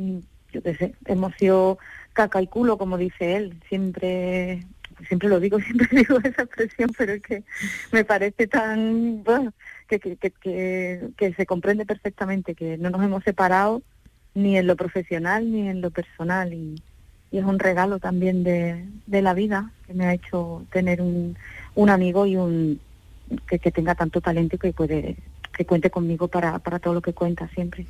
yo 0.50 0.62
qué 0.62 0.74
sé, 0.76 0.94
hemos 1.04 1.34
sido 1.34 1.78
caca 2.14 2.40
y 2.40 2.46
culo, 2.46 2.78
como 2.78 2.96
dice 2.96 3.36
él. 3.36 3.60
Siempre, 3.68 4.64
siempre 5.06 5.28
lo 5.28 5.40
digo, 5.40 5.60
siempre 5.60 5.88
digo 5.90 6.20
esa 6.24 6.44
expresión, 6.44 6.90
pero 6.96 7.12
es 7.12 7.22
que 7.22 7.44
me 7.92 8.02
parece 8.02 8.46
tan, 8.46 9.24
bueno, 9.24 9.52
que, 9.86 10.00
que, 10.00 10.16
que, 10.16 11.34
se 11.34 11.44
comprende 11.44 11.84
perfectamente, 11.84 12.54
que 12.54 12.78
no 12.78 12.88
nos 12.88 13.02
hemos 13.02 13.22
separado 13.24 13.82
ni 14.32 14.56
en 14.56 14.66
lo 14.66 14.74
profesional 14.74 15.52
ni 15.52 15.68
en 15.68 15.82
lo 15.82 15.90
personal, 15.90 16.54
y, 16.54 16.82
y 17.30 17.36
es 17.36 17.44
un 17.44 17.58
regalo 17.58 17.98
también 17.98 18.42
de, 18.42 18.86
de 19.06 19.20
la 19.20 19.34
vida 19.34 19.70
que 19.86 19.92
me 19.92 20.06
ha 20.06 20.14
hecho 20.14 20.64
tener 20.72 21.02
un, 21.02 21.36
un 21.74 21.90
amigo 21.90 22.26
y 22.26 22.36
un 22.36 22.80
que, 23.46 23.58
tenga 23.70 23.94
tanto 23.94 24.20
talento 24.20 24.58
que 24.58 24.72
puede 24.72 25.16
que 25.56 25.64
cuente 25.66 25.90
conmigo 25.90 26.28
para, 26.28 26.58
para 26.60 26.78
todo 26.78 26.94
lo 26.94 27.02
que 27.02 27.12
cuenta 27.12 27.48
siempre. 27.48 27.84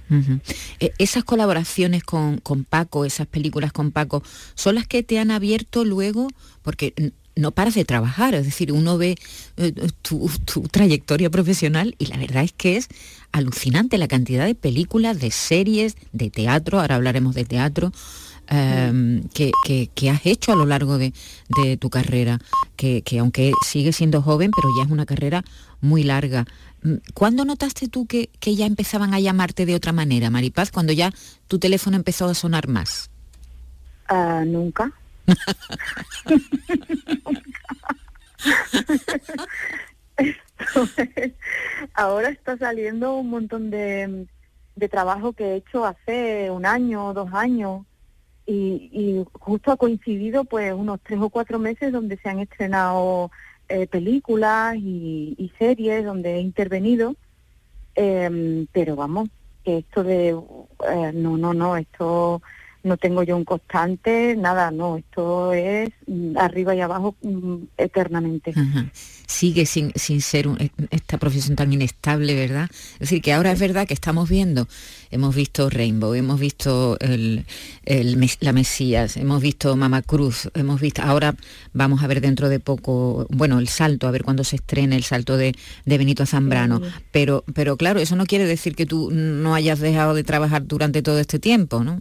Eh, 0.80 0.92
Esas 0.98 1.24
colaboraciones 1.24 2.02
con, 2.02 2.38
con 2.38 2.64
Paco, 2.64 3.04
esas 3.04 3.26
películas 3.26 3.72
con 3.72 3.92
Paco, 3.92 4.22
son 4.54 4.74
las 4.74 4.86
que 4.86 5.02
te 5.02 5.18
han 5.18 5.30
abierto 5.30 5.84
luego, 5.84 6.28
porque 6.62 7.12
no 7.36 7.52
paras 7.52 7.74
de 7.74 7.84
trabajar, 7.84 8.34
es 8.34 8.44
decir, 8.44 8.72
uno 8.72 8.98
ve 8.98 9.16
eh, 9.56 9.72
tu, 10.02 10.28
tu 10.44 10.62
trayectoria 10.62 11.30
profesional 11.30 11.94
y 11.98 12.06
la 12.06 12.16
verdad 12.16 12.44
es 12.44 12.52
que 12.52 12.76
es 12.76 12.88
alucinante 13.30 13.98
la 13.98 14.08
cantidad 14.08 14.46
de 14.46 14.54
películas, 14.54 15.20
de 15.20 15.30
series, 15.30 15.96
de 16.12 16.30
teatro, 16.30 16.80
ahora 16.80 16.96
hablaremos 16.96 17.34
de 17.34 17.44
teatro, 17.44 17.92
eh, 18.50 19.22
que, 19.32 19.52
que- 19.64 19.88
que 19.94 20.10
has 20.10 20.26
hecho 20.26 20.52
a 20.52 20.56
lo 20.56 20.66
largo 20.66 20.98
de, 20.98 21.12
de 21.62 21.76
tu 21.76 21.88
carrera, 21.90 22.38
que, 22.76 23.02
que 23.02 23.18
aunque 23.20 23.52
sigues 23.66 23.96
siendo 23.96 24.22
joven, 24.22 24.50
pero 24.54 24.68
ya 24.76 24.84
es 24.84 24.90
una 24.90 25.06
carrera 25.06 25.44
muy 25.80 26.02
larga. 26.02 26.44
Mm, 26.82 26.94
¿Cuándo 27.14 27.44
notaste 27.44 27.88
tú 27.88 28.06
que, 28.06 28.30
que 28.40 28.54
ya 28.56 28.66
empezaban 28.66 29.14
a 29.14 29.20
llamarte 29.20 29.66
de 29.66 29.74
otra 29.74 29.92
manera, 29.92 30.30
Maripaz? 30.30 30.70
Cuando 30.70 30.92
ya 30.92 31.12
tu 31.48 31.58
teléfono 31.58 31.96
empezó 31.96 32.26
a 32.26 32.34
sonar 32.34 32.68
más. 32.68 33.10
Ah, 34.08 34.44
nunca. 34.46 34.92
Ahora 41.94 42.28
está 42.28 42.56
saliendo 42.58 43.16
un 43.16 43.30
montón 43.30 43.70
de, 43.70 44.26
de 44.76 44.88
trabajo 44.88 45.32
que 45.32 45.44
he 45.44 45.56
hecho 45.56 45.84
hace 45.84 46.50
un 46.50 46.66
año 46.66 47.08
o 47.08 47.14
dos 47.14 47.30
años 47.32 47.86
y, 48.50 48.90
y 48.92 49.24
justo 49.32 49.70
ha 49.70 49.76
coincidido 49.76 50.44
pues 50.44 50.72
unos 50.72 50.98
tres 51.04 51.20
o 51.20 51.30
cuatro 51.30 51.60
meses 51.60 51.92
donde 51.92 52.16
se 52.16 52.28
han 52.28 52.40
estrenado 52.40 53.30
eh, 53.68 53.86
películas 53.86 54.74
y, 54.76 55.52
series 55.56 56.04
donde 56.04 56.34
he 56.34 56.40
intervenido, 56.40 57.14
em, 57.94 58.66
pero 58.72 58.96
vamos, 58.96 59.28
que 59.64 59.78
esto 59.78 60.02
de, 60.02 60.30
eh, 60.30 61.12
no, 61.14 61.36
no, 61.36 61.54
no, 61.54 61.76
esto 61.76 62.42
no 62.82 62.96
tengo 62.96 63.22
yo 63.22 63.36
un 63.36 63.44
constante, 63.44 64.34
nada, 64.36 64.70
no, 64.70 64.96
esto 64.96 65.52
es 65.52 65.90
mm, 66.06 66.36
arriba 66.38 66.74
y 66.74 66.80
abajo 66.80 67.14
mm, 67.22 67.56
eternamente. 67.76 68.52
Ajá. 68.56 68.86
Sigue 69.26 69.64
sin, 69.66 69.92
sin 69.94 70.20
ser 70.22 70.48
un- 70.48 70.60
e, 70.60 70.70
esta 70.90 71.18
profesión 71.18 71.56
tan 71.56 71.72
inestable, 71.72 72.34
¿verdad? 72.34 72.68
Es 72.94 73.00
decir, 73.00 73.22
que 73.22 73.32
ahora 73.32 73.52
es 73.52 73.60
verdad 73.60 73.86
que 73.86 73.94
estamos 73.94 74.28
viendo, 74.28 74.66
hemos 75.10 75.34
visto 75.34 75.70
Rainbow, 75.70 76.14
hemos 76.14 76.40
visto 76.40 76.96
el, 77.00 77.44
el 77.84 78.18
la 78.40 78.52
Mesías, 78.52 79.16
hemos 79.16 79.40
visto 79.40 79.76
Mama 79.76 80.02
Cruz, 80.02 80.50
hemos 80.54 80.80
visto, 80.80 81.02
ahora 81.02 81.34
vamos 81.72 82.02
a 82.02 82.06
ver 82.06 82.20
dentro 82.20 82.48
de 82.48 82.58
poco, 82.60 83.26
bueno, 83.30 83.58
el 83.58 83.68
salto, 83.68 84.08
a 84.08 84.10
ver 84.10 84.24
cuándo 84.24 84.42
se 84.42 84.56
estrena 84.56 84.96
el 84.96 85.04
salto 85.04 85.36
de, 85.36 85.54
de 85.84 85.98
Benito 85.98 86.26
Zambrano. 86.26 86.78
Sí. 86.80 86.84
Pero, 87.12 87.44
pero 87.54 87.76
claro, 87.76 88.00
eso 88.00 88.16
no 88.16 88.26
quiere 88.26 88.46
decir 88.46 88.74
que 88.74 88.86
tú 88.86 89.10
no 89.12 89.54
hayas 89.54 89.78
dejado 89.80 90.14
de 90.14 90.24
trabajar 90.24 90.66
durante 90.66 91.02
todo 91.02 91.18
este 91.20 91.38
tiempo, 91.38 91.84
¿no? 91.84 92.00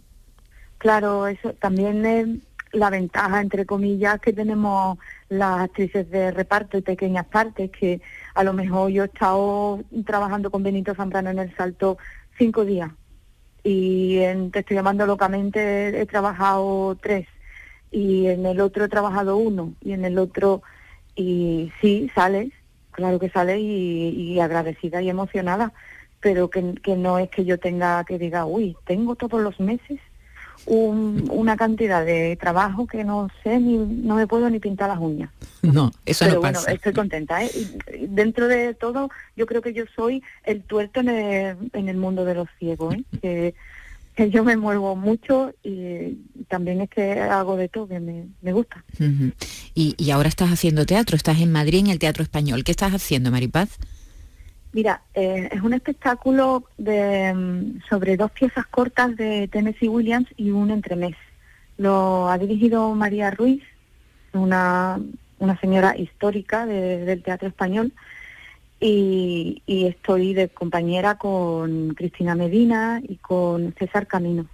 Claro, 0.80 1.26
eso 1.26 1.52
también 1.52 2.06
es 2.06 2.26
la 2.72 2.88
ventaja, 2.88 3.42
entre 3.42 3.66
comillas, 3.66 4.18
que 4.18 4.32
tenemos 4.32 4.96
las 5.28 5.60
actrices 5.60 6.10
de 6.10 6.30
reparto 6.30 6.78
y 6.78 6.80
pequeñas 6.80 7.26
partes, 7.26 7.70
que 7.70 8.00
a 8.34 8.42
lo 8.44 8.54
mejor 8.54 8.90
yo 8.90 9.02
he 9.02 9.06
estado 9.06 9.80
trabajando 10.06 10.50
con 10.50 10.62
Benito 10.62 10.94
Zambrano 10.94 11.28
en 11.28 11.38
el 11.38 11.54
salto 11.54 11.98
cinco 12.38 12.64
días 12.64 12.90
y 13.62 14.20
en 14.20 14.50
Te 14.52 14.60
estoy 14.60 14.76
llamando 14.76 15.04
locamente 15.04 16.00
he 16.00 16.06
trabajado 16.06 16.96
tres 17.02 17.26
y 17.90 18.28
en 18.28 18.46
el 18.46 18.58
otro 18.58 18.86
he 18.86 18.88
trabajado 18.88 19.36
uno 19.36 19.74
y 19.82 19.92
en 19.92 20.06
el 20.06 20.18
otro 20.18 20.62
y 21.14 21.70
sí, 21.82 22.10
sales, 22.14 22.52
claro 22.92 23.18
que 23.18 23.28
sales 23.28 23.58
y, 23.60 24.40
agradecida 24.40 25.02
y 25.02 25.10
emocionada, 25.10 25.74
pero 26.20 26.48
que 26.48 26.96
no 26.96 27.18
es 27.18 27.28
que 27.28 27.44
yo 27.44 27.58
tenga 27.58 28.02
que 28.04 28.18
diga, 28.18 28.46
uy, 28.46 28.78
tengo 28.86 29.14
todos 29.14 29.42
los 29.42 29.60
meses 29.60 30.00
un- 30.66 31.28
una 31.32 31.56
cantidad 31.56 32.04
de 32.04 32.36
trabajo 32.36 32.86
que 32.86 33.02
no 33.04 33.28
sé 33.42 33.58
ni 33.58 33.76
no 33.78 34.14
me 34.14 34.26
puedo 34.26 34.48
ni 34.50 34.58
pintar 34.60 34.88
las 34.88 34.98
uñas. 34.98 35.30
No, 35.62 35.90
eso 36.06 36.24
Pero 36.24 36.36
no 36.36 36.40
bueno, 36.40 36.58
pasa. 36.58 36.72
estoy 36.72 36.92
contenta. 36.94 37.44
¿eh? 37.44 37.50
Y- 37.54 38.06
dentro 38.06 38.48
de 38.48 38.72
todo, 38.74 39.10
yo 39.36 39.44
creo 39.46 39.60
que 39.62 39.72
yo 39.74 39.84
soy 39.94 40.22
el 40.44 40.62
tuerto 40.62 41.00
en 41.00 41.08
el, 41.10 41.56
en 41.74 41.88
el 41.88 41.96
mundo 41.98 42.24
de 42.24 42.34
los 42.34 42.48
ciegos, 42.58 42.94
¿eh? 42.94 43.04
que, 43.20 43.54
que 44.16 44.30
yo 44.30 44.42
me 44.42 44.56
muevo 44.56 44.96
mucho 44.96 45.52
y 45.62 46.16
también 46.48 46.80
es 46.80 46.88
que 46.90 47.20
hago 47.20 47.56
de 47.56 47.68
todo, 47.68 47.88
que 47.88 48.00
me, 48.00 48.26
me 48.40 48.52
gusta. 48.52 48.82
Y, 49.74 49.94
y 49.98 50.10
ahora 50.12 50.28
estás 50.30 50.50
haciendo 50.50 50.86
teatro, 50.86 51.16
estás 51.16 51.40
en 51.40 51.52
Madrid 51.52 51.80
en 51.80 51.86
el 51.88 51.98
Teatro 51.98 52.22
Español. 52.22 52.64
¿Qué 52.64 52.70
estás 52.70 52.92
haciendo, 52.94 53.30
Maripaz? 53.30 53.78
Mira, 54.72 55.02
eh, 55.14 55.48
es 55.52 55.60
un 55.62 55.72
espectáculo 55.74 56.64
de, 56.78 57.32
mm, 57.34 57.80
sobre 57.88 58.16
dos 58.16 58.30
piezas 58.30 58.66
cortas 58.66 59.16
de 59.16 59.48
Tennessee 59.48 59.88
Williams 59.88 60.28
y 60.36 60.50
un 60.50 60.70
entremés. 60.70 61.16
Lo 61.76 62.28
ha 62.28 62.38
dirigido 62.38 62.94
María 62.94 63.30
Ruiz, 63.32 63.62
una, 64.32 65.00
una 65.40 65.58
señora 65.60 65.96
histórica 65.96 66.66
de- 66.66 67.04
del 67.04 67.22
teatro 67.22 67.48
español, 67.48 67.92
y, 68.78 69.62
y 69.66 69.86
estoy 69.86 70.34
de 70.34 70.48
compañera 70.48 71.16
con 71.16 71.94
Cristina 71.94 72.34
Medina 72.34 73.02
y 73.06 73.16
con 73.16 73.74
César 73.78 74.06
Camino. 74.06 74.46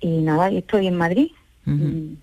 Y 0.00 0.22
nada, 0.22 0.50
y 0.50 0.58
estoy 0.58 0.86
en 0.86 0.96
Madrid, 0.96 1.28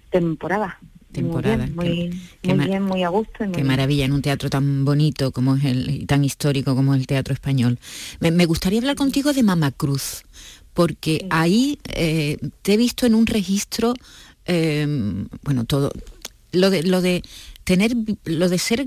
temporada. 0.09 0.79
Temporada, 1.13 1.67
Muy 1.67 1.87
bien, 1.89 2.09
muy, 2.09 2.21
qué 2.41 2.47
muy 2.49 2.57
mar- 2.57 2.67
bien, 2.67 2.83
muy 2.83 3.03
a 3.03 3.09
gusto. 3.09 3.43
y 3.43 3.47
muy 3.47 3.55
Qué 3.55 3.63
maravilla, 3.63 4.05
en 4.05 4.11
un 4.13 4.21
teatro 4.21 4.49
tan 4.49 4.83
bonito 4.83 5.31
como 5.31 5.55
es 5.55 5.63
el, 5.63 5.89
y 5.89 6.05
tan 6.05 6.23
histórico 6.25 6.75
como 6.75 6.93
es 6.93 6.99
el 7.01 7.07
Teatro 7.07 7.33
Español. 7.33 7.77
Me, 8.19 8.31
me 8.31 8.45
gustaría 8.45 8.79
hablar 8.79 8.95
contigo 8.95 9.31
de 9.31 9.43
Mama 9.43 9.71
Cruz, 9.71 10.23
porque 10.73 11.27
ahí 11.29 11.77
eh, 11.89 12.37
te 12.63 12.73
he 12.73 12.77
visto 12.77 13.05
en 13.05 13.13
un 13.15 13.27
registro, 13.27 13.93
eh, 14.45 14.87
bueno, 15.43 15.65
todo, 15.65 15.91
lo 16.51 16.69
de, 16.69 16.83
lo 16.83 17.01
de 17.01 17.23
tener, 17.63 17.93
lo 18.25 18.49
de 18.49 18.57
ser, 18.59 18.85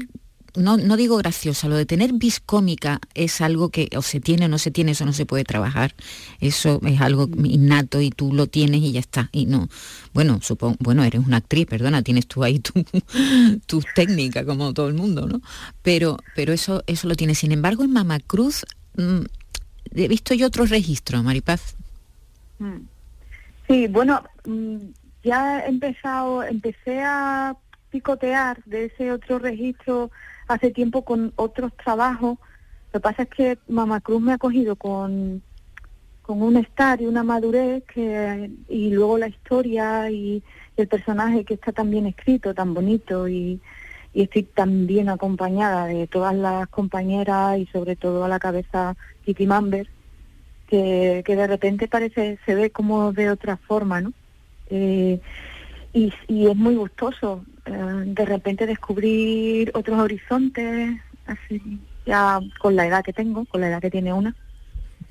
no, 0.57 0.77
no 0.77 0.97
digo 0.97 1.17
graciosa, 1.17 1.69
lo 1.69 1.77
de 1.77 1.87
tener 1.87 2.13
vis 2.13 2.41
cómica 2.41 3.01
es 3.15 3.41
algo 3.41 3.71
que 3.71 3.89
o 3.97 4.03
se 4.03 4.21
tiene 4.21 4.47
o 4.47 4.49
no 4.49 4.59
se 4.59 4.71
tiene, 4.71 4.93
eso 4.93 5.05
no 5.05 5.13
se 5.13 5.27
puede 5.27 5.45
trabajar. 5.45 5.95
Eso 6.41 6.81
es 6.85 7.01
algo 7.01 7.29
innato 7.45 8.01
y 8.01 8.11
tú 8.11 8.33
lo 8.33 8.47
tienes 8.47 8.83
y 8.83 8.93
ya 8.93 9.01
está. 9.01 9.29
Y 9.33 9.47
no, 9.47 9.69
bueno, 10.15 10.41
supongo, 10.43 10.77
bueno, 10.81 11.05
eres 11.05 11.25
una 11.25 11.39
actriz, 11.39 11.67
perdona, 11.67 12.03
tienes 12.03 12.27
tú 12.27 12.43
ahí 12.43 12.59
tu, 12.59 12.73
tu 13.67 13.83
técnica 13.95 14.45
como 14.45 14.73
todo 14.73 14.89
el 14.89 14.95
mundo, 14.95 15.27
¿no? 15.27 15.41
Pero, 15.83 16.19
pero 16.35 16.53
eso, 16.53 16.83
eso 16.87 17.09
lo 17.09 17.15
tienes. 17.15 17.39
Sin 17.39 17.53
embargo, 17.53 17.85
en 17.85 17.93
Mama 17.93 18.19
Cruz 18.21 18.65
mm, 18.97 19.21
he 19.95 20.09
visto 20.09 20.35
yo 20.35 20.47
otro 20.47 20.67
registro, 20.67 21.23
Maripaz. 21.23 21.77
Mm. 22.59 22.81
Sí, 23.69 23.89
bueno, 23.89 24.23
mm, 24.45 24.77
ya 25.25 25.61
he 25.61 25.69
empezado, 25.69 26.43
empecé 26.43 27.03
a 27.03 27.57
picotear 27.91 28.63
de 28.65 28.87
ese 28.87 29.13
otro 29.13 29.39
registro 29.39 30.11
hace 30.49 30.71
tiempo 30.71 31.03
con 31.03 31.33
otros 31.37 31.73
trabajos. 31.77 32.39
Lo 32.93 33.01
que 33.01 33.01
pasa 33.01 33.23
es 33.25 33.29
que 33.29 33.59
Mama 33.69 34.01
Cruz 34.01 34.23
me 34.23 34.33
ha 34.33 34.39
cogido 34.39 34.77
con, 34.77 35.43
con 36.23 36.43
un 36.43 36.57
estar 36.57 37.01
y 37.01 37.07
una 37.07 37.23
madurez 37.23 37.85
que, 37.85 38.51
y 38.69 38.91
luego 38.91 39.19
la 39.19 39.29
historia 39.29 40.11
y 40.11 40.43
el 40.77 40.89
personaje 40.89 41.45
que 41.45 41.55
está 41.55 41.73
tan 41.73 41.91
bien 41.91 42.07
escrito, 42.07 42.55
tan 42.55 42.75
bonito 42.75 43.29
y, 43.29 43.61
estoy 44.15 44.45
tan 44.45 44.87
bien 44.87 45.11
acompañada 45.11 45.85
de 45.85 46.07
todas 46.07 46.35
las 46.35 46.69
compañeras 46.69 47.59
y 47.59 47.67
sobre 47.67 47.97
todo 47.97 48.25
a 48.25 48.29
la 48.29 48.39
cabeza 48.39 48.97
Kitty 49.27 49.47
Mamber 49.47 49.91
que, 50.69 51.23
que 51.25 51.37
de 51.37 51.47
repente 51.47 51.87
parece, 51.87 52.39
se 52.47 52.55
ve 52.55 52.71
como 52.71 53.13
de 53.13 53.29
otra 53.29 53.59
forma, 53.59 54.01
¿no? 54.01 54.15
Eh, 54.71 55.21
y, 55.93 56.13
es 56.29 56.57
muy 56.57 56.77
gustoso 56.77 57.45
de 57.67 58.25
repente 58.25 58.67
descubrir 58.67 59.71
otros 59.75 59.99
horizontes, 59.99 60.97
así, 61.27 61.81
ya 62.05 62.41
con 62.61 62.77
la 62.77 62.87
edad 62.87 63.05
que 63.05 63.13
tengo, 63.13 63.45
con 63.47 63.61
la 63.61 63.69
edad 63.69 63.81
que 63.81 63.91
tiene 63.91 64.13
una, 64.13 64.35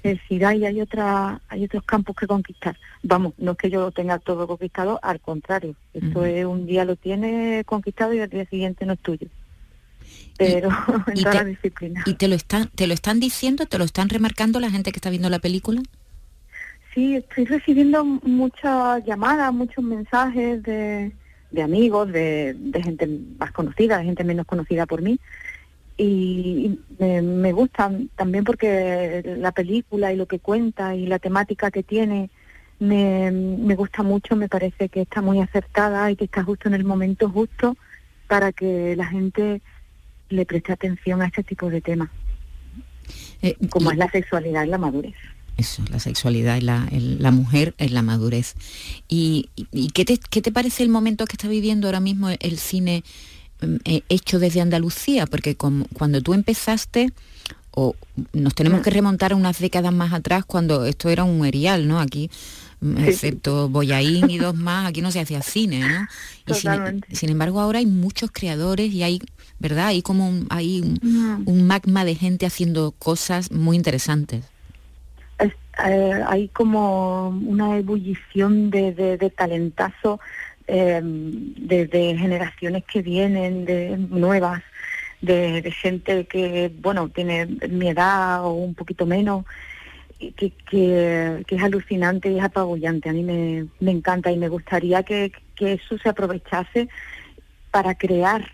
es 0.03 0.19
decir, 0.19 0.45
hay, 0.45 0.65
hay, 0.65 0.81
otra, 0.81 1.41
hay 1.49 1.65
otros 1.65 1.83
campos 1.83 2.15
que 2.15 2.27
conquistar. 2.27 2.77
Vamos, 3.03 3.33
no 3.37 3.51
es 3.51 3.57
que 3.57 3.69
yo 3.69 3.81
lo 3.81 3.91
tenga 3.91 4.19
todo 4.19 4.47
conquistado, 4.47 4.99
al 5.03 5.19
contrario, 5.19 5.75
esto 5.93 6.19
Ujú. 6.19 6.23
es 6.25 6.45
un 6.45 6.65
día 6.65 6.85
lo 6.85 6.95
tiene 6.95 7.63
conquistado 7.65 8.13
y 8.13 8.19
al 8.19 8.29
día 8.29 8.45
siguiente 8.45 8.85
no 8.85 8.93
es 8.93 8.99
tuyo. 8.99 9.27
Pero 10.37 10.69
en 11.07 11.17
y 11.17 11.23
todas 11.23 11.33
te- 11.33 11.37
las 11.39 11.45
disciplinas. 11.47 12.07
¿Y 12.07 12.13
te 12.13 12.27
lo 12.27 12.35
están, 12.35 12.67
te 12.69 12.87
lo 12.87 12.93
están 12.93 13.19
diciendo, 13.19 13.65
te 13.65 13.77
lo 13.77 13.83
están 13.83 14.09
remarcando 14.09 14.59
la 14.59 14.69
gente 14.69 14.91
que 14.91 14.97
está 14.97 15.09
viendo 15.09 15.29
la 15.29 15.39
película? 15.39 15.81
Sí, 16.93 17.15
estoy 17.15 17.45
recibiendo 17.45 18.05
muchas 18.05 19.03
llamadas, 19.05 19.53
muchos 19.53 19.83
mensajes 19.83 20.63
de, 20.63 21.11
de 21.55 21.63
amigos, 21.63 22.11
de, 22.11 22.53
de 22.57 22.83
gente 22.83 23.07
más 23.39 23.51
conocida, 23.51 23.97
de 23.97 24.05
gente 24.05 24.23
menos 24.23 24.45
conocida 24.45 24.85
por 24.85 25.01
mí. 25.01 25.19
Y, 25.97 26.03
y 26.05 26.79
me, 26.99 27.21
me 27.21 27.51
gusta 27.53 27.89
también 28.15 28.43
porque 28.43 29.23
la 29.39 29.51
película 29.53 30.11
y 30.11 30.17
lo 30.17 30.25
que 30.27 30.39
cuenta 30.39 30.93
y 30.95 31.05
la 31.07 31.19
temática 31.19 31.71
que 31.71 31.83
tiene 31.83 32.29
me, 32.79 33.31
me 33.31 33.75
gusta 33.75 34.03
mucho, 34.03 34.35
me 34.35 34.49
parece 34.49 34.89
que 34.89 35.01
está 35.03 35.21
muy 35.21 35.39
acertada 35.39 36.11
y 36.11 36.17
que 36.17 36.25
está 36.25 36.43
justo 36.43 36.67
en 36.67 36.75
el 36.75 36.83
momento 36.83 37.29
justo 37.29 37.77
para 38.27 38.51
que 38.51 38.95
la 38.97 39.05
gente 39.05 39.61
le 40.29 40.45
preste 40.45 40.73
atención 40.73 41.21
a 41.21 41.27
este 41.27 41.43
tipo 41.43 41.69
de 41.69 41.79
temas, 41.79 42.09
Eh, 43.41 43.55
como 43.69 43.89
y- 43.89 43.93
es 43.93 43.97
la 43.99 44.09
sexualidad 44.09 44.65
y 44.65 44.69
la 44.69 44.77
madurez. 44.77 45.15
Eso, 45.57 45.83
la 45.89 45.99
sexualidad 45.99 46.57
y 46.57 46.61
la, 46.61 46.87
el- 46.91 47.21
la 47.21 47.31
mujer 47.31 47.75
en 47.77 47.93
la 47.93 48.01
madurez. 48.01 48.55
¿Y, 49.07 49.49
y- 49.71 49.87
qué, 49.89 50.03
te, 50.05 50.17
qué 50.17 50.41
te 50.41 50.51
parece 50.51 50.83
el 50.83 50.89
momento 50.89 51.25
que 51.25 51.33
está 51.33 51.47
viviendo 51.47 51.87
ahora 51.87 51.99
mismo 52.01 52.29
el 52.29 52.57
cine 52.57 53.03
mm, 53.61 53.75
eh, 53.85 54.01
hecho 54.09 54.37
desde 54.39 54.59
Andalucía? 54.61 55.25
Porque 55.27 55.55
como- 55.55 55.85
cuando 55.93 56.21
tú 56.21 56.33
empezaste, 56.33 57.11
o 57.71 57.93
nos 58.33 58.53
tenemos 58.55 58.81
que 58.81 58.89
remontar 58.89 59.33
a 59.33 59.35
unas 59.35 59.59
décadas 59.59 59.93
más 59.93 60.13
atrás 60.13 60.45
cuando 60.45 60.85
esto 60.85 61.09
era 61.09 61.23
un 61.25 61.45
erial, 61.45 61.87
¿no? 61.87 61.99
Aquí, 61.99 62.29
Sí. 62.81 62.93
excepto 63.07 63.67
Boyaín 63.69 64.29
y 64.29 64.37
dos 64.37 64.55
más, 64.55 64.87
aquí 64.87 65.01
no 65.01 65.09
se 65.11 65.19
hacía 65.19 65.41
cine, 65.41 65.79
¿no? 65.79 66.07
Y 66.45 67.15
sin, 67.15 67.29
embargo 67.29 67.59
ahora 67.59 67.79
hay 67.79 67.85
muchos 67.85 68.29
creadores 68.31 68.93
y 68.93 69.01
hay, 69.03 69.19
¿verdad? 69.59 69.87
Hay 69.87 70.01
como 70.01 70.27
un, 70.29 70.45
hay 70.49 70.81
un, 70.81 71.43
un 71.45 71.65
magma 71.67 72.05
de 72.05 72.15
gente 72.15 72.45
haciendo 72.45 72.91
cosas 72.91 73.51
muy 73.51 73.75
interesantes. 73.77 74.43
Eh, 75.87 76.23
hay 76.27 76.47
como 76.49 77.29
una 77.29 77.77
ebullición 77.77 78.69
de, 78.69 78.93
de, 78.93 79.17
de 79.17 79.29
talentazo 79.29 80.19
eh, 80.67 81.01
de, 81.03 82.17
generaciones 82.17 82.83
que 82.85 83.01
vienen, 83.01 83.65
de 83.65 83.97
nuevas, 83.97 84.63
de, 85.21 85.71
gente 85.71 86.25
que, 86.25 86.71
bueno, 86.81 87.09
tiene 87.09 87.45
mi 87.69 87.89
edad 87.89 88.43
o 88.45 88.51
un 88.53 88.73
poquito 88.73 89.05
menos, 89.05 89.45
que, 90.19 90.51
que, 90.69 91.45
es 91.47 91.63
alucinante 91.63 92.31
y 92.31 92.39
es 92.39 92.43
apabullante. 92.43 93.09
A 93.09 93.13
mí 93.13 93.23
me, 93.23 93.91
encanta 93.91 94.31
y 94.31 94.37
me 94.37 94.49
gustaría 94.49 95.03
que, 95.03 95.31
que 95.55 95.73
eso 95.73 95.97
se 95.97 96.09
aprovechase 96.09 96.89
para 97.69 97.95
crear 97.95 98.51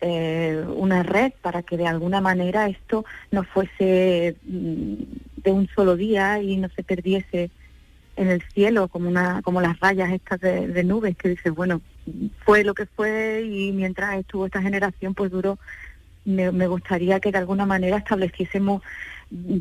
eh, 0.00 0.64
una 0.76 1.02
red 1.02 1.32
para 1.42 1.62
que 1.62 1.76
de 1.76 1.86
alguna 1.86 2.22
manera 2.22 2.68
esto 2.68 3.04
no 3.30 3.44
fuese 3.44 4.34
mm, 4.44 4.94
de 5.42 5.50
un 5.50 5.68
solo 5.74 5.96
día 5.96 6.42
y 6.42 6.56
no 6.56 6.68
se 6.74 6.82
perdiese 6.82 7.50
en 8.16 8.28
el 8.28 8.42
cielo 8.52 8.88
como 8.88 9.08
una 9.08 9.40
como 9.42 9.60
las 9.60 9.78
rayas 9.80 10.12
estas 10.12 10.40
de, 10.40 10.84
nubes 10.84 11.16
que 11.16 11.30
dices 11.30 11.54
bueno 11.54 11.80
fue 12.44 12.64
lo 12.64 12.74
que 12.74 12.86
fue 12.86 13.42
y 13.46 13.72
mientras 13.72 14.18
estuvo 14.18 14.46
esta 14.46 14.60
generación 14.60 15.14
pues 15.14 15.30
duró 15.30 15.58
me, 16.24 16.50
gustaría 16.66 17.18
que 17.18 17.32
de 17.32 17.38
alguna 17.38 17.64
manera 17.64 17.96
estableciésemos 17.96 18.82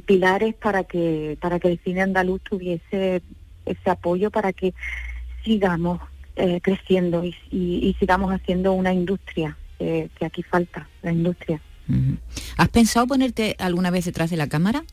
pilares 0.06 0.56
para 0.56 0.84
que 0.84 1.38
para 1.40 1.60
que 1.60 1.70
el 1.70 1.80
cine 1.84 2.02
andaluz 2.02 2.42
tuviese 2.42 3.22
ese 3.66 3.90
apoyo 3.90 4.30
para 4.30 4.52
que 4.52 4.74
sigamos 5.44 6.02
eh, 6.36 6.60
creciendo 6.62 7.24
y, 7.24 7.36
y- 7.52 7.96
sigamos 8.00 8.32
haciendo 8.34 8.74
una 8.74 8.94
industria 8.94 9.58
que 9.78 10.26
aquí 10.26 10.44
falta 10.44 10.90
la 11.02 11.14
industria. 11.14 11.62
¿Has 12.58 12.68
pensado 12.68 13.08
ponerte 13.08 13.56
alguna 13.60 13.92
vez 13.92 14.04
detrás 14.04 14.30
de 14.30 14.36
la 14.36 14.48
cámara? 14.48 14.84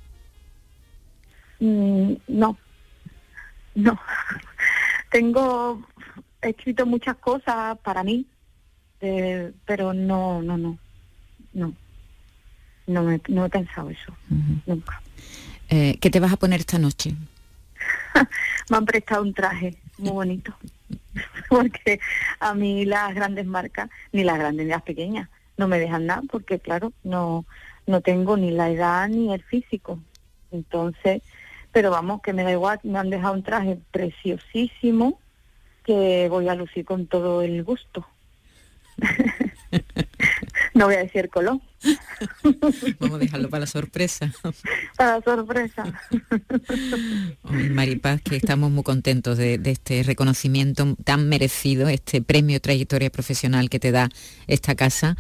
Mm, 1.61 2.15
no, 2.29 2.57
no. 3.75 3.99
Tengo 5.11 5.83
he 6.43 6.51
escrito 6.51 6.87
muchas 6.87 7.17
cosas 7.17 7.79
para 7.79 8.03
mí, 8.05 8.27
eh, 9.01 9.53
pero 9.65 9.93
no, 9.93 10.43
no, 10.43 10.57
no, 10.57 10.79
no. 11.53 11.73
No, 12.87 13.03
me- 13.03 13.21
no 13.29 13.45
he 13.45 13.49
pensado 13.51 13.91
eso, 13.91 14.17
nunca. 14.65 15.01
Eh, 15.69 15.99
¿Qué 16.01 16.09
te 16.11 16.21
vas 16.21 16.33
a 16.33 16.37
poner 16.37 16.61
esta 16.61 16.79
noche? 16.79 17.15
Me 18.71 18.77
han 18.77 18.85
prestado 18.87 19.23
un 19.23 19.35
traje 19.35 19.77
muy 19.99 20.13
bonito, 20.13 20.55
porque 21.49 21.99
a 22.39 22.55
mí 22.55 22.85
las 22.85 23.13
grandes 23.15 23.45
marcas, 23.47 23.91
ni 24.13 24.23
las 24.23 24.39
grandes 24.39 24.67
ni 24.67 24.71
las 24.71 24.83
pequeñas, 24.83 25.29
no 25.57 25.67
me 25.67 25.81
dejan 25.81 26.07
nada, 26.07 26.23
porque 26.31 26.61
claro, 26.61 26.93
no, 27.03 27.45
no 27.87 28.01
tengo 28.03 28.37
ni 28.37 28.51
la 28.53 28.71
edad 28.71 29.09
ni 29.09 29.33
el 29.33 29.43
físico. 29.43 29.99
Entonces, 30.53 31.23
pero 31.77 31.91
vamos, 31.91 32.23
que 32.23 32.33
me 32.33 32.43
da 32.43 32.53
igual, 32.53 32.81
me 32.85 32.99
han 32.99 33.11
dejado 33.11 33.35
un 33.35 33.43
traje 33.43 33.79
preciosísimo 33.91 35.21
que 35.85 36.27
voy 36.31 36.49
a 36.49 36.55
lucir 36.55 36.87
con 36.87 37.07
todo 37.07 37.43
el 37.43 37.63
gusto. 37.65 38.07
no 40.73 40.87
voy 40.87 40.95
a 40.95 41.01
decir 41.01 41.29
color, 41.29 41.61
Vamos 42.99 43.17
a 43.17 43.19
dejarlo 43.19 43.51
para 43.51 43.61
la 43.61 43.67
sorpresa. 43.67 44.33
para 44.97 45.21
sorpresa. 45.21 45.85
Ay, 47.45 47.69
Maripaz, 47.69 48.23
que 48.23 48.37
estamos 48.37 48.71
muy 48.71 48.83
contentos 48.83 49.37
de, 49.37 49.59
de 49.59 49.73
este 49.73 50.03
reconocimiento 50.03 50.97
tan 51.05 51.29
merecido, 51.29 51.89
este 51.89 52.23
premio 52.23 52.59
trayectoria 52.61 53.11
profesional 53.11 53.69
que 53.69 53.79
te 53.79 53.93
da 53.93 54.09
esta 54.47 54.75
casa 54.75 55.17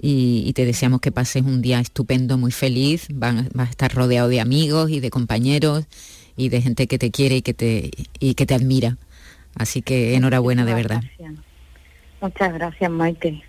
y, 0.00 0.42
y 0.46 0.52
te 0.54 0.64
deseamos 0.64 1.00
que 1.00 1.12
pases 1.12 1.42
un 1.44 1.60
día 1.62 1.80
estupendo, 1.80 2.38
muy 2.38 2.52
feliz, 2.52 3.06
Van- 3.12 3.48
vas 3.54 3.68
a 3.68 3.70
estar 3.70 3.92
rodeado 3.94 4.28
de 4.28 4.40
amigos 4.40 4.90
y 4.90 5.00
de 5.00 5.10
compañeros 5.10 5.84
y 6.36 6.48
de 6.48 6.62
gente 6.62 6.86
que 6.86 6.98
te 6.98 7.10
quiere 7.10 7.36
y 7.36 7.42
que 7.42 7.54
te, 7.54 7.90
y 8.18 8.34
que 8.34 8.46
te 8.46 8.54
admira. 8.54 8.96
Así 9.56 9.82
que 9.82 10.14
enhorabuena 10.14 10.64
de 10.64 10.74
verdad. 10.74 11.02
Muchas 12.20 12.52
gracias, 12.54 12.90
Maite. 12.90 13.42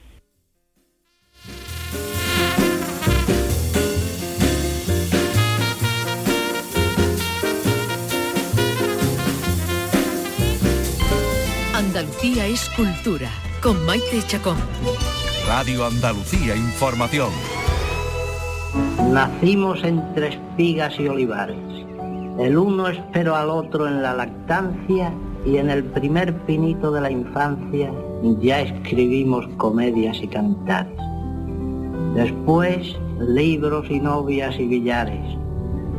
Andalucía 11.75 12.45
es 12.47 12.69
cultura, 12.69 13.29
con 13.61 13.83
Maite 13.85 14.21
Chacón. 14.27 14.57
Radio 15.53 15.85
Andalucía 15.85 16.55
Información. 16.55 17.29
Nacimos 19.11 19.83
entre 19.83 20.29
espigas 20.29 20.97
y 20.97 21.09
olivares. 21.09 21.57
El 22.39 22.57
uno 22.57 22.87
esperó 22.87 23.35
al 23.35 23.49
otro 23.49 23.85
en 23.85 24.01
la 24.01 24.13
lactancia 24.13 25.13
y 25.45 25.57
en 25.57 25.69
el 25.69 25.83
primer 25.83 26.33
pinito 26.45 26.89
de 26.93 27.01
la 27.01 27.11
infancia 27.11 27.91
ya 28.39 28.61
escribimos 28.61 29.45
comedias 29.57 30.23
y 30.23 30.29
cantares. 30.29 30.97
Después, 32.15 32.95
libros 33.19 33.87
y 33.89 33.99
novias 33.99 34.57
y 34.57 34.67
billares. 34.67 35.37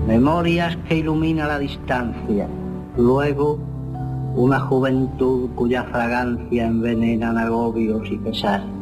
Memorias 0.06 0.78
que 0.88 0.96
ilumina 0.96 1.46
la 1.46 1.58
distancia. 1.58 2.48
Luego, 2.96 3.58
una 4.34 4.60
juventud 4.60 5.50
cuya 5.54 5.84
fragancia 5.84 6.64
envenenan 6.66 7.36
agobios 7.36 8.10
y 8.10 8.16
pesares. 8.16 8.81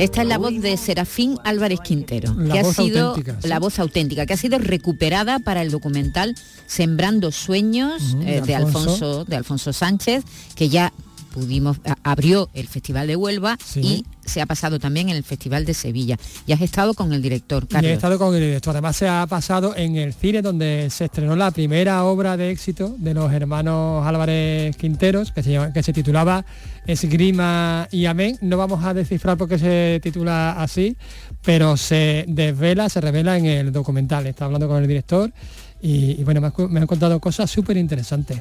Esta 0.00 0.22
es 0.22 0.28
la 0.28 0.38
voz 0.38 0.58
de 0.62 0.78
Serafín 0.78 1.36
Álvarez 1.44 1.80
Quintero, 1.80 2.34
La 2.34 2.54
que 2.54 2.60
ha 2.60 2.62
voz 2.62 2.76
sido 2.76 3.08
auténtica, 3.08 3.38
sí. 3.42 3.48
la 3.48 3.58
voz 3.58 3.78
auténtica, 3.78 4.24
que 4.24 4.32
ha 4.32 4.36
sido 4.38 4.58
recuperada 4.58 5.40
para 5.40 5.60
el 5.60 5.70
documental 5.70 6.34
Sembrando 6.66 7.30
Sueños 7.30 8.16
eh, 8.22 8.40
de 8.40 8.40
de, 8.40 8.54
Alfonso. 8.54 8.90
Alfonso. 8.90 9.24
de 9.26 9.36
Alfonso 9.36 9.72
Sánchez, 9.74 10.24
que 10.54 10.70
ya 10.70 10.94
pudimos 11.32 11.78
a- 11.84 11.96
abrió 12.02 12.48
el 12.54 12.66
Festival 12.68 13.06
de 13.06 13.16
Huelva 13.16 13.56
y 13.76 14.04
se 14.24 14.40
ha 14.40 14.46
pasado 14.46 14.78
también 14.78 15.08
en 15.08 15.16
el 15.16 15.24
Festival 15.24 15.64
de 15.64 15.74
Sevilla. 15.74 16.16
Y 16.46 16.52
has 16.52 16.60
estado 16.60 16.94
con 16.94 17.12
el 17.12 17.22
director, 17.22 17.62
Y 17.64 17.66
he 17.66 17.68
Carlos. 17.68 17.92
estado 17.92 18.18
con 18.18 18.34
el 18.34 18.40
director. 18.40 18.72
Además 18.72 18.96
se 18.96 19.08
ha 19.08 19.26
pasado 19.28 19.74
en 19.76 19.96
el 19.96 20.12
cine 20.14 20.42
donde 20.42 20.88
se 20.90 21.06
estrenó 21.06 21.34
la 21.36 21.50
primera 21.50 22.04
obra 22.04 22.36
de 22.36 22.50
éxito 22.50 22.94
de 22.98 23.14
los 23.14 23.32
hermanos 23.32 24.06
Álvarez 24.06 24.76
Quinteros, 24.76 25.32
que 25.32 25.42
se, 25.42 25.52
llama- 25.52 25.72
que 25.72 25.82
se 25.82 25.92
titulaba 25.92 26.44
Esgrima 26.86 27.88
y 27.90 28.06
Amén. 28.06 28.36
No 28.40 28.56
vamos 28.56 28.84
a 28.84 28.92
descifrar 28.94 29.36
por 29.36 29.48
qué 29.48 29.58
se 29.58 30.00
titula 30.02 30.52
así, 30.62 30.96
pero 31.42 31.76
se 31.76 32.24
desvela, 32.28 32.88
se 32.88 33.00
revela 33.00 33.36
en 33.38 33.46
el 33.46 33.72
documental. 33.72 34.26
Está 34.26 34.44
hablando 34.46 34.68
con 34.68 34.80
el 34.82 34.88
director 34.88 35.32
y, 35.80 36.20
y 36.20 36.24
bueno, 36.24 36.40
me, 36.40 36.52
me 36.68 36.80
han 36.80 36.86
contado 36.86 37.18
cosas 37.20 37.50
súper 37.50 37.76
interesantes. 37.76 38.40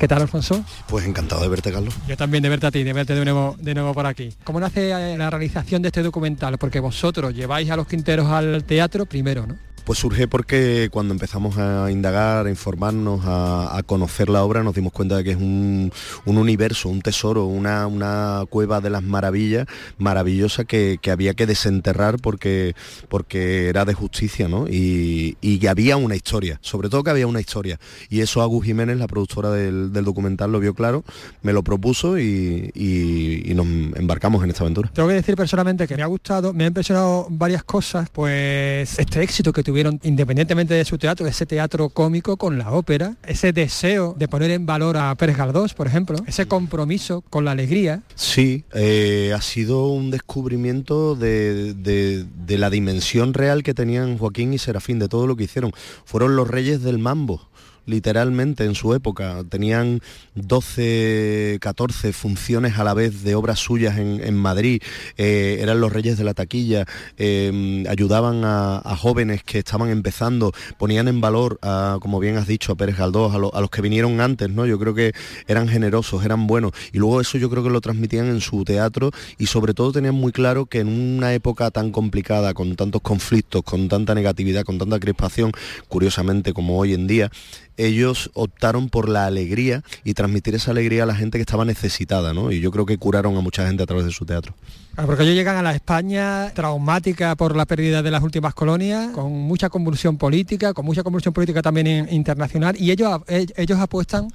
¿Qué 0.00 0.08
tal, 0.08 0.22
Alfonso? 0.22 0.64
Pues 0.88 1.04
encantado 1.04 1.42
de 1.42 1.48
verte, 1.48 1.70
Carlos. 1.70 1.94
Yo 2.08 2.16
también 2.16 2.42
de 2.42 2.48
verte 2.48 2.66
a 2.66 2.70
ti, 2.70 2.82
de 2.82 2.94
verte 2.94 3.14
de 3.14 3.22
nuevo, 3.22 3.54
de 3.60 3.74
nuevo 3.74 3.92
por 3.92 4.06
aquí. 4.06 4.32
¿Cómo 4.44 4.58
nace 4.58 4.88
eh, 4.92 5.18
la 5.18 5.28
realización 5.28 5.82
de 5.82 5.88
este 5.88 6.02
documental? 6.02 6.56
Porque 6.56 6.80
vosotros 6.80 7.34
lleváis 7.34 7.70
a 7.70 7.76
los 7.76 7.86
Quinteros 7.86 8.26
al 8.28 8.64
teatro 8.64 9.04
primero, 9.04 9.46
¿no? 9.46 9.58
Pues 9.84 9.98
surge 9.98 10.28
porque 10.28 10.88
cuando 10.92 11.12
empezamos 11.12 11.58
a 11.58 11.90
indagar, 11.90 12.46
a 12.46 12.50
informarnos, 12.50 13.22
a, 13.24 13.82
conocer 13.86 14.28
la 14.28 14.44
obra, 14.44 14.62
nos 14.62 14.74
dimos 14.74 14.92
cuenta 14.92 15.16
de 15.16 15.24
que 15.24 15.30
es 15.32 15.36
un, 15.36 15.90
un 16.26 16.38
universo, 16.38 16.88
un 16.88 17.00
tesoro, 17.02 17.46
una, 17.46 17.86
una 17.88 18.44
cueva 18.50 18.80
de 18.80 18.90
las 18.90 19.02
maravillas, 19.02 19.66
maravillosa 19.98 20.64
que, 20.64 20.98
que 21.02 21.10
había 21.10 21.34
que 21.34 21.46
desenterrar 21.46 22.18
porque, 22.20 22.74
porque 23.08 23.68
era 23.68 23.84
de 23.84 23.94
justicia, 23.94 24.46
¿no? 24.48 24.68
Y, 24.68 25.36
y 25.40 25.58
que 25.58 25.68
había 25.68 25.96
una 25.96 26.14
historia, 26.14 26.58
sobre 26.62 26.88
todo 26.88 27.02
que 27.02 27.10
había 27.10 27.26
una 27.26 27.40
historia. 27.40 27.80
Y 28.10 28.20
eso 28.20 28.42
Agus 28.42 28.64
Jiménez, 28.64 28.96
la 28.98 29.08
productora 29.08 29.50
del, 29.50 29.92
documental, 29.92 30.52
lo 30.52 30.60
vio 30.60 30.74
claro, 30.74 31.04
me 31.42 31.52
lo 31.52 31.62
propuso 31.64 32.18
y, 32.18 32.70
y- 32.74 33.54
nos 33.54 33.66
embarcamos 33.66 34.42
en 34.44 34.50
esta 34.50 34.62
aventura. 34.62 34.90
Tengo 34.94 35.08
que 35.08 35.14
decir 35.14 35.34
personalmente 35.34 35.88
que 35.88 35.96
me 35.96 36.02
ha 36.02 36.06
gustado, 36.06 36.52
me 36.54 36.64
ha 36.64 36.66
impresionado 36.68 37.26
varias 37.28 37.64
cosas, 37.64 38.08
pues 38.10 38.98
este 38.98 39.22
éxito 39.22 39.52
que 39.52 39.62
tuvieron 39.70 40.00
independientemente 40.02 40.74
de 40.74 40.84
su 40.84 40.98
teatro, 40.98 41.26
ese 41.28 41.46
teatro 41.46 41.90
cómico 41.90 42.36
con 42.36 42.58
la 42.58 42.72
ópera, 42.72 43.16
ese 43.24 43.52
deseo 43.52 44.14
de 44.18 44.26
poner 44.26 44.50
en 44.50 44.66
valor 44.66 44.96
a 44.96 45.14
Pérez 45.14 45.36
Galdós, 45.36 45.74
por 45.74 45.86
ejemplo, 45.86 46.16
ese 46.26 46.46
compromiso 46.46 47.20
con 47.30 47.44
la 47.44 47.52
alegría. 47.52 48.02
Sí, 48.16 48.64
eh, 48.74 49.32
ha 49.36 49.40
sido 49.40 49.86
un 49.88 50.10
descubrimiento 50.10 51.14
de, 51.14 51.74
de- 51.74 52.24
de 52.46 52.58
la 52.58 52.68
dimensión 52.70 53.32
real 53.34 53.62
que 53.62 53.74
tenían 53.74 54.18
Joaquín 54.18 54.52
y 54.52 54.58
Serafín, 54.58 54.98
de 54.98 55.08
todo 55.08 55.26
lo 55.28 55.36
que 55.36 55.44
hicieron. 55.44 55.70
Fueron 56.04 56.34
los 56.34 56.48
reyes 56.48 56.82
del 56.82 56.98
mambo 56.98 57.48
literalmente 57.86 58.64
en 58.64 58.74
su 58.74 58.94
época. 58.94 59.42
Tenían 59.48 60.00
12, 60.34 61.58
14 61.60 62.12
funciones 62.12 62.78
a 62.78 62.84
la 62.84 62.94
vez 62.94 63.22
de 63.22 63.34
obras 63.34 63.58
suyas 63.58 63.98
en, 63.98 64.20
en 64.22 64.34
Madrid. 64.36 64.82
Eh, 65.16 65.58
eran 65.60 65.80
los 65.80 65.92
reyes 65.92 66.18
de 66.18 66.24
la 66.24 66.34
taquilla. 66.34 66.84
eh, 67.16 67.84
ayudaban 67.88 68.42
a, 68.44 68.96
jóvenes 68.96 69.42
que 69.42 69.58
estaban 69.58 69.90
empezando. 69.90 70.52
Ponían 70.78 71.08
en 71.08 71.20
valor, 71.20 71.58
a, 71.62 71.98
como 72.00 72.20
bien 72.20 72.36
has 72.36 72.46
dicho, 72.46 72.72
a 72.72 72.76
Pérez 72.76 72.96
Galdós, 72.96 73.32
a, 73.34 73.36
a 73.36 73.60
los 73.60 73.70
que 73.70 73.82
vinieron 73.82 74.20
antes. 74.20 74.50
¿no? 74.50 74.66
Yo 74.66 74.78
creo 74.78 74.94
que 74.94 75.12
eran 75.46 75.68
generosos, 75.68 76.24
eran 76.24 76.46
buenos. 76.46 76.72
Y 76.92 76.98
luego 76.98 77.20
eso 77.20 77.38
yo 77.38 77.50
creo 77.50 77.62
que 77.62 77.70
lo 77.70 77.80
transmitían 77.80 78.26
en 78.26 78.40
su 78.40 78.64
teatro 78.64 79.10
y 79.38 79.46
sobre 79.46 79.74
todo 79.74 79.92
tenían 79.92 80.14
muy 80.14 80.32
claro 80.32 80.66
que 80.66 80.80
en 80.80 80.88
una 80.88 81.34
época 81.34 81.70
tan 81.70 81.90
complicada, 81.90 82.54
con 82.54 82.76
tantos 82.76 83.02
conflictos, 83.02 83.62
con 83.62 83.88
tanta 83.88 84.14
negatividad, 84.14 84.64
con 84.64 84.78
tanta 84.78 84.98
crispación, 84.98 85.52
curiosamente 85.88 86.52
como 86.52 86.78
hoy 86.78 86.94
en 86.94 87.06
día, 87.06 87.30
ellos 87.86 88.30
optaron 88.34 88.88
por 88.88 89.08
la 89.08 89.26
alegría 89.26 89.82
y 90.04 90.14
transmitir 90.14 90.54
esa 90.54 90.70
alegría 90.70 91.02
a 91.02 91.06
la 91.06 91.14
gente 91.14 91.38
que 91.38 91.42
estaba 91.42 91.64
necesitada, 91.64 92.32
¿no? 92.34 92.50
Y 92.52 92.60
yo 92.60 92.70
creo 92.70 92.86
que 92.86 92.98
curaron 92.98 93.36
a 93.36 93.40
mucha 93.40 93.66
gente 93.66 93.82
a 93.82 93.86
través 93.86 94.04
de 94.04 94.12
su 94.12 94.24
teatro. 94.24 94.54
Claro, 94.94 95.06
Porque 95.06 95.22
ellos 95.24 95.34
llegan 95.34 95.56
a 95.56 95.62
la 95.62 95.74
España 95.74 96.50
traumática 96.54 97.34
por 97.36 97.56
la 97.56 97.64
pérdida 97.66 98.02
de 98.02 98.10
las 98.10 98.22
últimas 98.22 98.54
colonias, 98.54 99.10
con 99.12 99.32
mucha 99.32 99.68
convulsión 99.68 100.18
política, 100.18 100.72
con 100.74 100.84
mucha 100.84 101.02
convulsión 101.02 101.32
política 101.32 101.62
también 101.62 101.86
in- 101.86 102.08
internacional, 102.10 102.74
y 102.78 102.90
ellos, 102.90 103.20
e- 103.28 103.46
ellos 103.56 103.78
apuestan 103.78 104.28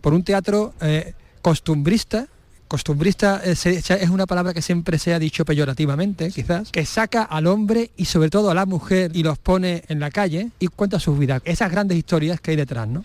por 0.00 0.12
un 0.14 0.22
teatro 0.22 0.74
eh, 0.80 1.14
costumbrista, 1.42 2.26
costumbrista 2.72 3.42
eh, 3.44 3.52
es 3.54 4.08
una 4.08 4.24
palabra 4.26 4.54
que 4.54 4.62
siempre 4.62 4.98
se 4.98 5.12
ha 5.12 5.18
dicho 5.18 5.44
peyorativamente, 5.44 6.30
quizás, 6.30 6.70
que 6.70 6.86
saca 6.86 7.22
al 7.22 7.46
hombre 7.46 7.90
y 7.98 8.06
sobre 8.06 8.30
todo 8.30 8.50
a 8.50 8.54
la 8.54 8.64
mujer 8.64 9.10
y 9.14 9.22
los 9.22 9.36
pone 9.36 9.82
en 9.88 10.00
la 10.00 10.10
calle 10.10 10.48
y 10.58 10.68
cuenta 10.68 10.98
sus 10.98 11.18
vidas, 11.18 11.42
esas 11.44 11.70
grandes 11.70 11.98
historias 11.98 12.40
que 12.40 12.52
hay 12.52 12.56
detrás, 12.56 12.88
¿no? 12.88 13.04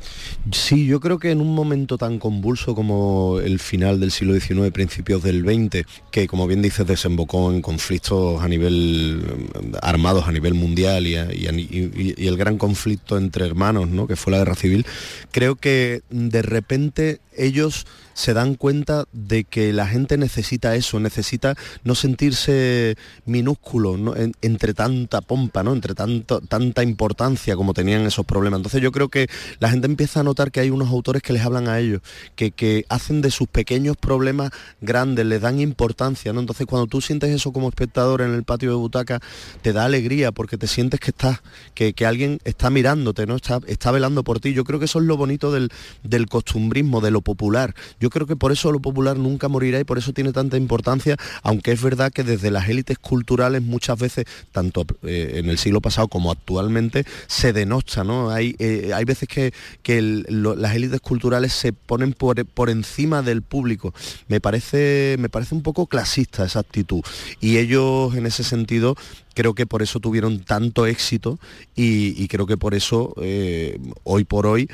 Sí, 0.53 0.85
yo 0.85 1.01
creo 1.01 1.19
que 1.19 1.31
en 1.31 1.41
un 1.41 1.53
momento 1.53 1.97
tan 1.97 2.17
convulso 2.17 2.75
como 2.75 3.39
el 3.43 3.59
final 3.59 3.99
del 3.99 4.11
siglo 4.11 4.39
XIX, 4.39 4.71
principios 4.71 5.21
del 5.21 5.41
XX, 5.43 5.85
que 6.11 6.27
como 6.27 6.47
bien 6.47 6.61
dices 6.61 6.87
desembocó 6.87 7.51
en 7.51 7.61
conflictos 7.61 8.41
a 8.41 8.47
nivel 8.47 9.21
eh, 9.53 9.71
armados 9.81 10.29
a 10.29 10.31
nivel 10.31 10.53
mundial 10.53 11.05
y, 11.07 11.17
a- 11.17 11.33
y 11.35 11.45
a- 11.47 11.51
y- 11.51 12.13
y 12.17 12.27
el 12.27 12.37
gran 12.37 12.57
conflicto 12.57 13.17
entre 13.17 13.45
hermanos, 13.45 13.89
¿no? 13.89 14.07
que 14.07 14.15
fue 14.15 14.31
la 14.31 14.37
guerra 14.39 14.55
civil, 14.55 14.85
creo 15.31 15.55
que 15.57 16.03
de 16.09 16.41
repente 16.41 17.19
ellos 17.35 17.85
se 18.17 18.33
dan 18.33 18.55
cuenta 18.55 19.05
de 19.13 19.43
que 19.43 19.71
la 19.73 19.85
gente 19.87 20.17
necesita 20.17 20.75
eso, 20.75 20.99
necesita 20.99 21.53
no 21.83 21.93
sentirse 21.93 22.95
minúsculo 23.25 23.95
¿no? 23.95 24.15
En- 24.15 24.33
entre 24.41 24.73
tanta 24.73 25.21
pompa, 25.21 25.61
¿no? 25.61 25.71
entre 25.73 25.93
tanta 25.93 26.81
importancia 26.83 27.55
como 27.55 27.75
tenían 27.75 28.01
esos 28.07 28.25
problemas. 28.25 28.57
Entonces 28.57 28.81
yo 28.81 28.91
creo 28.91 29.09
que 29.09 29.27
la 29.59 29.69
gente 29.69 29.85
empieza 29.85 30.21
a 30.21 30.23
notar 30.23 30.51
que 30.51 30.61
hay 30.61 30.71
unos 30.71 30.89
autores 30.89 31.21
que 31.21 31.31
les 31.31 31.45
hablan 31.45 31.67
a 31.67 31.79
ellos, 31.79 32.01
que, 32.35 32.49
que 32.49 32.85
hacen 32.89 33.21
de 33.21 33.29
sus 33.29 33.47
pequeños 33.47 33.95
problemas 33.97 34.49
grandes, 34.81 35.23
les 35.27 35.39
dan 35.41 35.59
importancia. 35.59 36.33
¿no? 36.33 36.39
Entonces 36.39 36.65
cuando 36.65 36.87
tú 36.87 37.01
sientes 37.01 37.29
eso 37.29 37.51
como 37.53 37.69
espectador 37.69 38.21
en 38.21 38.33
el 38.33 38.43
patio 38.43 38.71
de 38.71 38.77
butaca, 38.77 39.19
te 39.61 39.73
da 39.73 39.85
alegría 39.85 40.31
porque 40.31 40.57
te 40.57 40.65
sientes 40.65 40.99
que 40.99 41.11
estás, 41.11 41.41
que, 41.75 41.93
que 41.93 42.07
alguien 42.07 42.39
está 42.45 42.71
mirándote, 42.71 43.27
¿no? 43.27 43.35
está, 43.35 43.59
está 43.67 43.91
velando 43.91 44.23
por 44.23 44.39
ti. 44.39 44.53
Yo 44.53 44.63
creo 44.63 44.79
que 44.79 44.85
eso 44.85 44.97
es 44.99 45.05
lo 45.05 45.17
bonito 45.17 45.51
del, 45.51 45.69
del 46.01 46.25
costumbrismo, 46.27 46.99
de 46.99 47.11
lo 47.11 47.21
popular. 47.21 47.75
Creo 48.09 48.27
que 48.27 48.35
por 48.35 48.51
eso 48.51 48.71
lo 48.71 48.79
popular 48.79 49.17
nunca 49.17 49.47
morirá 49.47 49.79
y 49.79 49.83
por 49.83 49.97
eso 49.97 50.13
tiene 50.13 50.33
tanta 50.33 50.57
importancia, 50.57 51.17
aunque 51.43 51.71
es 51.71 51.81
verdad 51.81 52.11
que 52.11 52.23
desde 52.23 52.51
las 52.51 52.69
élites 52.69 52.97
culturales 52.97 53.61
muchas 53.61 53.99
veces, 53.99 54.25
tanto 54.51 54.85
eh, 55.03 55.33
en 55.35 55.49
el 55.49 55.57
siglo 55.57 55.81
pasado 55.81 56.07
como 56.07 56.31
actualmente, 56.31 57.05
se 57.27 57.53
denosta, 57.53 58.03
¿no? 58.03 58.29
Hay, 58.29 58.55
eh, 58.59 58.91
hay 58.93 59.05
veces 59.05 59.27
que, 59.27 59.53
que 59.83 60.01
las 60.01 60.75
élites 60.75 61.01
culturales 61.01 61.53
se 61.53 61.73
ponen 61.73 62.13
por, 62.13 62.45
por 62.45 62.69
encima 62.69 63.21
del 63.21 63.41
público. 63.41 63.93
Me 64.27 64.39
parece, 64.39 65.15
me 65.19 65.29
parece 65.29 65.55
un 65.55 65.61
poco 65.61 65.87
clasista 65.87 66.45
esa 66.45 66.59
actitud. 66.59 67.01
Y 67.39 67.57
ellos 67.57 68.15
en 68.15 68.25
ese 68.25 68.43
sentido 68.43 68.95
creo 69.33 69.53
que 69.53 69.67
por 69.67 69.83
eso 69.83 69.99
tuvieron 69.99 70.39
tanto 70.39 70.87
éxito 70.87 71.39
y, 71.75 72.21
y 72.21 72.27
creo 72.27 72.47
que 72.47 72.57
por 72.57 72.73
eso 72.73 73.13
eh, 73.21 73.79
hoy 74.03 74.23
por 74.23 74.47
hoy 74.47 74.67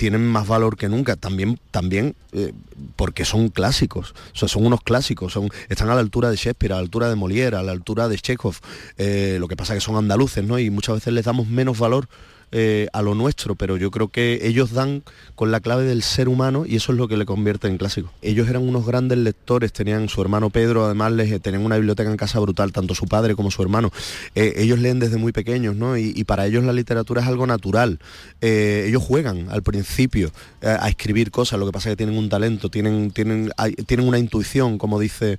tienen 0.00 0.26
más 0.26 0.48
valor 0.48 0.78
que 0.78 0.88
nunca, 0.88 1.14
también, 1.14 1.60
también 1.70 2.14
eh, 2.32 2.54
porque 2.96 3.26
son 3.26 3.50
clásicos, 3.50 4.14
o 4.32 4.38
sea, 4.38 4.48
son 4.48 4.64
unos 4.64 4.80
clásicos, 4.80 5.34
son, 5.34 5.50
están 5.68 5.90
a 5.90 5.94
la 5.94 6.00
altura 6.00 6.30
de 6.30 6.36
Shakespeare, 6.36 6.72
a 6.72 6.76
la 6.76 6.80
altura 6.80 7.10
de 7.10 7.16
Molière, 7.16 7.54
a 7.58 7.62
la 7.62 7.72
altura 7.72 8.08
de 8.08 8.16
Chekhov, 8.16 8.56
eh, 8.96 9.36
lo 9.38 9.46
que 9.46 9.56
pasa 9.56 9.74
que 9.74 9.80
son 9.82 9.96
andaluces, 9.96 10.42
¿no? 10.42 10.58
Y 10.58 10.70
muchas 10.70 10.94
veces 10.94 11.12
les 11.12 11.26
damos 11.26 11.48
menos 11.48 11.78
valor 11.78 12.08
eh, 12.52 12.88
a 12.92 13.00
lo 13.02 13.14
nuestro, 13.14 13.54
pero 13.54 13.76
yo 13.76 13.92
creo 13.92 14.08
que 14.08 14.40
ellos 14.42 14.72
dan 14.72 15.04
con 15.36 15.52
la 15.52 15.60
clave 15.60 15.84
del 15.84 16.02
ser 16.02 16.28
humano 16.28 16.64
y 16.66 16.74
eso 16.74 16.90
es 16.90 16.98
lo 16.98 17.06
que 17.06 17.16
le 17.16 17.24
convierte 17.24 17.68
en 17.68 17.78
clásico. 17.78 18.12
Ellos 18.22 18.48
eran 18.48 18.66
unos 18.66 18.84
grandes 18.84 19.18
lectores, 19.18 19.72
tenían 19.72 20.08
su 20.08 20.20
hermano 20.20 20.50
Pedro, 20.50 20.84
además 20.84 21.12
les 21.12 21.30
eh, 21.30 21.38
tenían 21.38 21.64
una 21.64 21.76
biblioteca 21.76 22.10
en 22.10 22.16
casa 22.16 22.40
brutal, 22.40 22.72
tanto 22.72 22.96
su 22.96 23.06
padre 23.06 23.36
como 23.36 23.52
su 23.52 23.62
hermano. 23.62 23.92
Eh, 24.34 24.54
ellos 24.56 24.80
leen 24.80 24.98
desde 24.98 25.16
muy 25.16 25.30
pequeños, 25.30 25.76
¿no? 25.76 25.96
Y, 25.96 26.24
para 26.24 26.46
ellos 26.46 26.64
la 26.64 26.72
literatura 26.72 27.22
es 27.22 27.28
algo 27.28 27.46
natural. 27.46 27.98
Ellos 28.40 29.02
juegan 29.02 29.48
al 29.50 29.62
principio 29.62 30.30
a 30.62 30.88
escribir 30.88 31.30
cosas, 31.30 31.58
lo 31.58 31.66
que 31.66 31.72
pasa 31.72 31.88
es 31.88 31.94
que 31.94 31.96
tienen 31.96 32.16
un 32.16 32.28
talento, 32.28 32.68
tienen, 32.68 33.10
tienen, 33.10 33.50
tienen 33.86 34.06
una 34.06 34.18
intuición, 34.18 34.78
como 34.78 35.00
dice 35.00 35.38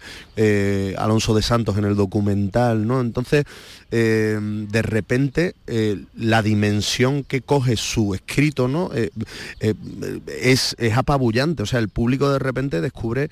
Alonso 0.98 1.34
de 1.34 1.44
Santos 1.44 1.78
en 1.78 1.86
el 1.86 1.96
documental, 1.96 2.86
¿no? 2.86 3.00
Entonces, 3.00 3.46
eh, 3.92 4.40
de 4.42 4.82
repente, 4.82 5.54
eh, 5.68 6.06
la 6.16 6.42
dimensión 6.42 7.24
que 7.24 7.42
coge 7.42 7.76
su 7.76 8.14
escrito, 8.14 8.68
¿no? 8.68 8.90
Eh, 8.94 9.10
eh, 9.60 9.74
es, 10.42 10.76
es 10.80 10.98
apabullante. 10.98 11.64
O 11.64 11.66
sea, 11.66 11.80
el 11.80 11.90
público 11.90 12.32
de 12.32 12.40
repente 12.40 12.82
descubre, 12.82 13.30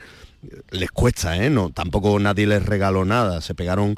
les 0.71 0.91
cuesta, 0.91 1.37
¿eh? 1.37 1.49
No, 1.49 1.69
tampoco 1.69 2.19
nadie 2.19 2.45
les 2.45 2.65
regaló 2.65 3.05
nada. 3.05 3.41
Se 3.41 3.55
pegaron 3.55 3.95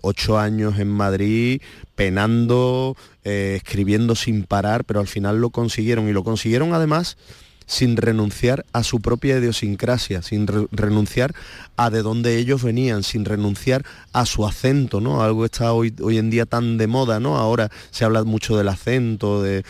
ocho 0.00 0.38
años 0.38 0.78
en 0.78 0.88
Madrid 0.88 1.60
penando, 1.94 2.96
escribiendo 3.22 4.14
sin 4.14 4.44
parar, 4.44 4.84
pero 4.84 5.00
al 5.00 5.08
final 5.08 5.42
lo 5.42 5.50
consiguieron 5.50 6.08
y 6.08 6.12
lo 6.12 6.24
consiguieron 6.24 6.72
además 6.72 7.18
sin 7.70 7.96
renunciar 7.96 8.66
a 8.72 8.82
su 8.82 8.98
propia 9.00 9.38
idiosincrasia, 9.38 10.22
sin 10.22 10.48
re- 10.48 10.66
renunciar 10.72 11.32
a 11.76 11.88
de 11.88 12.02
dónde 12.02 12.36
ellos 12.36 12.64
venían, 12.64 13.04
sin 13.04 13.24
renunciar 13.24 13.84
a 14.12 14.26
su 14.26 14.44
acento, 14.44 15.00
¿no? 15.00 15.22
Algo 15.22 15.44
está 15.44 15.72
hoy, 15.72 15.94
hoy 16.02 16.18
en 16.18 16.30
día 16.30 16.46
tan 16.46 16.78
de 16.78 16.88
moda, 16.88 17.20
¿no? 17.20 17.36
Ahora 17.38 17.70
se 17.92 18.04
habla 18.04 18.24
mucho 18.24 18.56
del 18.56 18.66
acento, 18.68 19.40
de 19.40 19.62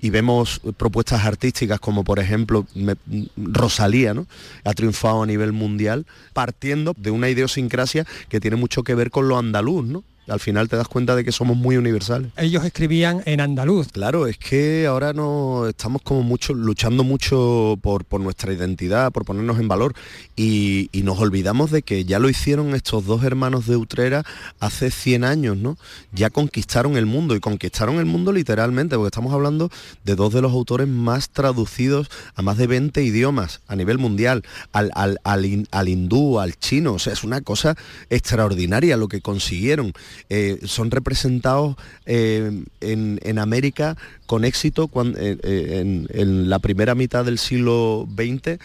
y 0.00 0.10
vemos 0.10 0.60
propuestas 0.76 1.24
artísticas 1.24 1.78
como 1.78 2.02
por 2.02 2.18
ejemplo 2.18 2.66
me- 2.74 2.96
Rosalía, 3.36 4.14
¿no? 4.14 4.26
Ha 4.64 4.74
triunfado 4.74 5.22
a 5.22 5.26
nivel 5.26 5.52
mundial 5.52 6.06
partiendo 6.32 6.92
de 6.98 7.12
una 7.12 7.28
idiosincrasia 7.30 8.04
que 8.28 8.40
tiene 8.40 8.56
mucho 8.56 8.82
que 8.82 8.96
ver 8.96 9.12
con 9.12 9.28
lo 9.28 9.38
andaluz, 9.38 9.86
¿no? 9.86 10.02
Al 10.26 10.40
final 10.40 10.68
te 10.68 10.76
das 10.76 10.88
cuenta 10.88 11.14
de 11.14 11.24
que 11.24 11.32
somos 11.32 11.56
muy 11.56 11.76
universales. 11.76 12.30
Ellos 12.36 12.64
escribían 12.64 13.22
en 13.26 13.40
andaluz. 13.40 13.88
Claro, 13.92 14.26
es 14.26 14.38
que 14.38 14.86
ahora 14.86 15.12
no 15.12 15.66
estamos 15.68 16.02
como 16.02 16.22
mucho 16.22 16.54
luchando 16.54 17.04
mucho 17.04 17.78
por, 17.82 18.04
por 18.04 18.20
nuestra 18.20 18.52
identidad, 18.52 19.12
por 19.12 19.24
ponernos 19.24 19.58
en 19.58 19.68
valor 19.68 19.94
y, 20.34 20.88
y 20.92 21.02
nos 21.02 21.18
olvidamos 21.18 21.70
de 21.70 21.82
que 21.82 22.04
ya 22.04 22.18
lo 22.18 22.28
hicieron 22.28 22.74
estos 22.74 23.06
dos 23.06 23.22
hermanos 23.22 23.66
de 23.66 23.76
Utrera 23.76 24.24
hace 24.60 24.90
100 24.90 25.24
años, 25.24 25.56
¿no? 25.56 25.76
Ya 26.12 26.30
conquistaron 26.30 26.96
el 26.96 27.06
mundo 27.06 27.36
y 27.36 27.40
conquistaron 27.40 27.96
el 27.96 28.06
mundo 28.06 28.32
literalmente, 28.32 28.96
porque 28.96 29.08
estamos 29.08 29.32
hablando 29.32 29.70
de 30.04 30.14
dos 30.14 30.32
de 30.32 30.42
los 30.42 30.52
autores 30.52 30.88
más 30.88 31.30
traducidos 31.30 32.10
a 32.34 32.42
más 32.42 32.56
de 32.56 32.66
20 32.66 33.02
idiomas 33.02 33.60
a 33.68 33.76
nivel 33.76 33.98
mundial, 33.98 34.42
al, 34.72 34.90
al, 34.94 35.18
al 35.22 35.44
al 35.70 35.88
hindú, 35.88 36.40
al 36.40 36.58
chino, 36.58 36.94
o 36.94 36.98
sea, 36.98 37.12
es 37.12 37.24
una 37.24 37.40
cosa 37.40 37.76
extraordinaria 38.10 38.96
lo 38.96 39.08
que 39.08 39.20
consiguieron. 39.20 39.92
Eh, 40.30 40.58
son 40.64 40.90
representados 40.90 41.76
eh, 42.06 42.62
en, 42.80 43.20
en 43.22 43.38
América 43.38 43.96
con 44.26 44.44
éxito 44.44 44.88
cuan- 44.88 45.14
eh, 45.18 45.36
en, 45.80 46.08
en 46.12 46.48
la 46.48 46.58
primera 46.58 46.94
mitad 46.94 47.24
del 47.24 47.38
siglo 47.38 48.06
XX 48.16 48.58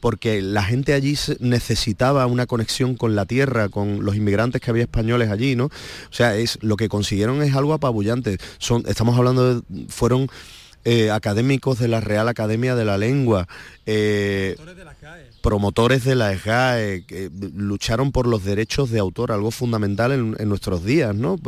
porque 0.00 0.42
la 0.42 0.64
gente 0.64 0.94
allí 0.94 1.16
necesitaba 1.38 2.26
una 2.26 2.46
conexión 2.46 2.96
con 2.96 3.14
la 3.14 3.24
tierra, 3.24 3.68
con 3.68 4.04
los 4.04 4.16
inmigrantes 4.16 4.60
que 4.60 4.68
había 4.70 4.82
españoles 4.82 5.30
allí, 5.30 5.54
¿no? 5.54 5.66
O 5.66 5.70
sea, 6.10 6.34
es 6.36 6.58
lo 6.60 6.76
que 6.76 6.88
consiguieron 6.88 7.40
es 7.40 7.54
algo 7.54 7.72
apabullante. 7.72 8.38
Son, 8.58 8.82
estamos 8.88 9.16
hablando 9.16 9.60
de, 9.60 9.86
fueron 9.88 10.26
académicos 11.12 11.78
de 11.78 11.86
la 11.86 12.00
Real 12.00 12.26
Academia 12.28 12.74
de 12.74 12.84
la 12.84 12.98
Lengua, 12.98 13.46
promotores 15.42 16.04
de 16.04 16.14
la 16.14 16.34
SGAE, 16.36 17.04
que 17.06 17.30
lucharon 17.54 18.12
por 18.12 18.26
los 18.26 18.44
derechos 18.44 18.90
de 18.90 18.98
autor, 19.00 19.32
algo 19.32 19.50
fundamental 19.50 20.12
en, 20.12 20.48
nuestros 20.48 20.84
días, 20.84 21.14
¿no? 21.14 21.38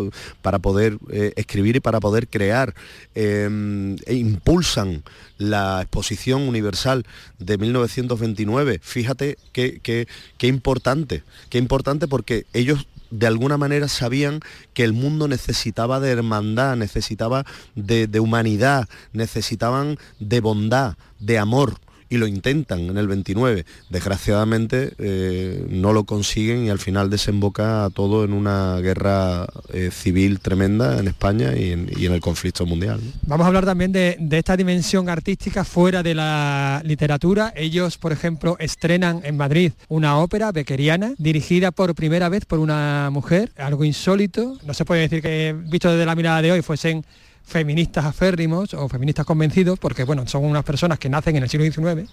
Para 0.42 0.58
poder 0.58 0.98
eh, 1.10 1.32
escribir 1.36 1.76
y 1.76 1.80
para 1.80 2.00
poder 2.00 2.28
crear. 2.28 2.74
Eh, 3.14 3.96
e 4.06 4.14
impulsan 4.14 5.02
la 5.38 5.80
exposición 5.82 6.42
universal 6.42 7.06
de 7.38 7.56
1929. 7.56 8.80
Fíjate 8.82 9.38
qué, 9.52 9.80
qué- 9.82 10.06
qué 10.38 10.46
importante, 10.48 11.22
qué 11.48 11.58
importante 11.58 12.08
porque 12.08 12.44
ellos 12.52 12.86
de 13.10 13.26
alguna 13.28 13.56
manera 13.56 13.86
sabían 13.86 14.40
que 14.72 14.82
el 14.82 14.92
mundo 14.92 15.28
necesitaba 15.28 16.00
de 16.00 16.10
hermandad, 16.10 16.76
necesitaba 16.76 17.44
de 17.76 18.18
humanidad, 18.18 18.88
necesitaban 19.12 19.98
de 20.18 20.40
bondad, 20.40 20.96
de 21.20 21.38
amor. 21.38 21.76
Y 22.08 22.16
lo 22.16 22.26
intentan 22.26 22.80
en 22.80 22.96
el 22.96 23.08
29. 23.08 23.64
Desgraciadamente 23.90 24.92
eh, 24.98 25.66
no 25.68 25.92
lo 25.92 26.04
consiguen 26.04 26.64
y 26.66 26.70
al 26.70 26.78
final 26.78 27.10
desemboca 27.10 27.88
todo 27.94 28.24
en 28.24 28.32
una 28.32 28.78
guerra 28.80 29.46
eh, 29.72 29.90
civil 29.90 30.40
tremenda 30.40 30.98
en 30.98 31.08
España 31.08 31.56
y 31.56 31.72
en, 31.72 31.88
el 31.98 32.20
conflicto 32.20 32.66
mundial. 32.66 33.00
Vamos 33.26 33.44
a 33.44 33.48
hablar 33.48 33.64
también 33.64 33.90
de, 33.92 34.16
de 34.20 34.38
esta 34.38 34.56
dimensión 34.56 35.08
artística 35.08 35.64
fuera 35.64 36.02
de 36.02 36.14
la 36.14 36.82
literatura. 36.84 37.52
Ellos, 37.56 37.96
por 37.98 38.12
ejemplo, 38.12 38.56
estrenan 38.58 39.22
en 39.24 39.36
Madrid 39.36 39.72
una 39.88 40.18
ópera 40.18 40.52
bequeriana 40.52 41.14
dirigida 41.18 41.70
por 41.70 41.94
primera 41.94 42.28
vez 42.28 42.44
por 42.44 42.58
una 42.58 43.08
mujer, 43.10 43.52
algo 43.56 43.84
insólito. 43.84 44.58
No 44.66 44.74
se 44.74 44.84
puede 44.84 45.02
decir 45.02 45.22
que, 45.22 45.54
visto 45.68 45.90
desde 45.90 46.06
la 46.06 46.14
mirada 46.14 46.42
de 46.42 46.52
hoy, 46.52 46.62
fuesen 46.62 47.04
feministas 47.46 48.04
aférrimos 48.04 48.74
o 48.74 48.88
feministas 48.88 49.26
convencidos, 49.26 49.78
porque 49.78 50.04
bueno, 50.04 50.26
son 50.26 50.44
unas 50.44 50.64
personas 50.64 50.98
que 50.98 51.08
nacen 51.08 51.36
en 51.36 51.42
el 51.44 51.48
siglo 51.48 51.64
XIX, 51.70 52.08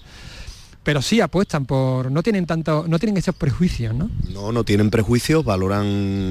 pero 0.83 1.01
sí 1.01 1.21
apuestan 1.21 1.65
por, 1.65 2.11
no 2.11 2.23
tienen 2.23 2.45
tanto, 2.45 2.85
no 2.87 2.97
tienen 2.99 3.17
esos 3.17 3.35
prejuicios, 3.35 3.93
¿no? 3.93 4.09
No, 4.33 4.51
no 4.51 4.63
tienen 4.63 4.89
prejuicios, 4.89 5.45
valoran 5.45 5.85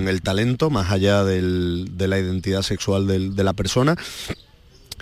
el 0.09 0.23
talento 0.23 0.71
más 0.71 0.91
allá 0.91 1.25
del- 1.25 1.97
de 1.97 2.09
la 2.09 2.19
identidad 2.19 2.63
sexual 2.63 3.07
de 3.07 3.45
la 3.45 3.53
persona. 3.53 3.97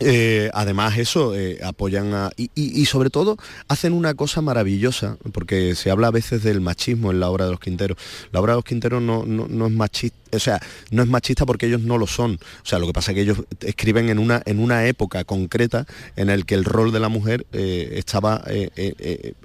Eh, 0.00 0.50
además 0.54 0.96
eso, 0.98 1.34
eh, 1.36 1.58
apoyan 1.62 2.14
a... 2.14 2.30
Y, 2.36 2.84
sobre 2.86 3.10
todo 3.10 3.36
hacen 3.68 3.92
una 3.92 4.14
cosa 4.14 4.40
maravillosa, 4.40 5.16
porque 5.32 5.74
se 5.74 5.90
habla 5.90 6.08
a 6.08 6.10
veces 6.10 6.42
del 6.42 6.60
machismo 6.60 7.10
en 7.10 7.20
la 7.20 7.28
obra 7.30 7.44
de 7.46 7.50
los 7.50 7.60
Quinteros. 7.60 7.98
La 8.32 8.40
obra 8.40 8.52
de 8.52 8.58
los 8.58 8.64
Quinteros 8.64 9.02
no, 9.02 9.24
no- 9.24 9.48
no 9.48 9.66
es 9.66 9.72
machista, 9.72 10.16
o 10.32 10.38
sea, 10.38 10.60
no 10.90 11.02
es 11.02 11.08
machista 11.08 11.44
porque 11.46 11.66
ellos 11.66 11.80
no 11.80 11.98
lo 11.98 12.06
son. 12.06 12.38
O 12.62 12.66
sea, 12.66 12.78
lo 12.78 12.86
que 12.86 12.92
pasa 12.92 13.10
es 13.12 13.16
que 13.16 13.22
ellos 13.22 13.38
escriben 13.60 14.08
en 14.08 14.18
una, 14.18 14.42
en 14.46 14.60
una 14.60 14.86
época 14.86 15.24
concreta 15.24 15.86
en 16.16 16.30
el 16.30 16.46
que 16.46 16.54
el 16.54 16.64
rol 16.64 16.92
de 16.92 17.00
la 17.00 17.08
mujer 17.08 17.46
eh, 17.52 17.94
estaba, 17.96 18.42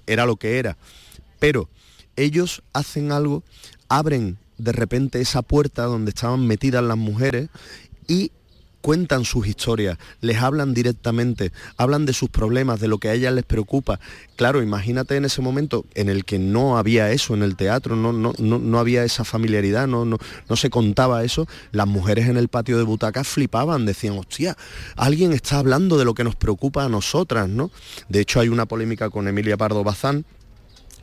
era 0.08 0.26
lo 0.26 0.36
que 0.36 0.60
era. 0.60 0.78
Pero 1.40 1.70
ellos 2.16 2.62
hacen 2.74 3.12
algo, 3.12 3.44
abren 3.90 4.38
de 4.58 4.72
repente 4.72 5.20
esa 5.20 5.42
puerta 5.42 5.84
donde 5.84 6.10
estaban 6.10 6.46
metidas 6.46 6.84
las 6.84 6.98
mujeres 6.98 7.50
y 8.08 8.32
cuentan 8.84 9.24
sus 9.24 9.48
historias, 9.48 9.98
les 10.20 10.40
hablan 10.40 10.74
directamente, 10.74 11.54
hablan 11.78 12.06
de 12.06 12.12
sus 12.12 12.30
problemas, 12.30 12.82
de 12.82 12.90
lo 12.90 12.98
que 12.98 13.08
a 13.08 13.14
ellas 13.14 13.34
les 13.34 13.46
preocupa. 13.46 14.02
Claro, 14.36 14.62
imagínate 14.62 15.16
en 15.16 15.24
ese 15.24 15.42
momento 15.42 15.86
en 15.96 16.10
el 16.10 16.26
que 16.26 16.38
no 16.38 16.78
había 16.78 17.10
eso 17.12 17.34
en 17.34 17.44
el 17.44 17.56
teatro, 17.56 17.96
no, 17.96 18.12
no, 18.12 18.34
no, 18.38 18.60
no 18.60 18.80
había 18.80 19.06
esa 19.06 19.24
familiaridad, 19.24 19.88
no, 19.88 20.04
no, 20.04 20.18
no 20.50 20.56
se 20.58 20.70
contaba 20.70 21.24
eso, 21.24 21.48
las 21.72 21.88
mujeres 21.88 22.28
en 22.28 22.36
el 22.36 22.50
patio 22.50 22.78
de 22.78 22.84
butacas 22.84 23.26
flipaban, 23.26 23.86
decían, 23.86 24.18
hostia, 24.18 24.58
alguien 24.98 25.32
está 25.32 25.60
hablando 25.60 25.98
de 25.98 26.04
lo 26.04 26.14
que 26.14 26.26
nos 26.26 26.36
preocupa 26.36 26.84
a 26.84 26.90
nosotras, 26.90 27.48
¿no? 27.48 27.72
De 28.10 28.20
hecho 28.20 28.42
hay 28.42 28.50
una 28.50 28.66
polémica 28.66 29.10
con 29.10 29.30
Emilia 29.30 29.56
Pardo 29.56 29.86
Bazán, 29.86 30.26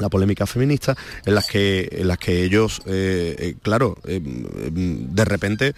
la 0.01 0.09
polémica 0.09 0.47
feminista 0.47 0.97
en 1.25 1.35
las 1.35 1.47
que 1.47 1.89
en 1.93 2.09
las 2.09 2.19
que 2.19 2.43
ellos 2.45 2.83
eh, 2.87 3.37
eh, 3.39 3.55
claro 3.63 3.99
eh, 4.05 4.21
mm, 4.21 5.15
de 5.15 5.25
repente 5.25 5.75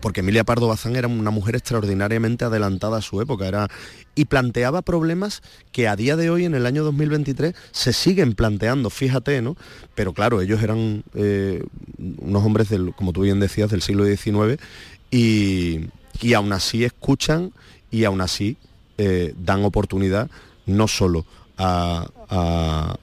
porque 0.00 0.20
Emilia 0.20 0.44
Pardo 0.44 0.68
Bazán 0.68 0.94
era 0.94 1.08
una 1.08 1.30
mujer 1.30 1.56
extraordinariamente 1.56 2.44
adelantada 2.44 2.98
a 2.98 3.02
su 3.02 3.22
época 3.22 3.48
era 3.48 3.68
y 4.14 4.26
planteaba 4.26 4.82
problemas 4.82 5.42
que 5.72 5.88
a 5.88 5.96
día 5.96 6.16
de 6.16 6.28
hoy 6.28 6.44
en 6.44 6.54
el 6.54 6.66
año 6.66 6.84
2023 6.84 7.54
se 7.72 7.92
siguen 7.94 8.34
planteando 8.34 8.90
fíjate 8.90 9.40
no 9.40 9.56
pero 9.94 10.12
claro 10.12 10.42
ellos 10.42 10.62
eran 10.62 11.02
unos 11.14 12.44
hombres 12.44 12.68
del 12.68 12.94
como 12.94 13.14
tú 13.14 13.22
bien 13.22 13.40
decías 13.40 13.70
del 13.70 13.80
siglo 13.80 14.04
XIX 14.04 14.60
y, 15.10 15.86
y 16.20 16.34
aún 16.34 16.52
así 16.52 16.84
escuchan 16.84 17.52
y 17.90 18.04
aún 18.04 18.20
así 18.20 18.58
dan 18.98 19.64
oportunidad 19.64 20.28
no 20.66 20.88
solo 20.88 21.24
a, 21.56 22.06
a- 22.34 22.96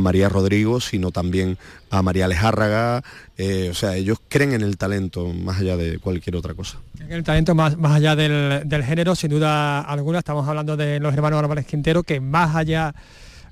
María 0.00 0.28
Rodrigo, 0.28 0.80
sino 0.80 1.12
también 1.12 1.58
a 1.90 2.02
María 2.02 2.26
Lejárraga. 2.26 3.02
eh, 3.38 3.68
o 3.70 3.74
sea, 3.74 3.94
ellos 3.94 4.18
creen 4.28 4.52
en 4.54 4.62
el 4.62 4.76
talento 4.76 5.28
más 5.32 5.60
allá 5.60 5.76
de 5.76 5.98
cualquier 6.00 6.34
otra 6.36 6.54
cosa. 6.54 6.78
El 7.08 7.22
talento 7.22 7.54
más, 7.54 7.76
más 7.76 7.92
allá 7.92 8.16
del, 8.16 8.68
del 8.68 8.82
género, 8.82 9.14
sin 9.14 9.30
duda 9.30 9.80
alguna, 9.82 10.18
estamos 10.18 10.48
hablando 10.48 10.76
de 10.76 10.98
los 10.98 11.14
hermanos 11.14 11.38
Álvarez 11.40 11.66
Quintero, 11.66 12.02
que 12.02 12.18
más 12.20 12.56
allá 12.56 12.94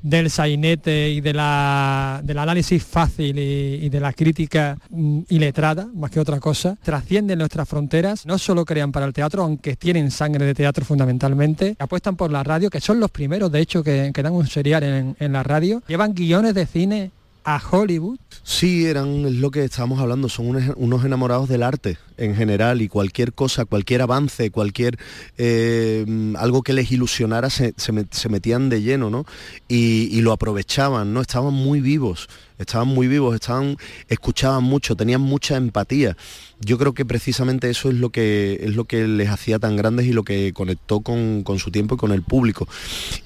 del 0.05 0.28
sainete 0.28 1.09
y 1.09 1.22
de 1.22 1.32
la, 1.32 2.20
del 2.22 2.38
análisis 2.38 2.84
fácil 2.84 3.38
y, 3.38 3.86
y 3.86 3.88
de 3.88 4.00
la 4.00 4.12
crítica 4.12 4.76
mm, 4.90 5.20
iletrada, 5.30 5.88
más 5.94 6.11
que 6.11 6.20
otra 6.20 6.38
cosa, 6.40 6.76
trascienden 6.82 7.38
nuestras 7.38 7.66
fronteras, 7.66 8.26
no 8.26 8.36
solo 8.36 8.66
crean 8.66 8.92
para 8.92 9.07
el 9.07 9.14
teatro, 9.14 9.42
aunque 9.42 9.76
tienen 9.76 10.11
sangre 10.11 10.44
de 10.44 10.55
teatro 10.55 10.84
fundamentalmente, 10.84 11.74
apuestan 11.78 12.16
por 12.16 12.30
la 12.30 12.42
radio, 12.42 12.68
que 12.68 12.82
son 12.82 13.00
los 13.00 13.11
primeros, 13.11 13.50
de 13.50 13.61
hecho, 13.61 13.82
que, 13.82 14.11
que 14.12 14.22
dan 14.22 14.34
un 14.34 14.46
serial 14.46 14.82
en, 14.82 15.16
en 15.18 15.32
la 15.32 15.42
radio, 15.42 15.82
llevan 15.88 16.12
guiones 16.12 16.52
de 16.52 16.66
cine 16.66 17.11
a 17.45 17.62
Hollywood, 17.70 18.18
Sí, 18.47 18.84
eran 18.84 19.40
lo 19.40 19.51
que 19.51 19.64
estábamos 19.64 20.01
hablando, 20.01 20.28
son 20.28 20.74
unos, 20.76 21.05
enamorados 21.07 21.49
del 21.49 21.62
arte 21.62 21.97
en 22.18 22.36
general 22.36 22.82
y 22.82 22.88
cualquier 22.88 23.32
cosa, 23.32 23.64
cualquier 23.64 24.03
avance, 24.03 24.51
cualquier 24.51 24.99
eh, 25.38 26.05
algo 26.36 26.62
que 26.62 26.74
les 26.74 26.92
ilusionara 26.92 27.49
se, 27.49 27.72
se 27.78 28.28
metían 28.28 28.68
de 28.68 28.82
lleno, 28.82 29.09
¿no? 29.09 29.24
Y, 29.66 30.14
y 30.14 30.20
lo 30.20 30.30
aprovechaban, 30.32 31.14
¿no? 31.14 31.22
Estaban 31.22 31.55
muy 31.55 31.80
vivos, 31.80 32.28
estaban 32.59 32.88
muy 32.88 33.09
vivos, 33.09 33.34
estaban, 33.34 33.78
escuchaban 34.09 34.62
mucho, 34.62 34.95
tenían 34.95 35.22
mucha 35.22 35.57
empatía. 35.57 36.14
Yo 36.61 36.78
creo 36.78 36.94
que 36.94 37.05
precisamente 37.05 37.68
eso 37.68 37.88
es 37.90 37.96
lo 37.96 38.11
que 38.11 38.59
es 38.62 38.74
lo 38.74 38.84
que 38.84 39.07
les 39.07 39.28
hacía 39.28 39.59
tan 39.59 39.76
grandes 39.76 40.07
y 40.07 40.12
lo 40.12 40.22
que 40.22 40.52
conectó 40.55 41.00
con, 41.00 41.42
con 41.42 41.59
su 41.59 41.70
tiempo 41.70 41.96
y 41.96 41.98
con 41.98 42.12
el 42.12 42.22
público. 42.22 42.66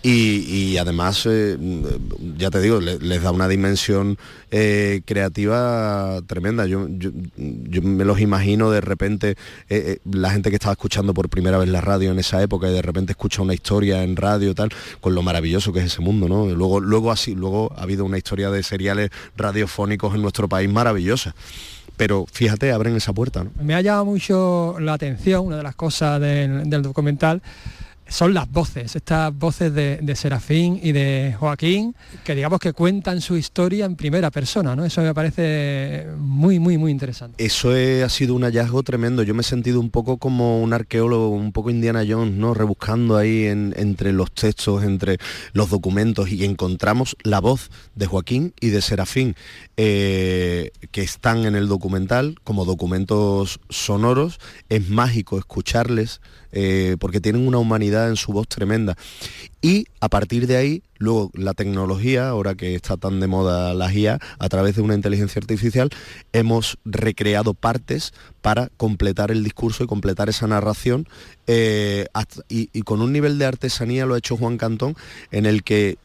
Y, 0.03 0.77
además, 0.79 1.25
eh, 1.31 1.57
ya 2.37 2.51
te 2.51 2.61
digo, 2.61 2.81
le- 2.81 2.99
les 2.99 3.23
da 3.23 3.31
una 3.31 3.47
dimensión 3.49 4.19
eh, 4.51 5.03
creativa 5.05 6.21
tremenda. 6.27 6.67
Yo, 6.67 6.87
yo, 6.89 7.11
me 7.83 8.05
los 8.05 8.21
imagino 8.21 8.71
de 8.71 8.81
repente, 8.81 9.37
eh, 9.69 9.99
la 10.11 10.31
gente 10.31 10.51
que 10.51 10.57
estaba 10.57 10.73
escuchando 10.73 11.15
por 11.15 11.29
primera 11.29 11.59
vez 11.59 11.69
la 11.69 11.81
radio 11.81 12.11
en 12.11 12.19
esa 12.19 12.43
época 12.43 12.69
y 12.69 12.73
de 12.73 12.83
repente 12.83 13.13
escucha 13.13 13.43
una 13.43 13.55
historia 13.55 14.03
en 14.03 14.17
radio 14.17 14.55
tal, 14.55 14.71
con 15.01 15.15
lo 15.15 15.23
maravilloso 15.23 15.73
que 15.73 15.81
es 15.81 15.87
ese 15.87 16.01
mundo, 16.01 16.29
¿no? 16.29 16.47
Luego, 16.47 16.81
luego 16.81 17.13
así, 17.13 17.35
luego 17.35 17.73
ha 17.77 17.83
habido 17.83 18.05
una 18.05 18.19
historia 18.19 18.51
de 18.51 18.63
seriales 18.63 19.11
radiofónicos 19.37 20.15
en 20.15 20.23
nuestro 20.23 20.49
país 20.49 20.71
maravillosa. 20.71 21.35
Pero 21.99 22.25
fíjate, 22.33 22.73
abren 22.73 22.97
esa 22.97 23.13
puerta, 23.13 23.45
¿no? 23.45 23.51
Me 23.61 23.75
ha 23.75 23.81
llamado 23.83 24.07
mucho 24.07 24.77
la 24.81 24.95
atención, 24.95 25.45
una 25.45 25.57
de 25.59 25.63
las 25.65 25.75
cosas 25.75 26.21
del, 26.21 26.71
del 26.71 26.81
documental, 26.81 27.43
son 28.09 28.33
las 28.35 28.51
voces, 28.51 28.97
estas 28.97 29.37
voces 29.37 29.73
de, 29.75 29.99
de 30.03 30.17
Serafín 30.17 30.81
y 30.83 30.93
de 30.93 31.37
Joaquín, 31.39 31.95
que 32.25 32.35
digamos 32.35 32.59
que 32.59 32.73
cuentan 32.73 33.21
su 33.21 33.37
historia 33.37 33.85
en 33.85 33.97
primera 33.97 34.31
persona, 34.31 34.75
¿no? 34.75 34.85
Eso 34.85 35.03
me 35.03 35.13
parece 35.15 36.07
muy, 36.19 36.59
muy, 36.59 36.79
muy 36.79 36.91
interesante. 36.91 37.45
Eso 37.45 37.75
es- 37.77 38.03
ha 38.03 38.09
sido 38.09 38.35
un 38.35 38.43
hallazgo 38.45 38.83
tremendo. 38.83 39.23
Yo 39.23 39.35
me 39.35 39.43
he 39.43 39.45
sentido 39.45 39.79
un 39.79 39.91
poco 39.91 40.17
como 40.17 40.63
un 40.63 40.73
arqueólogo, 40.73 41.29
un 41.29 41.53
poco 41.53 41.69
Indiana 41.71 42.03
Jones, 42.09 42.35
¿no? 42.35 42.55
Rebuscando 42.55 43.17
ahí 43.17 43.45
en- 43.47 43.75
entre 43.77 44.13
los 44.13 44.33
textos, 44.33 44.83
entre 44.85 45.19
los 45.53 45.69
documentos 45.69 46.31
y 46.31 46.45
encontramos 46.45 47.17
la 47.23 47.41
voz 47.41 47.71
de 47.95 48.07
Joaquín 48.07 48.55
y 48.61 48.69
de 48.69 48.81
Serafín, 48.81 49.35
eh, 49.77 50.71
que 50.91 51.03
están 51.03 51.45
en 51.45 51.55
el 51.55 51.69
documental 51.69 52.37
como 52.43 52.65
documentos 52.65 53.61
sonoros. 53.69 54.39
Es 54.69 54.89
mágico 54.89 55.39
escucharles 55.39 56.21
eh, 56.53 56.97
porque 56.99 57.21
tienen 57.21 57.47
una 57.47 57.59
humanidad 57.59 58.09
en 58.09 58.17
su 58.17 58.33
voz 58.33 58.49
tremenda. 58.49 58.97
Y 59.61 59.87
a 60.01 60.09
partir 60.09 60.47
de 60.47 60.57
ahí, 60.57 60.83
luego 60.99 61.31
la 61.35 61.55
tecnología, 61.55 62.29
ahora 62.29 62.55
que 62.55 62.75
está 62.75 62.97
tan 62.97 63.21
de 63.21 63.27
moda 63.27 63.75
la 63.75 63.93
IA, 63.93 64.19
a 64.39 64.49
través 64.49 64.77
de 64.77 64.83
una 64.83 64.95
inteligencia 64.95 65.41
artificial, 65.41 65.91
hemos 66.33 66.79
recreado 66.85 67.55
partes 67.55 68.15
para 68.41 68.71
completar 68.77 69.31
el 69.31 69.43
discurso 69.43 69.85
y 69.85 69.87
completar 69.87 70.29
esa 70.29 70.47
narración. 70.47 71.09
eh, 71.47 72.07
y, 72.49 72.83
con 72.83 73.03
un 73.03 73.13
nivel 73.13 73.39
de 73.39 73.47
artesanía 73.47 74.07
lo 74.07 74.15
ha 74.15 74.19
hecho 74.19 74.37
Juan 74.37 74.59
Cantón, 74.59 74.97
en 75.31 75.47
el 75.47 75.63
que 75.63 75.99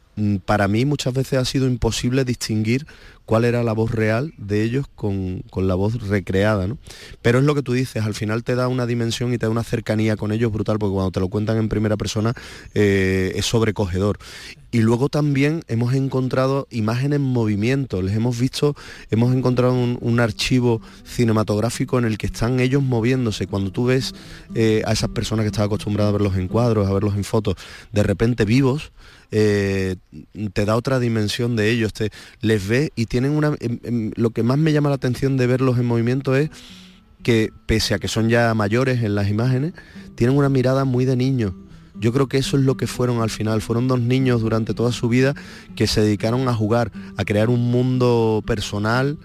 para 0.46 0.68
mí 0.68 0.86
muchas 0.86 1.14
veces 1.14 1.40
ha 1.40 1.46
sido 1.46 1.68
imposible 1.68 2.26
distinguir 2.26 2.86
cuál 3.26 3.46
era 3.46 3.64
la 3.64 3.74
voz 3.74 3.92
real 3.92 4.34
de 4.38 4.64
ellos 4.64 4.86
con, 4.96 5.44
con 5.50 5.68
la 5.68 5.76
voz 5.76 6.08
recreada, 6.08 6.68
¿no? 6.68 6.78
Pero 7.22 7.40
es 7.40 7.46
lo 7.46 7.56
que 7.56 7.62
tú 7.62 7.74
dices, 7.74 8.04
al 8.04 8.14
final 8.14 8.44
te 8.44 8.56
da 8.56 8.68
una 8.68 8.86
dimensión 8.86 9.34
y 9.34 9.38
te 9.38 9.46
da 9.46 9.50
una 9.50 9.64
cercanía 9.64 10.18
con 10.18 10.32
ellos 10.32 10.52
brutal, 10.52 10.78
porque 10.78 10.94
cuando 10.94 11.12
te 11.12 11.20
lo 11.20 11.30
cuentan 11.30 11.58
en 11.58 11.70
primera 11.70 11.96
persona 11.98 12.34
eh, 12.74 13.32
es 13.36 13.46
sobrecogedor. 13.46 14.20
Y 14.72 14.80
luego 14.80 15.08
también 15.08 15.64
hemos 15.68 15.94
encontrado 15.94 16.68
imágenes 16.72 17.18
en 17.18 17.24
movimiento, 17.24 18.02
les 18.02 18.16
hemos 18.16 18.40
visto, 18.40 18.76
hemos 19.12 19.34
encontrado 19.34 19.74
un, 19.74 20.20
archivo 20.20 20.82
cinematográfico 21.06 22.00
en 22.00 22.06
el 22.06 22.18
que 22.18 22.26
están 22.28 22.60
ellos 22.60 22.82
moviéndose. 22.82 23.46
Cuando 23.46 23.72
tú 23.72 23.86
ves 23.86 24.14
eh, 24.56 24.82
a 24.86 24.94
esas 24.94 25.10
personas 25.10 25.44
que 25.44 25.48
estás 25.48 25.66
acostumbrado 25.66 26.10
a 26.10 26.14
verlos 26.14 26.38
en 26.38 26.48
cuadros, 26.48 26.88
a 26.88 26.94
verlos 26.94 27.16
en 27.16 27.24
fotos, 27.24 27.56
de 27.92 28.04
repente 28.04 28.46
vivos, 28.46 28.92
eh, 29.36 29.96
te 30.54 30.64
da 30.64 30.76
otra 30.76 31.00
dimensión 31.00 31.56
de 31.56 31.72
ellos, 31.72 31.92
te, 31.92 32.12
les 32.40 32.68
ves 32.68 32.92
y 32.96 33.08
tienen 33.08 33.32
una... 33.32 33.56
em, 33.60 33.80
em, 33.84 34.12
lo 34.16 34.30
que 34.30 34.44
más 34.44 34.60
me 34.60 34.72
llama 34.72 34.90
la 34.90 34.96
atención 34.96 35.38
de 35.38 35.48
verlos 35.48 35.80
en 35.80 35.86
movimiento 35.86 36.36
es 36.36 36.52
que 37.24 37.50
pese 37.66 37.96
a 37.96 38.00
que 38.00 38.08
son 38.08 38.30
ya 38.30 38.54
mayores 38.54 39.02
en 39.02 39.16
las 39.16 39.30
imágenes, 39.30 39.74
tienen 40.14 40.38
una 40.38 40.50
mirada 40.50 40.86
muy 40.86 41.06
de 41.06 41.16
niños. 41.16 41.54
Yo 42.00 42.14
creo 42.14 42.28
que 42.28 42.38
eso 42.38 42.58
es 42.58 42.64
lo 42.64 42.78
que 42.78 42.86
fueron 42.86 43.22
al 43.22 43.32
final. 43.32 43.62
Fueron 43.62 43.88
dos 43.88 44.00
niños 44.00 44.42
durante 44.42 44.76
toda 44.76 44.92
su 44.92 45.10
vida 45.10 45.34
que 45.76 45.88
se 45.88 46.02
dedicaron 46.02 46.48
a 46.48 46.54
jugar, 46.54 46.92
a 47.18 47.26
crear 47.26 47.50
un 47.50 47.72
mundo 47.72 48.44
personal 48.46 49.18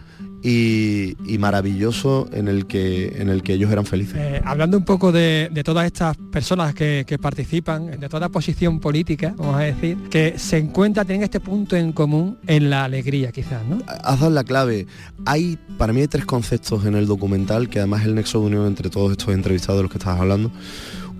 y, 0.42 1.16
y 1.26 1.38
maravilloso 1.38 2.28
en 2.32 2.48
el, 2.48 2.66
que, 2.66 3.20
en 3.20 3.28
el 3.28 3.42
que 3.42 3.54
ellos 3.54 3.70
eran 3.70 3.84
felices. 3.84 4.16
Eh, 4.16 4.40
hablando 4.44 4.76
un 4.76 4.84
poco 4.84 5.10
de, 5.12 5.48
de 5.52 5.64
todas 5.64 5.86
estas 5.86 6.16
personas 6.30 6.74
que, 6.74 7.04
que 7.06 7.18
participan, 7.18 7.98
de 7.98 8.08
toda 8.08 8.28
posición 8.28 8.80
política, 8.80 9.34
vamos 9.36 9.56
a 9.56 9.60
decir, 9.60 9.96
que 10.10 10.38
se 10.38 10.58
encuentran, 10.58 11.06
tienen 11.06 11.24
este 11.24 11.40
punto 11.40 11.76
en 11.76 11.92
común 11.92 12.38
en 12.46 12.70
la 12.70 12.84
alegría 12.84 13.32
quizás, 13.32 13.64
¿no? 13.66 13.78
has 13.86 14.20
dado 14.20 14.30
la 14.30 14.44
clave. 14.44 14.86
Hay, 15.26 15.58
para 15.76 15.92
mí 15.92 16.00
hay 16.00 16.08
tres 16.08 16.24
conceptos 16.24 16.84
en 16.86 16.94
el 16.94 17.06
documental, 17.06 17.68
que 17.68 17.78
además 17.78 18.02
es 18.02 18.08
el 18.08 18.14
nexo 18.14 18.40
de 18.40 18.46
unión 18.46 18.66
entre 18.66 18.90
todos 18.90 19.12
estos 19.12 19.34
entrevistados 19.34 19.78
de 19.78 19.82
los 19.82 19.92
que 19.92 19.98
estabas 19.98 20.20
hablando. 20.20 20.50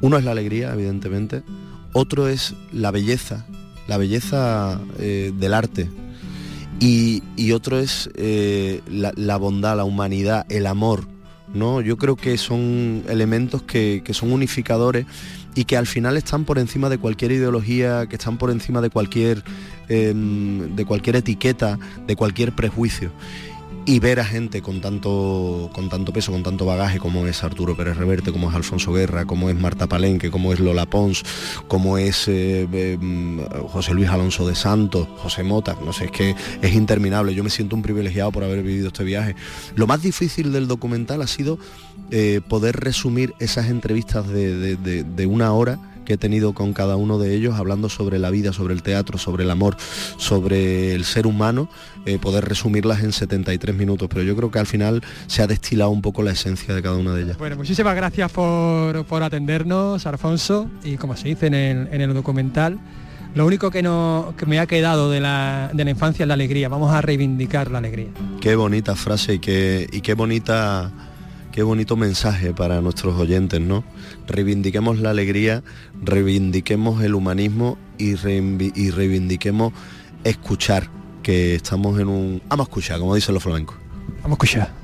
Uno 0.00 0.16
es 0.16 0.24
la 0.24 0.30
alegría, 0.30 0.72
evidentemente. 0.72 1.42
Otro 1.92 2.28
es 2.28 2.54
la 2.72 2.90
belleza, 2.90 3.46
la 3.88 3.96
belleza 3.96 4.80
eh, 4.98 5.32
del 5.36 5.54
arte. 5.54 5.88
Y, 6.80 7.22
otro 7.52 7.78
es 7.78 8.10
eh, 8.14 8.82
la, 8.88 9.12
la 9.16 9.36
bondad, 9.36 9.76
la 9.76 9.84
humanidad, 9.84 10.46
el 10.48 10.66
amor. 10.66 11.06
¿no? 11.52 11.80
Yo 11.80 11.96
creo 11.96 12.16
que 12.16 12.36
son 12.36 13.04
elementos 13.08 13.62
que, 13.62 14.02
que 14.04 14.14
son 14.14 14.32
unificadores 14.32 15.06
y 15.54 15.64
que 15.64 15.76
al 15.76 15.86
final 15.86 16.16
están 16.16 16.44
por 16.44 16.58
encima 16.58 16.88
de 16.88 16.98
cualquier 16.98 17.32
ideología, 17.32 18.06
que 18.06 18.16
están 18.16 18.38
por 18.38 18.50
encima 18.50 18.80
de 18.80 18.90
cualquier, 18.90 19.42
em, 19.88 20.76
de 20.76 20.84
cualquier 20.84 21.16
etiqueta, 21.16 21.78
de 22.06 22.16
cualquier 22.16 22.54
prejuicio 22.54 23.10
y 23.88 24.00
ver 24.00 24.20
a 24.20 24.24
gente 24.26 24.60
con 24.60 24.82
tanto, 24.82 25.70
con 25.72 25.88
tanto 25.88 26.12
peso, 26.12 26.30
con 26.30 26.42
tanto 26.42 26.66
bagaje 26.66 26.98
como 26.98 27.26
es 27.26 27.42
Arturo 27.42 27.74
Pérez 27.74 27.96
Reverte, 27.96 28.32
como 28.32 28.50
es 28.50 28.54
Alfonso 28.54 28.92
Guerra, 28.92 29.24
como 29.24 29.48
es 29.48 29.56
Marta 29.58 29.86
Palenque, 29.86 30.30
como 30.30 30.52
es 30.52 30.60
Lola 30.60 30.84
Pons, 30.84 31.22
como 31.68 31.96
es 31.96 32.28
eh, 32.28 32.68
eh, 32.70 32.98
José 33.68 33.94
Luis 33.94 34.10
Alonso 34.10 34.46
de 34.46 34.54
Santos, 34.54 35.08
José 35.16 35.42
Mota, 35.42 35.74
no 35.82 35.94
sé, 35.94 36.04
es 36.04 36.10
que 36.10 36.34
es 36.60 36.74
interminable. 36.74 37.34
Yo 37.34 37.42
me 37.42 37.48
siento 37.48 37.76
un 37.76 37.82
privilegiado 37.82 38.30
por 38.30 38.44
haber 38.44 38.62
vivido 38.62 38.88
este 38.88 39.04
viaje. 39.04 39.34
Lo 39.74 39.86
más 39.86 40.02
difícil 40.02 40.52
del 40.52 40.68
documental 40.68 41.22
ha 41.22 41.26
sido 41.26 41.58
eh, 42.10 42.42
poder 42.46 42.76
resumir 42.76 43.32
esas 43.38 43.70
entrevistas 43.70 44.28
de, 44.28 44.76
de- 44.76 45.02
de 45.04 45.26
una 45.26 45.50
hora 45.54 45.78
que 46.08 46.14
he 46.14 46.18
tenido 46.18 46.54
con 46.54 46.72
cada 46.72 46.96
uno 46.96 47.18
de 47.18 47.34
ellos 47.34 47.56
hablando 47.58 47.90
sobre 47.90 48.18
la 48.18 48.30
vida, 48.30 48.54
sobre 48.54 48.72
el 48.72 48.82
teatro, 48.82 49.18
sobre 49.18 49.44
el 49.44 49.50
amor, 49.50 49.76
sobre 50.16 50.94
el 50.94 51.04
ser 51.04 51.26
humano, 51.26 51.68
eh, 52.06 52.18
poder 52.18 52.46
resumirlas 52.46 53.02
en 53.02 53.12
73 53.12 53.76
minutos, 53.76 54.08
pero 54.08 54.22
yo 54.22 54.34
creo 54.34 54.50
que 54.50 54.58
al 54.58 54.66
final 54.66 55.02
se 55.26 55.42
ha 55.42 55.46
destilado 55.46 55.90
un 55.90 56.00
poco 56.00 56.22
la 56.22 56.30
esencia 56.30 56.74
de 56.74 56.80
cada 56.80 56.96
una 56.96 57.12
de 57.12 57.24
ellas. 57.24 57.36
Bueno, 57.36 57.56
muchísimas 57.56 57.94
gracias 57.94 58.32
por, 58.32 59.04
por 59.04 59.22
atendernos, 59.22 60.06
Alfonso, 60.06 60.70
y 60.82 60.96
como 60.96 61.14
se 61.14 61.28
dice 61.28 61.48
en 61.48 61.54
el, 61.54 61.88
en 61.92 62.00
el 62.00 62.14
documental, 62.14 62.78
lo 63.34 63.44
único 63.44 63.70
que, 63.70 63.82
no, 63.82 64.32
que 64.38 64.46
me 64.46 64.60
ha 64.60 64.66
quedado 64.66 65.10
de 65.10 65.20
la, 65.20 65.70
de 65.74 65.84
la 65.84 65.90
infancia 65.90 66.22
es 66.22 66.28
la 66.28 66.34
alegría, 66.34 66.70
vamos 66.70 66.90
a 66.90 67.02
reivindicar 67.02 67.70
la 67.70 67.78
alegría. 67.78 68.08
Qué 68.40 68.56
bonita 68.56 68.96
frase 68.96 69.34
y 69.34 69.38
qué, 69.40 69.86
y 69.92 70.00
qué 70.00 70.14
bonita 70.14 70.90
qué 71.52 71.62
bonito 71.62 71.96
mensaje 71.96 72.52
para 72.52 72.80
nuestros 72.80 73.18
oyentes, 73.18 73.60
¿no? 73.60 73.84
Reivindiquemos 74.26 74.98
la 74.98 75.10
alegría, 75.10 75.62
reivindiquemos 76.02 77.02
el 77.02 77.14
humanismo 77.14 77.78
y, 77.98 78.14
reivindi- 78.14 78.72
y 78.74 78.90
reivindiquemos 78.90 79.72
escuchar, 80.24 80.88
que 81.22 81.54
estamos 81.54 81.98
en 82.00 82.08
un... 82.08 82.42
Vamos 82.48 82.66
a 82.66 82.68
escuchar, 82.68 82.98
como 82.98 83.14
dicen 83.14 83.34
los 83.34 83.42
flamencos. 83.42 83.76
Vamos 84.22 84.30
a 84.30 84.44
escuchar. 84.44 84.74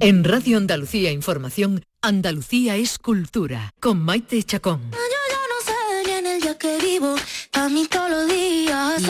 En 0.00 0.24
Radio 0.24 0.58
Andalucía 0.58 1.10
Información, 1.10 1.82
Andalucía 2.02 2.76
es 2.76 2.98
cultura, 2.98 3.70
con 3.80 3.98
Maite 3.98 4.42
Chacón. 4.42 4.80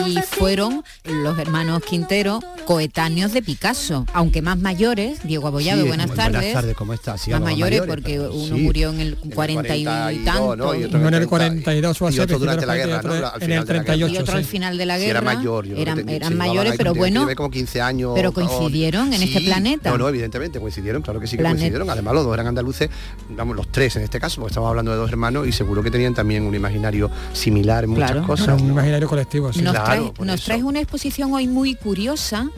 Y 0.07 0.17
fueron 0.31 0.83
los 1.03 1.37
hermanos 1.37 1.83
Quintero 1.83 2.39
coetáneos 2.65 3.31
de 3.31 3.41
Picasso, 3.43 4.05
aunque 4.13 4.41
más 4.41 4.57
mayores, 4.57 5.19
Diego 5.23 5.47
Abollado, 5.47 5.83
Sí, 5.83 5.87
buenas 5.87 6.11
tardes. 6.13 6.31
Buenas 6.41 6.53
tardes, 6.53 6.75
¿cómo 6.75 6.93
estás? 6.93 7.21
Sí, 7.21 7.29
más 7.31 7.39
mayores, 7.41 7.81
mayores, 7.81 7.87
porque 8.03 8.17
pero 8.17 8.33
uno 8.33 8.55
sí. 8.55 8.61
murió 8.61 8.89
en 8.89 8.99
el 8.99 9.15
40 9.15 9.75
y 9.75 9.83
42, 9.85 10.25
tanto. 10.25 10.55
¿no? 10.55 10.73
Y 10.75 10.83
otro 10.85 10.97
en 10.99 11.05
el 11.05 11.11
30, 11.11 11.27
42 11.29 12.01
o 12.01 12.05
y 12.05 12.07
así, 12.09 12.19
otro 12.19 12.39
durante 12.39 12.65
la 12.65 12.75
guerra, 12.75 13.01
¿no? 13.03 13.15
en 13.15 13.23
Al 13.23 13.31
el 13.35 13.41
final 13.41 13.47
de 13.47 13.47
la 13.47 13.63
guerra. 13.63 13.65
38, 13.85 14.13
y 14.13 14.17
otro 14.17 14.37
al 14.37 14.43
final 14.45 14.77
de 14.77 14.85
la 14.87 14.95
Sí, 14.97 15.05
guerra. 15.05 15.19
era 15.19 15.21
mayor, 15.21 15.65
yo 15.65 15.71
creo 15.73 15.81
eran 15.83 15.97
tenía- 15.97 16.15
eran 16.15 16.37
mayores, 16.37 16.73
pero 16.77 16.93
bueno, 16.95 17.27
como 17.35 17.51
15 17.51 17.79
años. 17.81 18.11
pero 18.15 18.31
coincidieron 18.31 19.13
en 19.13 19.21
este 19.21 19.41
planeta. 19.41 19.91
No, 19.91 19.97
no, 19.99 20.09
evidentemente 20.09 20.59
coincidieron, 20.59 21.03
claro 21.03 21.19
que 21.19 21.27
sí 21.27 21.37
que 21.37 21.43
coincidieron. 21.43 21.89
Además 21.89 22.15
los 22.15 22.23
dos 22.25 22.33
eran 22.33 22.47
andaluces, 22.47 22.89
vamos, 23.29 23.55
los 23.55 23.71
tres 23.71 23.95
en 23.97 24.03
este 24.03 24.19
caso, 24.19 24.41
porque 24.41 24.51
estamos 24.51 24.69
hablando 24.69 24.91
de 24.91 24.97
dos 24.97 25.09
hermanos 25.09 25.47
y 25.47 25.51
seguro 25.51 25.83
que 25.83 25.91
tenían 25.91 26.13
también 26.15 26.43
un 26.43 26.55
imaginario 26.55 27.09
similar 27.33 27.83
en 27.85 27.91
muchas 27.91 28.25
cosas. 28.25 28.46
Un 28.55 28.69
imaginario 28.71 29.07
colectivo, 29.07 29.51
sí. 29.53 29.61
nos, 29.61 29.73
Claro, 29.73 30.13
traes, 30.13 30.59
nos 30.59 30.63
una 30.63 30.79
exposición 30.79 31.33
hoy 31.33 31.47
muy 31.47 31.75
curiosa 31.75 32.49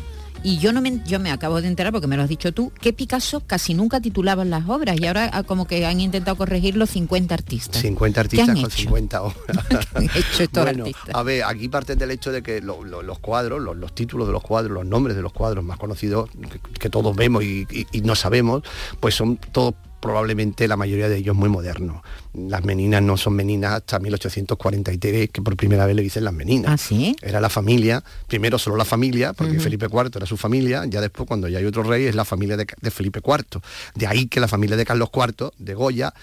y 0.42 0.58
yo 0.58 0.72
no 0.72 0.80
me, 0.82 1.02
yo 1.06 1.20
me 1.20 1.32
acabo 1.32 1.62
de 1.62 1.68
enterar 1.68 1.92
porque 1.92 2.08
me 2.08 2.16
lo 2.16 2.24
has 2.24 2.30
dicho 2.30 2.54
tú 2.54 2.72
que 2.80 2.94
Picasso 2.94 3.42
casi 3.42 3.74
nunca 3.74 4.00
titulaban 4.00 4.50
las 4.50 4.70
obras 4.70 4.98
y 4.98 5.06
ahora 5.06 5.30
ah, 5.34 5.44
como 5.44 5.66
que 5.68 5.86
han 5.86 6.00
intentado 6.00 6.38
corregirlo 6.38 6.86
50 6.86 7.34
artistas 7.36 7.82
50 7.82 8.24
¿Qué 8.30 8.42
han 8.42 8.50
artistas 8.52 8.56
con 8.56 8.72
hecho? 8.72 8.78
50 8.84 9.22
obras. 9.24 9.66
¿Qué 9.68 9.98
han 9.98 10.04
hecho 10.06 10.44
estos 10.44 10.64
bueno, 10.64 10.84
artistas? 10.86 11.14
a 11.16 11.24
ver, 11.24 11.44
aquí 11.44 11.68
parten 11.68 12.00
del 12.00 12.12
hecho 12.12 12.32
de 12.32 12.42
que 12.42 12.62
lo- 12.62 12.86
lo- 12.86 13.02
los 13.02 13.20
cuadros, 13.20 13.62
los, 13.62 13.76
los 13.76 13.94
títulos 13.94 14.28
de 14.28 14.32
los 14.34 14.42
cuadros, 14.42 14.72
los 14.72 14.86
nombres 14.86 15.18
de 15.18 15.22
los 15.24 15.34
cuadros 15.34 15.62
más 15.66 15.78
conocidos 15.78 16.30
que, 16.30 16.60
que 16.80 16.90
todos 16.90 17.14
vemos 17.18 17.44
y, 17.44 17.68
y- 17.70 17.88
y 17.92 18.02
no 18.02 18.16
sabemos, 18.16 18.64
pues 19.02 19.16
son 19.16 19.36
todos 19.38 19.74
probablemente 20.00 20.68
la 20.68 20.78
mayoría 20.78 21.10
de 21.10 21.18
ellos 21.18 21.36
muy 21.36 21.50
modernos. 21.50 22.02
Las 22.34 22.64
meninas 22.64 23.02
no 23.02 23.18
son 23.18 23.34
meninas 23.34 23.74
hasta 23.74 24.00
1843, 24.00 25.30
que 25.30 25.42
por 25.42 25.56
primera 25.56 25.86
vez 25.86 25.96
le 25.96 26.02
dicen 26.02 26.24
las 26.24 26.34
meninas. 26.34 26.72
¿Ah, 26.72 26.78
sí? 26.78 27.16
Era 27.22 27.42
la 27.42 27.50
familia, 27.50 28.04
primero 28.28 28.58
solo 28.58 28.78
la 28.78 28.86
familia, 28.86 29.34
porque 29.34 29.60
Felipe 29.60 29.88
IV 29.92 30.12
era 30.16 30.26
su 30.26 30.38
familia, 30.38 30.86
ya 30.86 31.02
después 31.02 31.28
cuando 31.28 31.48
ya 31.48 31.60
hay 31.60 31.66
otro 31.66 31.84
rey 31.84 32.06
es 32.06 32.16
la 32.16 32.26
familia 32.26 32.58
de, 32.58 32.68
de 32.82 32.92
Felipe 32.92 33.22
IV. 33.26 33.62
De 33.96 34.08
ahí 34.08 34.28
que 34.28 34.40
la 34.40 34.48
familia 34.48 34.78
de 34.78 34.86
Carlos 34.86 35.10
IV, 35.14 35.52
de 35.58 35.74
Goya, 35.74 36.14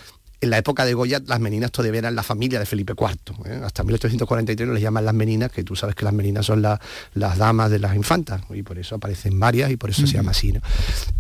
en 0.40 0.50
la 0.50 0.58
época 0.58 0.84
de 0.84 0.94
Goya 0.94 1.20
las 1.26 1.40
meninas 1.40 1.70
todavía 1.72 1.98
eran 2.00 2.14
la 2.14 2.22
familia 2.22 2.58
de 2.58 2.66
Felipe 2.66 2.92
IV. 2.98 3.34
¿eh? 3.50 3.60
Hasta 3.64 3.82
1843 3.84 4.68
no 4.68 4.74
les 4.74 4.82
llaman 4.82 5.04
las 5.04 5.14
meninas, 5.14 5.50
que 5.50 5.64
tú 5.64 5.76
sabes 5.76 5.94
que 5.94 6.04
las 6.04 6.12
meninas 6.14 6.46
son 6.46 6.62
la- 6.62 6.80
las 7.14 7.38
damas 7.38 7.70
de 7.70 7.78
las 7.78 7.94
infantas, 7.96 8.42
y 8.54 8.62
por 8.62 8.78
eso 8.78 8.96
aparecen 8.96 9.38
varias 9.40 9.70
y 9.70 9.76
por 9.76 9.90
eso 9.90 10.06
se 10.06 10.14
llama 10.14 10.30
así. 10.32 10.52
¿no? 10.52 10.60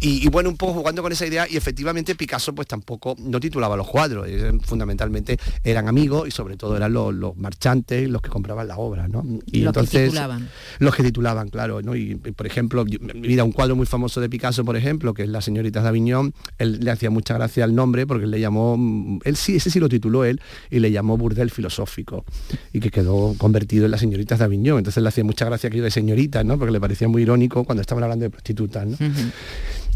Y, 0.00 0.24
y 0.24 0.28
bueno, 0.28 0.48
un 0.50 0.56
poco 0.56 0.74
jugando 0.74 1.02
con 1.02 1.12
esa 1.12 1.26
idea, 1.26 1.46
y 1.48 1.56
efectivamente 1.56 2.14
Picasso 2.14 2.54
pues 2.54 2.68
tampoco 2.68 3.14
no 3.18 3.40
titulaba 3.40 3.76
los 3.76 3.88
cuadros, 3.88 4.26
eh, 4.28 4.52
fundamentalmente 4.62 5.38
eran 5.64 5.88
amigos 5.88 6.28
y 6.28 6.30
sobre 6.30 6.56
todo 6.56 6.76
eran 6.76 6.92
los, 6.92 7.14
los 7.14 7.36
marchantes 7.36 8.08
los 8.08 8.20
que 8.22 8.28
compraban 8.30 8.68
la 8.68 8.76
obra. 8.76 9.08
¿no? 9.08 9.24
Y 9.46 9.60
Los 9.60 9.72
que 9.88 10.04
titulaban. 10.06 10.48
los 10.78 10.94
que 10.94 11.02
titulaban, 11.02 11.48
claro, 11.48 11.82
¿no? 11.82 11.94
Y 11.96 12.06
y, 12.06 12.14
por 12.14 12.46
ejemplo, 12.46 12.84
yo- 12.86 12.98
mira, 13.14 13.42
un 13.44 13.52
cuadro 13.52 13.74
muy 13.76 13.86
famoso 13.86 14.20
de 14.20 14.28
Picasso, 14.28 14.64
por 14.64 14.76
ejemplo, 14.76 15.12
que 15.12 15.22
es 15.24 15.28
La 15.28 15.40
señorita 15.40 15.82
de 15.82 15.88
Aviñón, 15.88 16.34
él 16.58 16.78
le 16.82 16.90
hacía 16.90 17.10
mucha 17.10 17.34
gracia 17.34 17.64
al 17.64 17.74
nombre 17.74 18.06
porque 18.06 18.24
él 18.24 18.30
le 18.30 18.38
llamó, 18.40 18.76
él 19.24 19.36
sí, 19.36 19.56
ese 19.56 19.70
sí 19.70 19.80
lo 19.80 19.88
tituló 19.88 20.24
él, 20.24 20.40
y 20.70 20.78
le 20.80 20.90
llamó 20.90 21.16
Burdel 21.16 21.50
Filosófico, 21.50 22.24
y 22.72 22.80
que 22.80 22.90
quedó 22.90 23.34
convertido 23.38 23.84
en 23.84 23.90
Las 23.90 24.00
señoritas 24.00 24.38
de 24.38 24.44
Aviñón. 24.44 24.78
Entonces 24.78 25.02
le 25.02 25.08
hacía 25.08 25.24
mucha 25.24 25.44
gracia 25.44 25.68
aquello 25.68 25.84
de 25.84 25.90
señoritas, 25.90 26.44
¿no? 26.44 26.58
Porque 26.58 26.72
le 26.72 26.80
parecía 26.80 27.08
muy 27.08 27.22
irónico 27.22 27.64
cuando 27.64 27.80
estaban 27.82 28.04
hablando 28.04 28.24
de 28.24 28.30
prostitutas, 28.30 28.86
¿no? 28.86 28.96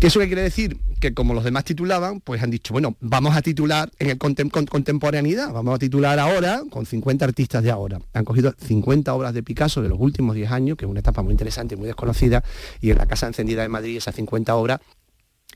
¿Y 0.02 0.06
¿Eso 0.06 0.18
qué 0.18 0.26
quiere 0.28 0.42
decir? 0.42 0.78
Que 0.98 1.12
como 1.12 1.34
los 1.34 1.44
demás 1.44 1.64
titulaban, 1.64 2.20
pues 2.20 2.42
han 2.42 2.50
dicho, 2.50 2.72
bueno, 2.72 2.96
vamos 3.00 3.36
a 3.36 3.42
titular 3.42 3.90
en 3.98 4.08
el 4.08 4.18
contem- 4.18 4.50
con 4.50 4.64
contemporaneidad, 4.64 5.52
vamos 5.52 5.74
a 5.74 5.78
titular 5.78 6.18
ahora 6.18 6.62
con 6.70 6.86
50 6.86 7.22
artistas 7.26 7.62
de 7.62 7.70
ahora. 7.70 8.00
Han 8.14 8.24
cogido 8.24 8.54
50 8.66 9.12
obras 9.12 9.34
de 9.34 9.42
Picasso 9.42 9.82
de 9.82 9.90
los 9.90 9.98
últimos 10.00 10.34
10 10.34 10.50
años, 10.52 10.78
que 10.78 10.86
es 10.86 10.90
una 10.90 11.00
etapa 11.00 11.22
muy 11.22 11.32
interesante, 11.32 11.76
muy 11.76 11.86
desconocida, 11.86 12.42
y 12.80 12.90
en 12.90 12.96
la 12.98 13.04
Casa 13.06 13.26
Encendida 13.26 13.60
de 13.60 13.68
Madrid 13.68 13.96
esas 13.98 14.14
50 14.14 14.54
obras 14.54 14.80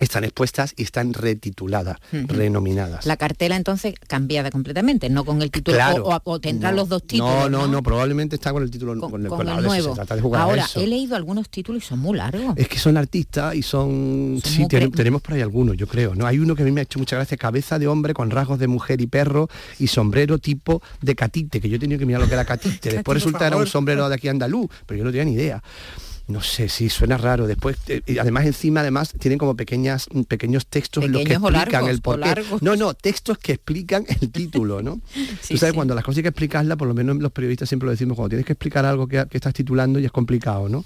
están 0.01 0.25
expuestas 0.25 0.75
y 0.77 0.83
están 0.83 1.13
retituladas, 1.15 1.99
renominadas. 2.13 3.07
La 3.07 3.17
cartela 3.17 3.57
entonces 3.57 3.95
cambiada 4.09 4.51
completamente, 4.51 5.09
no 5.09 5.25
con 5.25 5.41
el 5.43 5.51
título, 5.51 5.77
Claro. 5.77 6.05
o, 6.07 6.21
o- 6.25 6.41
tendrá 6.41 6.71
No, 6.71 6.77
los 6.79 6.89
dos 6.89 7.07
títulos. 7.07 7.33
No, 7.33 7.49
no, 7.49 7.67
no, 7.69 7.83
probablemente 7.83 8.35
está 8.37 8.53
con 8.53 8.63
el 8.63 8.71
título, 8.71 8.99
con, 9.09 9.23
el, 9.23 9.29
Con 9.29 9.47
nuevo. 9.47 9.91
Se 9.91 9.95
trata 9.95 10.17
de 10.17 10.23
jugar 10.23 10.41
a 10.43 10.45
Ahora, 10.45 10.67
he 10.77 10.87
leído 10.87 11.15
algunos 11.17 11.49
títulos 11.49 11.85
y 11.85 11.87
son 11.87 12.01
muy 12.01 12.17
largos. 12.19 12.55
Es 12.57 12.69
que 12.69 12.79
son 12.79 12.97
artistas 12.97 13.55
y 13.55 13.63
son... 13.63 14.41
Son 14.43 14.53
sí, 14.53 14.67
ten- 14.69 14.91
tenemos 14.91 15.23
por 15.23 15.35
ahí 15.35 15.41
algunos, 15.43 15.77
yo 15.77 15.87
creo. 15.87 16.15
¿no? 16.15 16.27
Hay 16.27 16.39
uno 16.39 16.55
que 16.57 16.63
a 16.63 16.65
mí 16.65 16.73
me 16.73 16.81
ha 16.81 16.85
hecho 16.85 16.99
mucha 16.99 17.17
gracia, 17.17 17.37
cabeza 17.37 17.79
de 17.79 17.87
hombre 17.87 18.15
con 18.15 18.31
rasgos 18.31 18.59
de 18.59 18.67
mujer 18.67 19.01
y 19.01 19.07
perro 19.07 19.49
y 19.79 19.87
sombrero 19.87 20.39
tipo 20.39 20.83
de 21.01 21.15
catite, 21.15 21.61
que 21.61 21.69
yo 21.69 21.77
he 21.77 21.79
tenido 21.79 21.99
que 21.99 22.07
mirar 22.07 22.21
lo 22.21 22.27
que 22.29 22.35
era 22.35 22.45
catite. 22.45 22.55
Cati, 22.81 22.97
Después 22.97 23.17
resulta 23.17 23.47
era 23.47 23.57
un 23.57 23.67
sombrero 23.67 24.09
de 24.09 24.15
aquí 24.17 24.29
andaluz, 24.29 24.69
pero 24.87 24.99
yo 24.99 25.05
no 25.05 25.11
tenía 25.11 25.25
ni 25.25 25.33
idea. 25.33 25.63
No 26.27 26.43
sé, 26.43 26.69
sí, 26.69 26.89
suena 26.89 27.19
raro. 27.19 27.47
Después, 27.47 27.77
eh, 27.89 28.01
y 28.07 28.19
además 28.19 28.47
encima, 28.47 28.81
además, 28.81 29.13
tienen 29.19 29.39
como 29.39 29.57
pequeñas, 29.57 30.07
pequeños 30.27 30.67
textos 30.67 31.05
en 31.05 31.13
los 31.13 31.21
que 31.21 31.29
Pequeños 31.29 31.51
explican 31.53 31.85
largos, 31.85 31.91
el 31.91 32.01
porqué. 32.01 32.65
No, 32.65 32.77
no, 32.77 32.95
textos 32.95 33.37
que 33.39 33.53
explican 33.53 34.07
el 34.21 34.31
título, 34.31 34.83
¿no? 34.83 35.01
Sí, 35.43 35.55
Tú 35.55 35.59
sabes, 35.59 35.73
sí. 35.73 35.77
cuando 35.77 35.95
las 35.95 36.03
cosas 36.03 36.19
hay 36.19 36.23
que 36.23 36.29
explicarlas, 36.31 36.79
por 36.79 36.89
lo 36.89 36.95
menos 36.95 37.17
los 37.17 37.31
periodistas 37.33 37.69
siempre 37.69 37.87
lo 37.87 37.91
decimos, 37.91 38.17
cuando 38.17 38.31
tienes 38.31 38.47
que 38.47 38.55
explicar 38.55 38.87
algo 38.87 39.07
que, 39.07 39.27
que 39.29 39.37
estás 39.37 39.53
titulando 39.53 39.99
y 39.99 40.07
es 40.07 40.13
complicado, 40.13 40.69
¿no? 40.69 40.85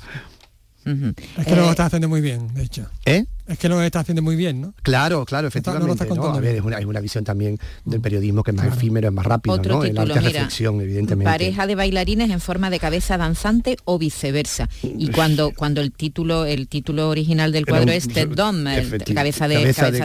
Es 0.85 1.47
que 1.47 1.55
lo 1.57 1.69
está 1.71 1.87
haciendo 1.87 2.09
muy 2.09 2.21
bien, 2.21 2.53
de 2.55 2.63
hecho. 2.63 2.87
¿Eh? 3.05 3.25
Es 3.47 3.59
que 3.59 3.69
lo 3.69 3.83
está 3.83 4.01
haciendo 4.01 4.21
muy 4.23 4.37
bien, 4.37 4.61
¿no? 4.61 4.75
Claro, 4.83 5.25
claro, 5.25 5.43
no 5.45 5.49
efectivamente. 5.49 5.87
lo 5.87 5.93
está 5.95 6.05
¿no? 6.05 6.11
contando 6.11 6.39
A 6.39 6.41
ver, 6.41 6.57
es 6.57 6.63
una, 6.63 6.77
hay 6.79 6.85
una 6.85 7.01
visión 7.01 7.25
también 7.25 7.59
del 7.85 8.01
periodismo 8.01 8.43
que 8.43 8.51
es 8.51 8.57
más 8.57 8.67
efímero, 8.69 9.09
es 9.09 9.15
más 9.15 9.25
rápido, 9.27 9.55
Otro 9.55 9.77
¿no? 9.77 9.83
el 9.85 9.91
título, 9.91 10.15
arte 10.15 10.27
mira, 10.27 10.41
reflexión, 10.41 10.81
evidentemente. 10.81 11.31
Pareja 11.31 11.67
de 11.67 11.75
bailarines 11.75 12.31
en 12.31 12.41
forma 12.41 12.69
de 12.71 12.79
cabeza 12.79 13.17
danzante 13.19 13.77
o 13.85 13.99
viceversa. 13.99 14.69
Y 14.83 15.09
cuando 15.11 15.53
cuando 15.55 15.81
el 15.81 15.93
título 15.93 16.45
el 16.45 16.69
título 16.69 17.09
original 17.09 17.53
del 17.53 17.65
cuadro 17.67 17.85
un- 17.87 17.93
es 17.93 18.09
Ted 18.09 18.29
Dom, 18.29 18.65
cabeza 18.65 18.97
de 18.99 19.15
cabeza 19.15 19.15
cabeza, 19.15 19.49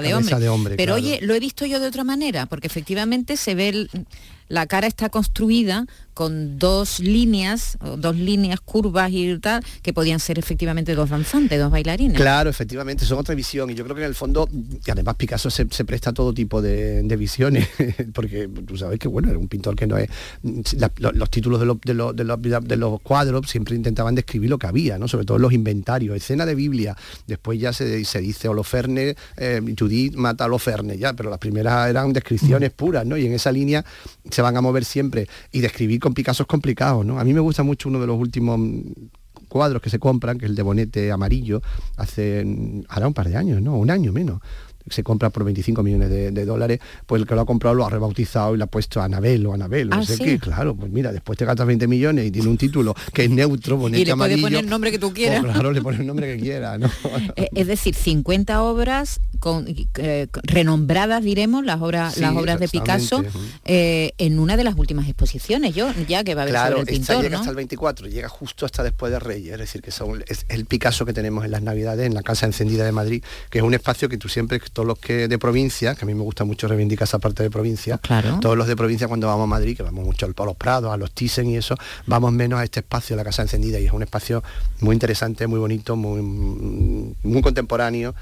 de- 0.02 0.08
de, 0.08 0.14
hombre. 0.16 0.30
cabeza 0.32 0.40
de 0.40 0.50
hombre, 0.50 0.76
Pero 0.78 0.96
claro. 0.96 1.06
oye, 1.08 1.20
lo 1.22 1.34
he 1.36 1.40
visto 1.40 1.66
yo 1.66 1.80
de 1.82 1.88
otra 1.88 2.04
manera, 2.06 2.46
porque 2.46 2.68
efectivamente 2.68 3.36
se 3.38 3.56
ve 3.56 3.70
el- 3.70 3.90
la 4.50 4.68
cara 4.68 4.88
está 4.88 5.10
construida 5.10 5.86
con 6.14 6.60
dos 6.60 7.00
líneas, 7.00 7.78
dos 7.98 8.16
líneas 8.16 8.60
curvas 8.62 9.12
y 9.12 9.38
tal, 9.40 9.64
que 9.82 9.94
podían 9.94 10.20
ser 10.20 10.40
efectivamente 10.40 10.96
dos 10.96 11.10
danzantes, 11.10 11.60
dos 11.60 11.72
bailarines. 11.72 12.18
Claro, 12.18 12.50
efectivamente, 12.50 13.06
son 13.06 13.20
otra 13.20 13.36
visión 13.36 13.70
y 13.70 13.76
yo 13.76 13.84
creo 13.84 13.96
que 13.96 14.02
en 14.04 14.08
el 14.10 14.16
fondo, 14.16 14.48
y 14.86 14.92
además 14.92 15.16
Picasso 15.16 15.50
se, 15.50 15.68
se 15.70 15.86
presta 15.86 16.12
a 16.12 16.14
todo 16.14 16.34
tipo 16.34 16.62
de, 16.62 17.04
de 17.04 17.16
visiones, 17.16 17.68
porque 18.14 18.48
tú 18.66 18.78
sabes 18.78 19.00
que 19.00 19.08
bueno, 19.08 19.30
era 19.30 19.38
un 19.38 19.48
pintor 19.48 19.76
que 19.76 19.88
no 19.88 19.98
es... 19.98 20.10
la- 20.78 20.92
lo- 20.98 21.12
los 21.12 21.30
títulos 21.30 21.60
de 21.60 21.66
los, 21.66 21.80
de, 21.82 21.94
los, 21.94 22.16
de, 22.16 22.24
los, 22.24 22.40
de 22.68 22.78
los 22.78 23.02
cuadros 23.02 23.50
siempre 23.50 23.76
intentaban 23.76 24.16
describir 24.16 24.50
lo 24.50 24.58
que 24.58 24.68
había, 24.68 24.98
¿no? 24.98 25.08
sobre 25.08 25.26
todo 25.26 25.38
los 25.40 25.54
inventarios, 25.54 26.16
escena 26.16 26.46
de 26.46 26.56
Biblia, 26.56 26.96
después 27.28 27.60
ya 27.60 27.74
se, 27.74 28.04
se 28.06 28.20
dice 28.20 28.48
Holoferne, 28.48 29.16
eh, 29.38 29.62
Judith 29.78 30.16
mata 30.16 30.44
a 30.44 30.48
Holoferne, 30.48 30.98
ya, 30.98 31.14
pero 31.14 31.30
las 31.30 31.40
primeras 31.40 31.90
eran 31.90 32.14
descripciones 32.14 32.72
puras, 32.72 33.06
¿no? 33.06 33.18
Y 33.18 33.26
en 33.26 33.34
esa 33.34 33.52
línea 33.52 33.84
se 34.30 34.42
van 34.42 34.58
a 34.58 34.62
mover 34.62 34.86
siempre 34.86 35.28
y 35.52 35.62
describir 35.62 36.00
con 36.04 36.14
Picasso 36.14 36.44
es 36.44 36.48
complicado, 36.48 37.02
¿no? 37.06 37.18
A 37.18 37.24
mí 37.24 37.34
me 37.34 37.40
gusta 37.40 37.64
mucho 37.64 37.88
uno 37.88 37.98
de 37.98 38.08
los 38.08 38.20
últimos 38.20 38.60
cuadros 39.48 39.82
que 39.82 39.90
se 39.90 40.00
compran, 40.00 40.38
que 40.38 40.46
es 40.46 40.50
el 40.50 40.56
de 40.58 40.62
Bonete 40.62 41.12
amarillo, 41.14 41.62
hace 41.96 42.44
mm, 42.44 42.82
hará 42.90 43.08
un 43.08 43.14
par 43.14 43.30
de 43.30 43.38
años, 43.38 43.62
¿no? 43.62 43.78
Un 43.78 43.90
año 43.90 44.12
menos. 44.12 44.42
Se 44.90 45.04
compra 45.04 45.30
por 45.30 45.44
25 45.46 45.82
millones 45.84 46.10
de, 46.10 46.32
de 46.32 46.46
dólares, 46.46 46.80
pues 47.06 47.22
el 47.22 47.28
que 47.28 47.36
lo 47.36 47.42
ha 47.42 47.46
comprado 47.46 47.76
lo 47.76 47.86
ha 47.86 47.90
rebautizado 47.90 48.54
y 48.54 48.58
le 48.58 48.64
ha 48.66 48.68
puesto 48.68 49.02
Anabel 49.02 49.46
o 49.46 49.54
Anabel, 49.54 49.90
no 49.90 49.98
Ah, 49.98 50.06
sé 50.06 50.18
¿sí? 50.18 50.24
qué, 50.24 50.40
claro, 50.40 50.76
pues 50.76 50.92
mira, 50.92 51.12
después 51.12 51.38
te 51.38 51.46
gastas 51.46 51.66
20 51.68 51.88
millones 51.88 52.26
y 52.28 52.32
tiene 52.32 52.48
un 52.50 52.58
título 52.58 52.94
que 53.14 53.24
es 53.26 53.30
neutro, 53.30 53.78
Bonete 53.78 54.02
y 54.02 54.06
le 54.06 54.16
puede 54.16 54.38
poner 54.42 54.60
el 54.60 54.70
nombre 54.70 54.92
que 54.92 55.00
tú 55.00 55.08
pues 55.08 55.16
quieras. 55.16 55.44
claro, 55.44 55.72
le 55.72 55.82
pones 55.82 56.00
el 56.02 56.08
nombre 56.08 56.36
que 56.36 56.42
quiera, 56.42 56.78
¿no? 56.78 56.90
Eh, 57.36 57.50
Es 57.56 57.68
decir, 57.68 57.96
50 57.96 58.62
obras 58.64 59.20
con, 59.40 59.66
eh, 59.96 60.28
renombradas, 60.44 61.24
diremos, 61.24 61.66
las 61.66 61.82
obras, 61.82 62.14
Sí, 62.16 62.22
las 62.22 62.36
obras 62.36 62.60
de 62.60 62.68
Picasso, 62.68 63.24
eh, 63.66 64.14
en 64.18 64.40
una 64.40 64.58
de 64.58 64.64
las 64.64 64.76
últimas 64.78 65.08
exposiciones, 65.08 65.74
yo 65.76 65.92
ya 66.08 66.24
que 66.24 66.36
va 66.36 66.42
a 66.42 66.44
haber 66.44 66.54
Claro, 66.54 66.78
sobre 66.80 66.92
el 66.94 66.98
pintor, 67.00 67.18
llega 67.24 67.30
¿no? 67.30 67.38
hasta 67.40 67.50
el 67.50 67.56
24, 67.56 68.08
llega 68.08 68.30
justo 68.30 68.66
hasta 68.66 68.84
después 68.84 69.12
de 69.12 69.20
Reyes, 69.20 69.54
es 69.54 69.60
decir, 69.60 69.82
que 69.82 69.92
son- 69.92 70.24
es 70.28 70.46
el 70.50 70.66
Picasso 70.66 71.06
que 71.06 71.14
tenemos 71.14 71.46
en 71.46 71.52
las 71.52 71.62
Navidades, 71.62 72.06
en 72.08 72.14
la 72.14 72.24
Casa 72.24 72.46
Encendida 72.46 72.84
de 72.86 72.92
Madrid, 72.92 73.24
que 73.50 73.60
es 73.60 73.64
un 73.64 73.74
espacio 73.74 74.10
que 74.10 74.18
tú 74.18 74.30
siempre, 74.30 74.58
todos 74.74 74.86
los 74.88 74.98
que 75.00 75.28
de 75.28 75.38
provincia, 75.40 75.96
que 75.96 76.04
a 76.04 76.08
mí 76.08 76.14
me 76.16 76.24
gusta 76.24 76.44
mucho 76.44 76.68
reivindicar 76.68 77.08
esa 77.08 77.20
parte 77.20 77.44
de 77.44 77.50
provincia, 77.50 78.00
Claro. 78.00 78.40
todos 78.42 78.58
los 78.58 78.68
de 78.68 78.76
provincia 78.76 79.08
cuando 79.08 79.28
vamos 79.28 79.44
a 79.46 79.48
Madrid, 79.48 79.78
que 79.78 79.84
vamos 79.84 80.04
mucho 80.06 80.26
al- 80.26 80.34
a 80.38 80.46
los 80.46 80.56
Prados, 80.56 80.92
a 80.92 80.98
los 80.98 81.12
Thyssen 81.12 81.48
y 81.48 81.56
eso, 81.58 81.76
vamos 82.08 82.34
menos 82.34 82.60
a 82.60 82.64
este 82.64 82.80
espacio, 82.82 83.16
la 83.16 83.24
Casa 83.24 83.44
Encendida, 83.44 83.80
y 83.80 83.86
es 83.86 83.94
un 83.94 84.04
espacio 84.04 84.44
muy 84.82 84.94
interesante, 84.96 85.46
muy 85.48 85.60
bonito, 85.60 85.96
muy, 85.96 86.22
muy 86.22 87.42
contemporáneo. 87.42 88.16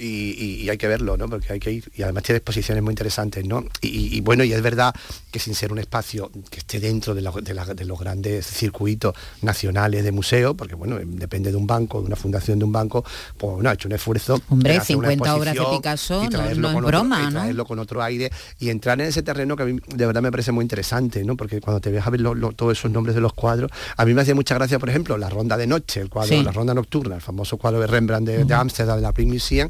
Y, 0.00 0.04
y- 0.38 0.62
y 0.62 0.70
hay 0.70 0.78
que 0.78 0.86
verlo, 0.86 1.16
¿no? 1.16 1.28
Porque 1.28 1.52
hay 1.52 1.58
que 1.58 1.72
ir. 1.72 1.90
Y 1.96 2.02
además 2.02 2.22
tiene 2.22 2.36
exposiciones 2.36 2.82
muy 2.84 2.92
interesantes, 2.92 3.44
¿no? 3.44 3.64
Y, 3.80 4.20
bueno, 4.20 4.44
y 4.44 4.52
es 4.52 4.62
verdad 4.62 4.94
que 5.32 5.38
sin 5.40 5.54
ser 5.54 5.72
un 5.72 5.78
espacio 5.80 6.30
que 6.50 6.58
esté 6.60 6.78
dentro 6.78 7.14
de, 7.14 7.22
la- 7.22 7.32
de 7.32 7.52
la- 7.54 7.64
de 7.66 7.84
los 7.84 7.98
grandes 7.98 8.46
circuitos 8.46 9.14
nacionales 9.42 10.04
de 10.04 10.12
museo, 10.12 10.54
porque 10.54 10.74
bueno, 10.74 10.98
depende 11.04 11.50
de 11.50 11.56
un 11.56 11.66
banco, 11.66 12.00
de 12.00 12.06
una 12.06 12.16
fundación 12.16 12.58
de 12.58 12.64
un 12.64 12.72
banco, 12.72 13.04
pues 13.36 13.54
bueno, 13.54 13.70
ha 13.70 13.72
hecho 13.74 13.88
un 13.88 13.94
esfuerzo. 13.94 14.40
Hombre, 14.48 14.74
en 14.74 14.80
hacer 14.80 14.96
una 14.96 15.08
50 15.10 15.34
obras 15.36 15.54
de 15.54 15.76
Picasso 15.76 16.20
y 16.22 16.24
no- 16.24 16.30
traerlo 16.30 16.62
no 16.62 16.68
es 16.68 16.74
con 16.74 16.84
otro- 16.84 16.98
broma, 17.00 17.20
y 17.20 17.24
¿no? 17.24 17.30
traerlo 17.30 17.64
con 17.66 17.78
otro 17.78 18.02
aire 18.02 18.30
y 18.60 18.70
entrar 18.70 19.00
en 19.00 19.08
ese 19.08 19.22
terreno 19.22 19.56
que 19.56 19.62
a 19.64 19.66
mí 19.66 19.80
de 19.94 20.06
verdad 20.06 20.22
me 20.22 20.30
parece 20.30 20.52
muy 20.52 20.62
interesante, 20.62 21.24
¿no? 21.24 21.36
Porque 21.36 21.60
cuando 21.60 21.80
te 21.80 21.90
ves 21.90 22.06
a 22.06 22.10
ver 22.10 22.20
lo- 22.20 22.34
lo- 22.34 22.52
todos 22.52 22.78
esos 22.78 22.90
nombres 22.90 23.14
de 23.14 23.20
los 23.20 23.32
cuadros, 23.32 23.70
a 23.96 24.04
mí 24.04 24.14
me 24.14 24.22
hacía 24.22 24.34
mucha 24.34 24.54
gracia, 24.54 24.78
por 24.78 24.88
ejemplo, 24.90 25.18
la 25.18 25.28
ronda 25.28 25.56
de 25.56 25.66
noche, 25.66 26.00
el 26.00 26.08
cuadro, 26.08 26.36
Sí. 26.36 26.42
la 26.44 26.52
ronda 26.52 26.72
nocturna, 26.74 27.16
el 27.16 27.20
famoso 27.22 27.56
cuadro 27.56 27.80
de 27.80 27.86
Rembrandt 27.86 28.28
de, 28.28 28.44
de 28.44 28.54
Ámsterdam, 28.54 28.96
de 28.96 29.02
la 29.02 29.12
Prix 29.12 29.28
Museum, 29.28 29.68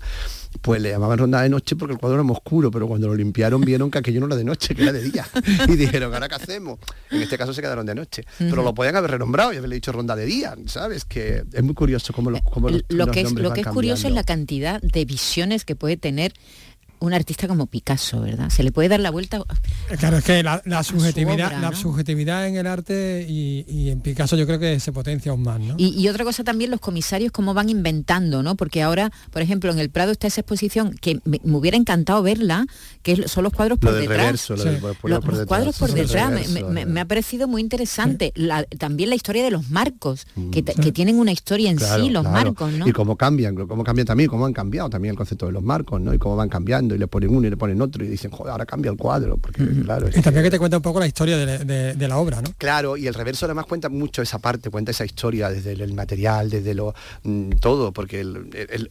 pues 0.62 0.80
le 0.80 0.90
llamaban 0.90 1.18
ronda 1.18 1.42
de 1.42 1.48
noche 1.48 1.76
porque 1.76 1.94
el 1.94 1.98
cuadro 1.98 2.16
era 2.16 2.22
muy 2.22 2.34
oscuro, 2.34 2.70
pero 2.70 2.88
cuando 2.88 3.08
lo 3.08 3.14
limpiaron 3.14 3.60
vieron 3.60 3.90
que 3.90 3.98
aquello 3.98 4.20
no 4.20 4.26
era 4.26 4.36
de 4.36 4.44
noche, 4.44 4.74
que 4.74 4.82
era 4.82 4.92
de 4.92 5.02
día. 5.02 5.26
Y 5.68 5.76
dijeron, 5.76 6.12
¿ahora 6.12 6.28
qué 6.28 6.34
hacemos? 6.34 6.78
En 7.10 7.22
este 7.22 7.38
caso 7.38 7.52
se 7.52 7.60
quedaron 7.60 7.86
de 7.86 7.94
noche. 7.94 8.24
Pero 8.38 8.62
lo 8.62 8.74
podían 8.74 8.96
haber 8.96 9.12
renombrado 9.12 9.52
y 9.52 9.56
haberle 9.56 9.76
dicho 9.76 9.92
ronda 9.92 10.16
de 10.16 10.26
día, 10.26 10.56
¿sabes? 10.66 11.04
Que 11.04 11.44
es 11.52 11.62
muy 11.62 11.74
curioso 11.74 12.12
cómo, 12.12 12.30
los, 12.30 12.40
cómo 12.42 12.70
los, 12.70 12.82
lo 12.88 13.06
que 13.08 13.22
es, 13.22 13.32
lo 13.32 13.52
que 13.52 13.60
es 13.60 13.66
curioso 13.66 14.08
es 14.08 14.14
la 14.14 14.24
cantidad 14.24 14.80
de 14.80 15.04
visiones 15.04 15.64
que 15.64 15.76
puede 15.76 15.96
tener 15.96 16.32
un 17.00 17.14
artista 17.14 17.48
como 17.48 17.66
Picasso, 17.66 18.20
¿verdad? 18.20 18.50
Se 18.50 18.62
le 18.62 18.72
puede 18.72 18.88
dar 18.88 19.00
la 19.00 19.10
vuelta 19.10 19.40
Claro, 19.98 20.18
es 20.18 20.24
que 20.24 20.42
la, 20.42 20.62
la 20.64 20.82
subjetividad, 20.82 21.48
obra, 21.48 21.60
la 21.60 21.74
subjetividad 21.74 22.46
en 22.46 22.56
el 22.56 22.66
arte 22.66 23.24
y, 23.28 23.64
y 23.68 23.90
en 23.90 24.00
Picasso 24.00 24.36
yo 24.36 24.46
creo 24.46 24.58
que 24.58 24.80
se 24.80 24.92
potencia 24.92 25.30
aún 25.32 25.42
más, 25.42 25.60
¿no? 25.60 25.74
Y, 25.78 25.88
y 25.98 26.08
otra 26.08 26.24
cosa 26.24 26.44
también, 26.44 26.70
los 26.70 26.80
comisarios 26.80 27.32
cómo 27.32 27.54
van 27.54 27.68
inventando, 27.68 28.42
¿no? 28.42 28.56
Porque 28.56 28.82
ahora, 28.82 29.10
por 29.30 29.42
ejemplo, 29.42 29.70
en 29.72 29.78
el 29.78 29.90
Prado 29.90 30.12
está 30.12 30.26
esa 30.26 30.40
exposición 30.40 30.94
que 31.00 31.20
me, 31.24 31.40
me 31.44 31.56
hubiera 31.56 31.76
encantado 31.76 32.22
verla, 32.22 32.66
que 33.02 33.28
son 33.28 33.44
los 33.44 33.52
cuadros 33.52 33.78
por 33.78 33.92
Lo 33.92 33.98
detrás. 33.98 34.18
reverso, 34.18 34.56
lo 34.56 34.64
del- 34.64 34.74
Sí. 34.76 34.80
por- 34.80 34.96
por- 34.96 35.10
Los- 35.10 35.20
por 35.20 35.28
los 35.30 35.38
detrás, 35.40 35.46
cuadros 35.48 35.78
por 35.78 35.92
detrás. 35.92 36.30
Me- 36.30 36.36
reverso, 36.42 36.68
me, 36.68 36.84
me- 36.84 36.86
me 36.86 37.00
ha 37.00 37.04
parecido 37.04 37.48
muy 37.48 37.62
interesante. 37.62 38.32
La- 38.34 38.64
también 38.64 39.08
la 39.10 39.16
historia 39.16 39.42
de 39.44 39.50
los 39.50 39.70
marcos, 39.70 40.26
que, 40.52 40.62
tienen 40.92 41.18
una 41.18 41.32
historia 41.32 41.70
en. 41.70 41.76
Claro, 41.76 42.04
sí, 42.04 42.10
los 42.10 42.22
claro. 42.22 42.36
marcos, 42.46 42.72
¿no? 42.72 42.88
Y 42.88 42.92
cómo 42.92 43.16
cambian, 43.16 43.54
cómo 43.54 43.84
cambian 43.84 44.06
también, 44.06 44.28
cómo 44.30 44.46
han 44.46 44.52
cambiado 44.52 44.88
también 44.90 45.12
el 45.12 45.16
concepto 45.16 45.46
de 45.46 45.52
los 45.52 45.62
marcos, 45.62 46.00
¿no? 46.00 46.12
Y 46.14 46.18
cómo 46.18 46.34
van 46.36 46.48
cambiando 46.48 46.87
y 46.94 46.98
le 46.98 47.06
ponen 47.06 47.30
uno 47.30 47.46
y 47.46 47.50
le 47.50 47.56
ponen 47.56 47.80
otro 47.82 48.04
y 48.04 48.08
dicen, 48.08 48.30
joder, 48.30 48.52
ahora 48.52 48.66
cambia 48.66 48.90
el 48.90 48.96
cuadro, 48.96 49.36
porque 49.36 49.64
claro, 49.84 50.08
es 50.08 50.16
Y 50.16 50.22
también 50.22 50.44
que 50.44 50.50
te 50.50 50.58
cuenta 50.58 50.76
un 50.76 50.82
poco 50.82 51.00
la 51.00 51.06
historia 51.06 51.36
de, 51.36 51.58
de- 51.64 51.94
de 51.94 52.08
la 52.08 52.18
obra, 52.18 52.40
¿no? 52.42 52.52
Claro, 52.58 52.96
y 52.96 53.06
el 53.06 53.14
reverso 53.14 53.46
además 53.46 53.66
cuenta 53.66 53.88
mucho 53.88 54.22
esa 54.22 54.38
parte, 54.38 54.70
cuenta 54.70 54.90
esa 54.90 55.04
historia 55.04 55.50
desde 55.50 55.72
el, 55.72 55.80
el 55.80 55.94
material, 55.94 56.50
desde 56.50 56.74
lo 56.74 56.94
mm, 57.22 57.50
todo, 57.60 57.92
porque 57.92 58.20
el- 58.20 58.48
el- 58.52 58.88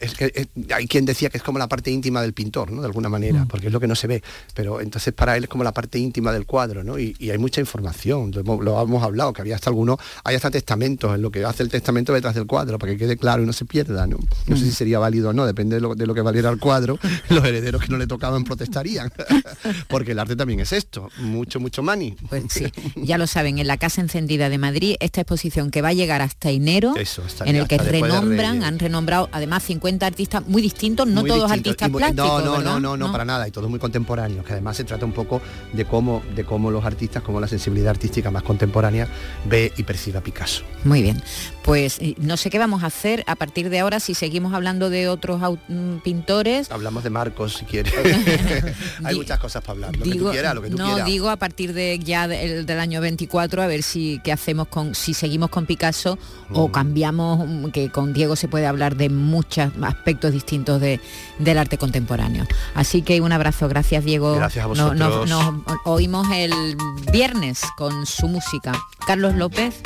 hay 0.74 0.86
quien 0.86 1.04
decía 1.04 1.30
que 1.30 1.36
es 1.38 1.42
como 1.42 1.58
la 1.58 1.68
parte 1.68 1.90
íntima 1.90 2.22
del 2.22 2.32
pintor, 2.32 2.70
¿no? 2.72 2.80
De 2.80 2.86
alguna 2.86 3.08
manera, 3.08 3.46
porque 3.48 3.66
es 3.68 3.72
lo 3.72 3.80
que 3.80 3.86
no 3.86 3.94
se 3.94 4.06
ve, 4.06 4.22
pero 4.54 4.80
entonces 4.80 5.12
para 5.14 5.36
él 5.36 5.44
es 5.44 5.50
como 5.50 5.64
la 5.64 5.72
parte 5.72 5.98
íntima 5.98 6.32
del 6.32 6.46
cuadro, 6.46 6.84
¿no? 6.84 6.98
Y, 6.98 7.14
y 7.18 7.30
hay 7.30 7.38
mucha 7.38 7.60
información, 7.60 8.30
lo 8.34 8.40
hemos, 8.40 8.64
lo 8.64 8.80
hemos 8.82 9.02
hablado, 9.02 9.32
que 9.32 9.42
había 9.42 9.54
hasta 9.54 9.70
algunos, 9.70 9.98
hay 10.24 10.36
hasta 10.36 10.50
testamentos 10.50 11.14
en 11.14 11.22
lo 11.22 11.30
que 11.30 11.44
hace 11.44 11.62
el 11.62 11.68
testamento 11.68 12.12
detrás 12.12 12.34
del 12.34 12.46
cuadro, 12.46 12.78
para 12.78 12.92
que 12.92 12.98
quede 12.98 13.16
claro 13.16 13.42
y 13.42 13.46
no 13.46 13.52
se 13.52 13.64
pierda, 13.64 14.06
¿no? 14.06 14.18
No 14.46 14.56
sé 14.56 14.64
si 14.64 14.72
sería 14.72 14.98
válido 14.98 15.30
o 15.30 15.32
no, 15.32 15.46
depende 15.46 15.76
de 15.76 15.80
lo, 15.82 15.94
de 15.94 16.06
lo 16.06 16.14
que 16.14 16.20
valiera 16.22 16.50
el 16.50 16.58
cuadro, 16.58 16.98
los 17.28 17.44
herederos 17.44 17.87
que 17.88 17.92
no 17.92 17.98
le 17.98 18.06
tocaban 18.06 18.44
protestarían, 18.44 19.10
porque 19.88 20.12
el 20.12 20.18
arte 20.18 20.36
también 20.36 20.60
es 20.60 20.72
esto, 20.72 21.10
mucho, 21.18 21.58
mucho 21.58 21.82
money. 21.82 22.14
Pues 22.28 22.44
sí, 22.50 22.66
ya 22.96 23.18
lo 23.18 23.26
saben, 23.26 23.58
en 23.58 23.66
la 23.66 23.76
Casa 23.78 24.00
Encendida 24.00 24.48
de 24.48 24.58
Madrid, 24.58 24.96
esta 25.00 25.22
exposición 25.22 25.70
que 25.70 25.82
va 25.82 25.88
a 25.88 25.92
llegar 25.92 26.20
hasta 26.22 26.50
enero, 26.50 26.94
Eso, 26.96 27.22
en 27.44 27.56
el 27.56 27.66
que 27.66 27.78
renombran, 27.78 28.62
han 28.62 28.78
renombrado 28.78 29.28
además 29.32 29.62
50 29.64 30.06
artistas 30.06 30.46
muy 30.46 30.62
distintos, 30.62 31.06
no 31.06 31.22
Muy 31.22 31.30
todos 31.30 31.50
artistas 31.50 31.90
muy- 31.90 31.98
plásticos. 32.00 32.44
No, 32.44 32.58
no, 32.58 32.62
no, 32.62 32.80
no, 32.80 32.96
no, 32.96 33.12
para 33.12 33.24
nada. 33.24 33.48
Y 33.48 33.50
todo 33.50 33.68
muy 33.68 33.78
contemporáneo, 33.78 34.44
que 34.44 34.52
además 34.52 34.76
se 34.76 34.84
trata 34.84 35.04
un 35.04 35.12
poco 35.12 35.40
de 35.72 35.84
cómo, 35.84 36.22
de 36.34 36.44
cómo 36.44 36.70
los 36.70 36.84
artistas, 36.84 37.22
cómo 37.22 37.40
la 37.40 37.48
sensibilidad 37.48 37.90
artística 37.90 38.30
más 38.30 38.42
contemporánea 38.42 39.08
ve 39.46 39.72
y 39.76 39.82
percibe 39.82 40.18
a 40.18 40.22
Picasso. 40.22 40.62
Muy 40.84 41.02
bien, 41.02 41.22
pues 41.62 41.98
eh, 42.00 42.14
no 42.18 42.36
sé 42.36 42.50
qué 42.50 42.58
vamos 42.58 42.82
a 42.82 42.86
hacer 42.86 43.24
a 43.26 43.36
partir 43.36 43.70
de 43.70 43.78
ahora 43.78 44.00
si 44.00 44.14
seguimos 44.14 44.54
hablando 44.54 44.90
de 44.90 45.08
otros 45.08 45.40
mm, 45.68 45.98
pintores. 45.98 46.70
Hablamos 46.70 47.04
de 47.04 47.10
Marcos 47.10 47.54
si 47.54 47.64
quieres. 47.64 47.77
Hay 49.04 49.14
muchas 49.16 49.38
cosas 49.38 49.62
para 49.62 49.72
hablar. 49.74 49.96
Lo 49.96 50.04
que 50.04 50.14
tú 50.18 50.30
quieras, 50.30 50.54
lo 50.54 50.62
que 50.62 50.70
tú 50.70 50.76
no 50.78 50.86
quieras. 50.86 51.06
digo 51.06 51.30
a 51.30 51.36
partir 51.36 51.72
de 51.72 51.98
ya 51.98 52.28
del, 52.28 52.66
del 52.66 52.80
año 52.80 53.00
24 53.00 53.62
a 53.62 53.66
ver 53.66 53.82
si 53.82 54.20
qué 54.24 54.32
hacemos 54.32 54.68
con 54.68 54.94
si 54.94 55.14
seguimos 55.14 55.50
con 55.50 55.66
Picasso 55.66 56.18
o 56.52 56.70
cambiamos 56.72 57.46
mm, 57.46 57.66
que 57.70 57.90
con 57.90 58.12
Diego 58.12 58.36
se 58.36 58.48
puede 58.48 58.66
hablar 58.66 58.96
de 58.96 59.08
muchos 59.08 59.70
aspectos 59.82 60.32
distintos 60.32 60.80
de, 60.80 61.00
del 61.38 61.58
arte 61.58 61.78
contemporáneo. 61.78 62.46
Así 62.74 63.02
que 63.02 63.20
un 63.20 63.32
abrazo, 63.32 63.68
gracias 63.68 64.04
Diego. 64.04 64.34
Gracias 64.34 64.64
a 64.64 64.68
nos- 64.68 64.78
vosotros. 64.98 65.28
nos 65.28 65.54
oímos 65.84 66.26
el 66.34 66.76
viernes 67.12 67.60
con 67.76 68.06
su 68.06 68.28
música. 68.28 68.72
Carlos 69.06 69.34
López. 69.34 69.80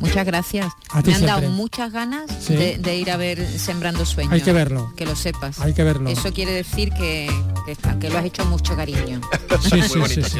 Muchas 0.00 0.24
gracias. 0.26 0.72
A 0.90 1.02
ti 1.02 1.10
Me 1.10 1.16
han 1.16 1.26
dado 1.26 1.48
muchas 1.50 1.92
ganas 1.92 2.30
Sí. 2.40 2.54
de, 2.54 2.78
de 2.78 2.96
ir 2.96 3.10
a 3.10 3.16
ver 3.16 3.46
Sembrando 3.58 4.04
Sueños. 4.06 4.32
Hay 4.32 4.40
que 4.42 4.52
verlo. 4.52 4.92
Que 4.96 5.04
lo 5.06 5.16
sepas. 5.16 5.58
Hay 5.60 5.72
que 5.74 5.82
verlo. 5.84 6.08
Eso 6.10 6.32
quiere 6.32 6.52
decir 6.52 6.90
que, 6.92 7.28
que, 7.66 7.72
está- 7.72 7.98
que 7.98 8.10
lo 8.10 8.18
has 8.18 8.24
hecho 8.24 8.44
mucho 8.46 8.76
cariño. 8.76 9.20
Sí, 9.62 9.80
sí, 9.82 10.00
sí, 10.08 10.22
sí. 10.22 10.38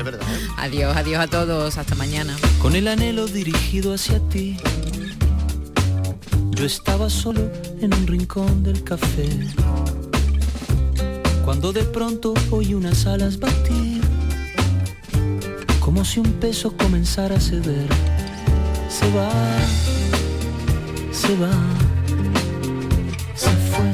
Adiós, 0.59 0.97
adiós 0.97 1.21
a 1.21 1.27
todos, 1.29 1.79
hasta 1.79 1.95
mañana. 1.95 2.37
Con 2.61 2.75
el 2.75 2.89
anhelo 2.89 3.27
dirigido 3.27 3.95
hacia 3.95 4.19
ti, 4.29 4.57
yo 6.51 6.65
estaba 6.67 7.09
solo 7.09 7.51
en 7.81 7.95
un 7.95 8.07
rincón 8.07 8.63
del 8.65 8.83
café. 8.83 9.29
Cuando 11.45 11.73
de 11.73 11.85
pronto 11.85 12.35
oí 12.51 12.75
unas 12.75 13.07
alas 13.07 13.39
batir, 13.39 14.03
como 15.81 16.05
si 16.05 16.19
un 16.21 16.33
peso 16.35 16.77
comenzara 16.77 17.37
a 17.37 17.41
ceder. 17.41 17.87
Se 18.95 19.11
va, 19.11 19.29
se 21.11 21.37
va, 21.37 21.51
se 23.35 23.51
fue. 23.51 23.91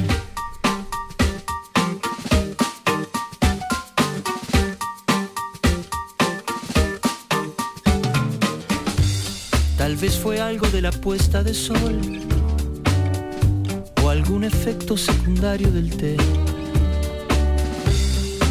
Tal 9.75 9.95
vez 9.95 10.19
fue 10.19 10.39
algo 10.39 10.67
de 10.67 10.83
la 10.83 10.91
puesta 10.91 11.41
de 11.41 11.55
sol 11.55 11.99
o 14.03 14.09
algún 14.09 14.43
efecto 14.43 14.97
secundario 14.97 15.71
del 15.71 15.97
té. 15.97 16.15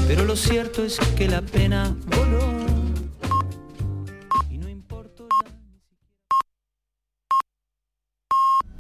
Pero 0.09 0.25
lo 0.25 0.35
cierto 0.35 0.83
es 0.85 0.99
que 1.17 1.29
la 1.29 1.43
pena 1.43 1.95
voló 2.17 2.60